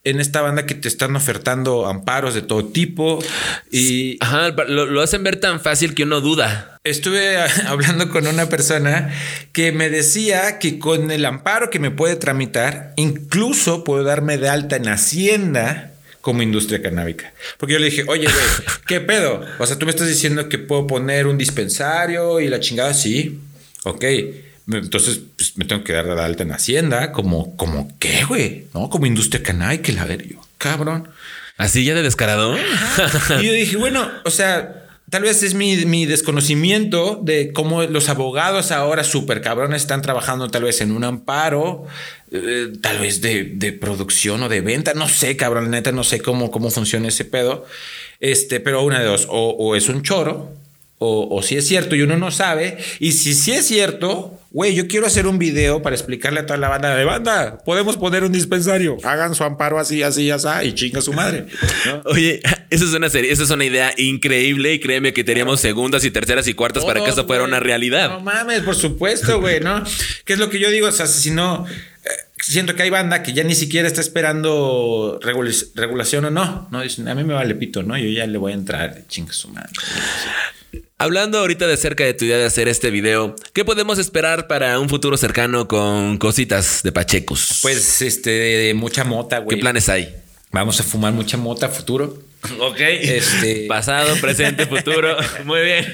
en 0.03 0.21
esta 0.21 0.41
banda 0.41 0.65
que 0.65 0.73
te 0.75 0.87
están 0.87 1.15
ofertando 1.17 1.85
amparos 1.87 2.33
de 2.33 2.41
todo 2.41 2.65
tipo. 2.65 3.19
Y 3.71 4.17
Ajá, 4.21 4.49
lo, 4.49 4.85
lo 4.85 5.01
hacen 5.01 5.23
ver 5.23 5.37
tan 5.39 5.59
fácil 5.59 5.93
que 5.93 6.03
uno 6.03 6.21
duda. 6.21 6.79
estuve 6.85 7.37
hablando 7.67 8.09
con 8.09 8.25
una 8.27 8.47
persona 8.47 9.13
que 9.51 9.71
me 9.73 9.89
decía 9.89 10.59
que 10.59 10.79
con 10.79 11.11
el 11.11 11.25
amparo 11.25 11.69
que 11.69 11.79
me 11.79 11.91
puede 11.91 12.15
tramitar, 12.15 12.93
incluso 12.95 13.83
puedo 13.83 14.03
darme 14.03 14.37
de 14.37 14.47
alta 14.49 14.77
en 14.77 14.87
Hacienda 14.87 15.91
como 16.21 16.41
industria 16.41 16.81
canábica. 16.81 17.33
Porque 17.57 17.73
yo 17.73 17.79
le 17.79 17.85
dije, 17.89 18.03
oye, 18.07 18.23
güey, 18.27 18.45
¿qué 18.85 18.99
pedo? 19.11 19.45
O 19.59 19.65
sea, 19.65 19.77
tú 19.77 19.85
me 19.85 19.91
estás 19.91 20.07
diciendo 20.07 20.47
que 20.49 20.57
puedo 20.57 20.87
poner 20.87 21.25
un 21.27 21.37
dispensario 21.37 22.39
y 22.39 22.47
la 22.47 22.59
chingada, 22.59 22.93
sí. 22.93 23.39
Ok. 23.83 24.03
Entonces, 24.69 25.21
pues 25.35 25.57
me 25.57 25.65
tengo 25.65 25.83
que 25.83 25.93
dar 25.93 26.05
de 26.05 26.21
alta 26.21 26.43
en 26.43 26.51
Hacienda, 26.51 27.11
como, 27.11 27.55
como 27.55 27.89
qué, 27.99 28.25
güey, 28.25 28.65
¿no? 28.73 28.89
Como 28.89 29.05
industria 29.05 29.41
canábica, 29.41 29.93
la 29.93 30.05
ver 30.05 30.27
yo, 30.27 30.41
cabrón. 30.57 31.07
Así 31.57 31.85
ya 31.85 31.95
de 31.95 32.03
descarado. 32.03 32.55
Y 33.41 33.45
yo 33.45 33.53
dije, 33.53 33.77
bueno, 33.77 34.07
o 34.25 34.29
sea, 34.29 34.87
tal 35.09 35.23
vez 35.23 35.41
es 35.41 35.53
mi, 35.53 35.85
mi 35.85 36.05
desconocimiento 36.05 37.19
de 37.23 37.51
cómo 37.53 37.83
los 37.83 38.09
abogados 38.09 38.71
ahora 38.71 39.03
súper 39.03 39.41
cabrones 39.41 39.81
están 39.81 40.01
trabajando 40.01 40.49
tal 40.49 40.63
vez 40.63 40.81
en 40.81 40.91
un 40.91 41.03
amparo, 41.03 41.85
eh, 42.31 42.73
tal 42.81 42.99
vez 42.99 43.21
de, 43.21 43.45
de 43.45 43.73
producción 43.73 44.43
o 44.43 44.49
de 44.49 44.61
venta, 44.61 44.93
no 44.93 45.07
sé, 45.07 45.37
cabrón, 45.37 45.71
neta, 45.71 45.91
no 45.91 46.03
sé 46.03 46.19
cómo, 46.19 46.51
cómo 46.51 46.69
funciona 46.69 47.07
ese 47.07 47.25
pedo. 47.25 47.65
Este, 48.19 48.59
pero 48.59 48.83
una 48.83 48.99
de 48.99 49.05
dos, 49.05 49.27
o, 49.29 49.49
o 49.51 49.75
es 49.75 49.87
un 49.89 50.03
choro, 50.03 50.51
o, 50.99 51.27
o 51.35 51.41
si 51.43 51.55
es 51.57 51.67
cierto 51.67 51.95
y 51.95 52.01
uno 52.01 52.17
no 52.17 52.31
sabe. 52.31 52.77
Y 52.99 53.11
si 53.11 53.33
sí 53.35 53.51
es 53.51 53.67
cierto, 53.67 54.39
güey, 54.51 54.73
yo 54.73 54.87
quiero 54.87 55.05
hacer 55.05 55.27
un 55.27 55.37
video 55.37 55.81
para 55.83 55.95
explicarle 55.95 56.39
a 56.39 56.45
toda 56.47 56.57
la 56.57 56.69
banda 56.69 56.95
de 56.95 57.05
banda. 57.05 57.59
Podemos 57.63 57.97
poner 57.97 58.23
un 58.23 58.31
dispensario. 58.31 58.97
Hagan 59.03 59.35
su 59.35 59.43
amparo 59.43 59.77
así, 59.79 60.01
así, 60.01 60.31
así, 60.31 60.47
y 60.63 60.73
chinga 60.73 61.01
su 61.01 61.13
madre. 61.13 61.45
¿no? 61.85 62.01
Oye, 62.11 62.41
esa 62.71 62.85
es 62.85 62.93
una 62.93 63.09
serie, 63.09 63.31
esa 63.31 63.43
es 63.43 63.49
una 63.51 63.65
idea 63.65 63.93
increíble 63.97 64.73
y 64.73 64.79
créeme 64.79 65.13
que 65.13 65.23
teníamos 65.23 65.59
segundas 65.61 66.03
y 66.03 66.09
terceras 66.11 66.47
y 66.47 66.53
cuartas 66.55 66.83
para 66.83 67.03
que 67.03 67.09
eso 67.11 67.25
fuera 67.27 67.43
una 67.43 67.57
No 67.59 67.63
realidad. 67.63 68.19
mames, 68.21 68.61
por 68.61 68.75
supuesto, 68.75 69.39
güey, 69.39 69.59
¿no? 69.59 69.83
¿Qué 70.25 70.33
es 70.33 70.39
lo 70.39 70.49
que 70.49 70.59
yo 70.59 70.69
digo? 70.71 70.87
O 70.87 70.91
sea, 70.91 71.05
si 71.05 71.29
no, 71.31 71.65
eh, 71.67 72.09
siento 72.39 72.73
que 72.75 72.83
hay 72.83 72.89
banda 72.89 73.21
que 73.21 73.33
ya 73.33 73.43
ni 73.43 73.53
siquiera 73.55 73.87
está 73.87 74.01
esperando 74.01 75.19
regula- 75.21 75.51
regulación 75.75 76.25
o 76.25 76.31
no. 76.31 76.67
No, 76.71 76.81
dicen, 76.81 77.07
a 77.07 77.13
mí 77.15 77.23
me 77.23 77.33
vale 77.33 77.53
pito, 77.55 77.83
¿no? 77.83 77.97
Yo 77.97 78.09
ya 78.09 78.25
le 78.25 78.37
voy 78.37 78.51
a 78.53 78.55
entrar, 78.55 79.03
chinga 79.07 79.33
su 79.33 79.49
madre. 79.49 79.69
Hablando 80.99 81.37
ahorita 81.37 81.67
de 81.67 81.77
cerca 81.77 82.03
de 82.03 82.15
tu 82.15 82.25
idea 82.25 82.37
de 82.37 82.45
hacer 82.45 82.67
este 82.67 82.89
video, 82.89 83.35
¿qué 83.53 83.63
podemos 83.63 83.99
esperar 83.99 84.47
para 84.47 84.79
un 84.79 84.89
futuro 84.89 85.15
cercano 85.15 85.67
con 85.67 86.17
cositas 86.17 86.81
de 86.81 86.91
Pachecos? 86.91 87.59
Pues 87.61 88.01
este, 88.01 88.73
mucha 88.73 89.03
mota, 89.03 89.37
güey. 89.37 89.55
¿Qué 89.55 89.61
planes 89.61 89.89
hay? 89.89 90.15
Vamos 90.51 90.79
a 90.79 90.83
fumar 90.83 91.13
mucha 91.13 91.37
mota 91.37 91.69
futuro. 91.69 92.17
Ok. 92.59 92.79
Este- 92.79 93.65
Pasado, 93.67 94.15
presente, 94.21 94.65
futuro. 94.67 95.17
Muy 95.43 95.61
bien. 95.61 95.85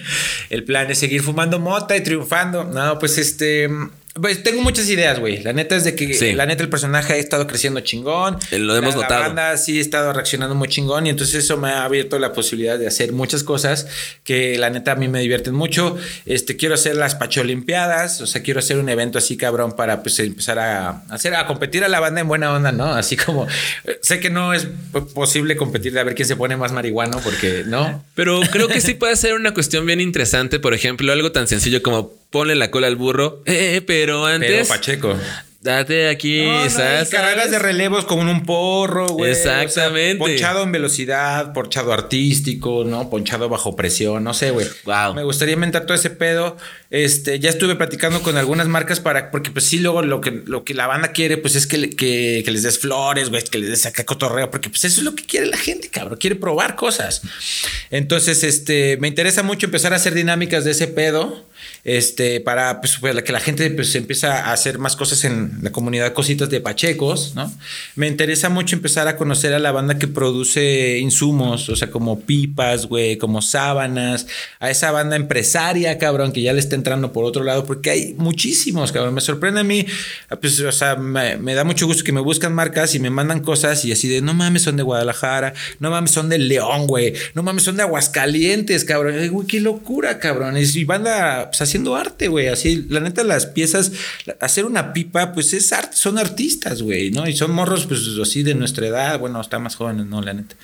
El 0.50 0.64
plan 0.64 0.90
es 0.92 1.00
seguir 1.00 1.22
fumando 1.24 1.58
mota 1.60 1.96
y 1.98 2.02
triunfando. 2.04 2.64
No, 2.66 3.00
pues 3.00 3.18
este. 3.18 3.70
Pues 4.14 4.44
tengo 4.44 4.62
muchas 4.62 4.88
ideas, 4.90 5.20
güey. 5.20 5.42
La 5.42 5.54
neta 5.54 5.76
es 5.76 5.84
de 5.84 5.96
que 5.96 6.14
Sí. 6.14 6.34
la 6.34 6.46
neta 6.46 6.62
el 6.62 6.70
personaje 6.70 7.14
ha 7.14 7.18
estado 7.18 7.48
creciendo 7.48 7.80
chingón. 7.80 8.38
Eh, 8.52 8.60
lo 8.60 8.76
hemos 8.76 8.96
la, 8.96 9.02
notado. 9.02 9.22
La 9.22 9.28
banda 9.28 9.58
sí 9.58 9.80
ha 9.80 9.82
estado 9.82 10.14
reaccionando 10.14 10.54
muy 10.54 10.68
chingón 10.68 11.08
y 11.08 11.10
entonces 11.10 11.44
eso 11.44 11.58
me 11.58 11.70
ha 11.70 11.84
abierto 11.84 12.20
la 12.20 12.32
posibilidad 12.32 12.78
de 12.78 12.86
hacer 12.86 13.12
muchas 13.12 13.44
cosas 13.44 13.88
que 14.24 14.58
la 14.60 14.70
neta 14.70 14.92
a 14.92 14.96
mí 14.96 15.08
me 15.08 15.20
divierten 15.20 15.56
mucho. 15.56 15.98
Este 16.28 16.58
quiero 16.58 16.76
hacer 16.76 16.96
las 16.96 17.16
Pacholimpiadas, 17.16 18.22
o 18.22 18.28
sea, 18.28 18.44
quiero 18.44 18.60
hacer 18.60 18.78
un 18.78 18.88
evento 18.90 19.18
así 19.18 19.36
cabrón 19.36 19.76
para 19.76 20.04
pues 20.04 20.20
empezar 20.20 20.60
a 20.60 21.04
hacer 21.10 21.34
a 21.34 21.48
competir 21.48 21.84
a 21.84 21.88
la 21.88 22.00
banda 22.00 22.22
en 22.22 22.28
buena 22.28 22.54
onda, 22.54 22.72
¿no? 22.72 22.94
Así 22.94 23.18
como 23.18 23.48
eh, 23.86 23.98
sé 24.04 24.20
que 24.20 24.30
no 24.30 24.54
es 24.54 24.68
posible 25.16 25.56
competir 25.58 25.92
de 25.94 26.00
a 26.02 26.04
ver 26.04 26.14
quién 26.14 26.28
se 26.28 26.36
pone 26.36 26.56
más 26.56 26.72
marihuano 26.72 27.20
porque 27.24 27.64
no. 27.66 28.04
Pero 28.14 28.42
creo 28.52 28.68
que 28.68 28.80
sí 28.80 28.94
puede 28.94 29.16
ser 29.16 29.34
una 29.34 29.56
cuestión 29.56 29.88
bien 29.88 30.00
interesante. 30.02 30.60
Por 30.60 30.76
ejemplo, 30.76 31.12
algo 31.12 31.32
tan 31.32 31.48
sencillo 31.48 31.82
como 31.82 32.14
ponle 32.34 32.56
la 32.56 32.70
cola 32.70 32.88
al 32.88 32.98
burro. 32.98 33.42
Eh, 33.46 33.82
pero 33.88 34.04
Pero 34.04 34.26
antes, 34.26 34.68
Pacheco. 34.68 35.16
date 35.62 36.10
aquí, 36.10 36.42
No, 36.42 36.66
no, 36.66 36.70
¿sabes? 36.70 37.08
y 37.08 37.12
carreras 37.12 37.50
de 37.52 37.58
relevos 37.60 38.04
con 38.04 38.28
un 38.28 38.44
porro, 38.44 39.08
güey. 39.08 39.32
Exactamente. 39.32 40.22
O 40.22 40.28
sea, 40.28 40.34
ponchado 40.36 40.64
en 40.64 40.72
velocidad, 40.74 41.54
ponchado 41.54 41.94
artístico, 41.94 42.84
¿no? 42.86 43.10
Ponchado 43.10 43.48
bajo 43.48 43.76
presión, 43.78 44.26
no 44.26 44.34
sé, 44.34 44.52
güey. 44.52 44.68
Wow. 44.84 45.14
Me 45.14 45.24
gustaría 45.24 45.54
inventar 45.54 45.86
todo 45.86 45.94
ese 45.96 46.10
pedo. 46.10 46.58
Este, 46.90 47.40
ya 47.40 47.50
estuve 47.50 47.76
platicando 47.76 48.22
con 48.22 48.36
algunas 48.38 48.68
marcas 48.68 49.00
para, 49.00 49.32
porque 49.32 49.52
pues 49.52 49.66
sí, 49.66 49.80
luego 49.80 50.02
lo 50.02 50.20
que, 50.22 50.32
lo 50.46 50.64
que 50.66 50.74
la 50.74 50.86
banda 50.86 51.12
quiere, 51.14 51.38
pues 51.38 51.56
es 51.56 51.66
que, 51.66 51.90
que, 51.92 52.42
que 52.44 52.52
les 52.52 52.64
des 52.64 52.78
flores, 52.78 53.30
güey, 53.30 53.44
que 53.44 53.58
les 53.58 53.70
des 53.70 53.86
acá 53.86 54.04
cotorreo, 54.04 54.52
porque 54.52 54.70
pues 54.70 54.84
eso 54.84 55.00
es 55.00 55.06
lo 55.06 55.16
que 55.16 55.24
quiere 55.24 55.46
la 55.48 55.58
gente, 55.58 55.88
cabrón. 55.90 56.18
Quiere 56.20 56.36
probar 56.36 56.76
cosas. 56.76 57.22
Entonces, 57.90 58.44
este, 58.44 58.98
me 58.98 59.08
interesa 59.08 59.44
mucho 59.44 59.66
empezar 59.66 59.94
a 59.94 59.96
hacer 59.96 60.14
dinámicas 60.14 60.66
de 60.66 60.72
ese 60.72 60.88
pedo. 60.88 61.46
Este, 61.84 62.40
para 62.40 62.80
pues, 62.80 62.98
pues, 63.02 63.24
que 63.24 63.34
la 63.34 63.42
gente 63.42 63.70
pues 63.72 63.94
empieza 63.96 64.46
a 64.46 64.54
hacer 64.54 64.80
más 64.80 64.96
cosas 64.96 65.26
en 65.26 65.60
la 65.62 65.72
comunidad 65.74 66.14
Cositas 66.14 66.50
de 66.50 66.62
Pachecos, 66.62 67.36
¿no? 67.36 67.52
Me 67.98 68.08
interesa 68.08 68.48
mucho 68.48 68.78
empezar 68.78 69.10
a 69.10 69.18
conocer 69.18 69.54
a 69.54 69.60
la 69.60 69.74
banda 69.74 70.00
que 70.00 70.08
produce 70.08 71.00
insumos, 71.00 71.68
o 71.68 71.76
sea, 71.76 71.92
como 71.92 72.22
pipas, 72.22 72.86
güey, 72.86 73.18
como 73.18 73.42
sábanas, 73.42 74.28
a 74.62 74.70
esa 74.70 74.92
banda 74.92 75.18
empresaria, 75.18 75.98
cabrón, 75.98 76.32
que 76.32 76.42
ya 76.42 76.54
le 76.54 76.60
está 76.60 76.76
entrando 76.76 77.12
por 77.12 77.26
otro 77.26 77.44
lado, 77.44 77.66
porque 77.66 77.90
hay 77.90 78.16
muchísimos, 78.18 78.94
cabrón. 78.94 79.14
Me 79.14 79.22
sorprende 79.22 79.60
a 79.60 79.66
mí, 79.66 79.86
pues, 80.40 80.62
o 80.62 80.72
sea, 80.72 80.96
me, 80.96 81.54
da 81.54 81.66
mucho 81.66 81.86
gusto 81.86 82.06
que 82.06 82.14
me 82.14 82.22
buscan 82.22 82.54
marcas 82.54 82.96
y 82.96 83.00
me 83.00 83.10
mandan 83.10 83.42
cosas 83.42 83.84
y 83.84 83.92
así 83.92 84.08
de, 84.08 84.22
no 84.22 84.34
mames, 84.34 84.62
son 84.62 84.78
de 84.78 84.84
Guadalajara, 84.84 85.54
no 85.80 85.92
mames, 85.92 86.12
son 86.12 86.30
de 86.30 86.38
León, 86.38 86.88
güey, 86.88 87.14
no 87.34 87.44
mames, 87.44 87.64
son 87.64 87.76
de 87.76 87.84
Aguascalientes, 87.84 88.86
cabrón. 88.86 89.16
Güey, 89.30 89.48
qué 89.48 89.60
locura, 89.60 90.18
cabrón. 90.20 90.56
Y 90.58 90.84
banda, 90.86 91.50
pues, 91.50 91.73
haciendo 91.74 91.96
arte, 91.96 92.28
güey, 92.28 92.50
así, 92.50 92.86
la 92.88 93.00
neta, 93.00 93.24
las 93.24 93.48
piezas, 93.48 93.92
hacer 94.40 94.66
una 94.66 94.94
pipa, 94.94 95.34
pues 95.34 95.54
es 95.54 95.74
arte, 95.74 95.98
son 95.98 96.20
artistas, 96.20 96.84
güey, 96.84 97.10
¿no? 97.10 97.28
Y 97.28 97.36
son 97.36 97.50
morros, 97.50 97.88
pues 97.88 98.02
así 98.22 98.44
de 98.44 98.54
nuestra 98.54 98.86
edad, 98.86 99.20
bueno, 99.20 99.42
están 99.42 99.64
más 99.64 99.76
jóvenes, 99.76 100.06
¿no? 100.06 100.22
La 100.22 100.34
neta. 100.34 100.56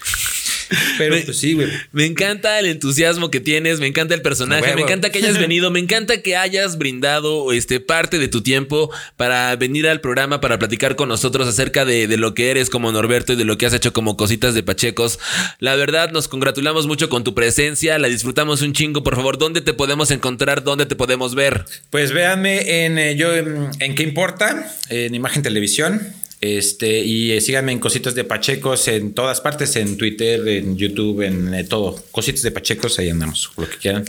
Pero 0.99 1.15
Me- 1.15 1.21
pues 1.21 1.39
sí, 1.39 1.53
güey. 1.53 1.67
Me 1.91 2.05
encanta 2.05 2.59
el 2.59 2.67
entusiasmo 2.67 3.31
que 3.31 3.39
tienes, 3.39 3.79
me 3.79 3.87
encanta 3.87 4.13
el 4.13 4.21
personaje, 4.21 4.75
me 4.75 4.81
encanta 4.81 5.09
que 5.09 5.17
hayas 5.17 5.37
venido, 5.39 5.71
me 5.71 5.79
encanta 5.79 6.21
que 6.21 6.35
hayas 6.37 6.77
brindado 6.77 7.51
este 7.53 7.79
parte 7.79 8.19
de 8.19 8.27
tu 8.27 8.43
tiempo 8.43 8.91
para 9.17 9.55
venir 9.55 9.87
al 9.87 10.01
programa 10.01 10.41
para 10.41 10.59
platicar 10.59 10.95
con 10.95 11.09
nosotros 11.09 11.47
acerca 11.47 11.85
de, 11.85 12.05
de 12.07 12.17
lo 12.17 12.33
que 12.35 12.51
eres 12.51 12.69
como 12.69 12.91
Norberto 12.91 13.33
y 13.33 13.35
de 13.37 13.45
lo 13.45 13.57
que 13.57 13.65
has 13.65 13.73
hecho 13.73 13.93
como 13.93 14.17
cositas 14.17 14.53
de 14.53 14.61
Pachecos. 14.61 15.17
La 15.59 15.75
verdad, 15.75 16.11
nos 16.11 16.27
congratulamos 16.27 16.85
mucho 16.85 17.09
con 17.09 17.23
tu 17.23 17.33
presencia, 17.33 17.97
la 17.97 18.09
disfrutamos 18.09 18.61
un 18.61 18.73
chingo. 18.73 19.01
Por 19.01 19.15
favor, 19.15 19.37
¿dónde 19.37 19.61
te 19.61 19.73
podemos 19.73 20.11
encontrar? 20.11 20.63
¿Dónde 20.63 20.85
te 20.85 20.95
podemos 20.97 21.33
ver? 21.33 21.65
Pues 21.89 22.11
véanme 22.11 22.85
en 22.85 22.99
eh, 22.99 23.15
yo 23.15 23.33
en, 23.33 23.69
en 23.79 23.95
qué 23.95 24.03
importa, 24.03 24.69
en 24.89 25.15
Imagen 25.15 25.41
Televisión. 25.43 26.01
Este, 26.41 27.03
y 27.03 27.33
eh, 27.33 27.41
síganme 27.41 27.73
en 27.73 27.79
Cositas 27.79 28.15
de 28.15 28.23
Pachecos 28.23 28.87
en 28.87 29.13
todas 29.13 29.41
partes, 29.41 29.75
en 29.75 29.97
Twitter, 29.97 30.47
en 30.47 30.77
YouTube, 30.77 31.21
en 31.21 31.53
eh, 31.53 31.63
todo. 31.65 32.01
Cositas 32.11 32.41
de 32.43 32.51
Pachecos, 32.51 32.97
ahí 32.99 33.09
andamos, 33.09 33.51
lo 33.57 33.69
que 33.69 33.77
quieran. 33.77 34.05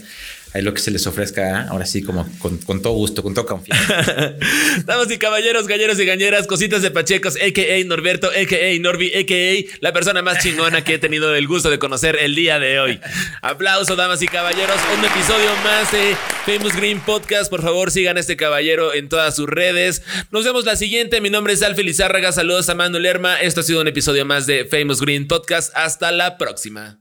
Ahí 0.52 0.62
lo 0.62 0.74
que 0.74 0.80
se 0.80 0.90
les 0.90 1.06
ofrezca, 1.06 1.48
¿eh? 1.48 1.66
ahora 1.68 1.86
sí, 1.86 2.02
como 2.02 2.28
con, 2.38 2.82
todo 2.82 2.92
gusto, 2.94 3.22
con 3.22 3.34
toda 3.34 3.46
confianza. 3.46 4.34
Damas 4.84 5.10
y 5.10 5.16
caballeros, 5.18 5.68
galleros 5.68 5.98
y 6.00 6.04
gañeras, 6.04 6.48
cositas 6.48 6.82
de 6.82 6.90
Pachecos, 6.90 7.36
a.k.a. 7.36 7.84
Norberto, 7.84 8.28
a.k.a. 8.28 8.80
Norby, 8.80 9.12
a.k.a. 9.14 9.78
la 9.80 9.92
persona 9.92 10.22
más 10.22 10.42
chingona 10.42 10.82
que 10.82 10.94
he 10.94 10.98
tenido 10.98 11.34
el 11.36 11.46
gusto 11.46 11.70
de 11.70 11.78
conocer 11.78 12.16
el 12.20 12.34
día 12.34 12.58
de 12.58 12.80
hoy. 12.80 13.00
Aplauso, 13.42 13.94
damas 13.94 14.22
y 14.22 14.28
caballeros. 14.28 14.76
Un 14.98 15.04
episodio 15.04 15.50
más 15.62 15.92
de 15.92 16.16
Famous 16.46 16.74
Green 16.74 17.00
Podcast. 17.00 17.48
Por 17.48 17.62
favor, 17.62 17.92
sigan 17.92 18.16
a 18.16 18.20
este 18.20 18.36
caballero 18.36 18.92
en 18.92 19.08
todas 19.08 19.36
sus 19.36 19.48
redes. 19.48 20.02
Nos 20.32 20.44
vemos 20.44 20.64
la 20.64 20.74
siguiente. 20.74 21.20
Mi 21.20 21.30
nombre 21.30 21.52
es 21.52 21.62
Alfie 21.62 21.84
Lizárraga. 21.84 22.32
Saludos 22.32 22.68
a 22.68 22.74
Manuel 22.74 23.04
Lerma. 23.04 23.40
Esto 23.40 23.60
ha 23.60 23.64
sido 23.64 23.80
un 23.80 23.88
episodio 23.88 24.24
más 24.24 24.46
de 24.46 24.64
Famous 24.64 25.00
Green 25.00 25.28
Podcast. 25.28 25.72
Hasta 25.76 26.10
la 26.10 26.38
próxima. 26.38 26.99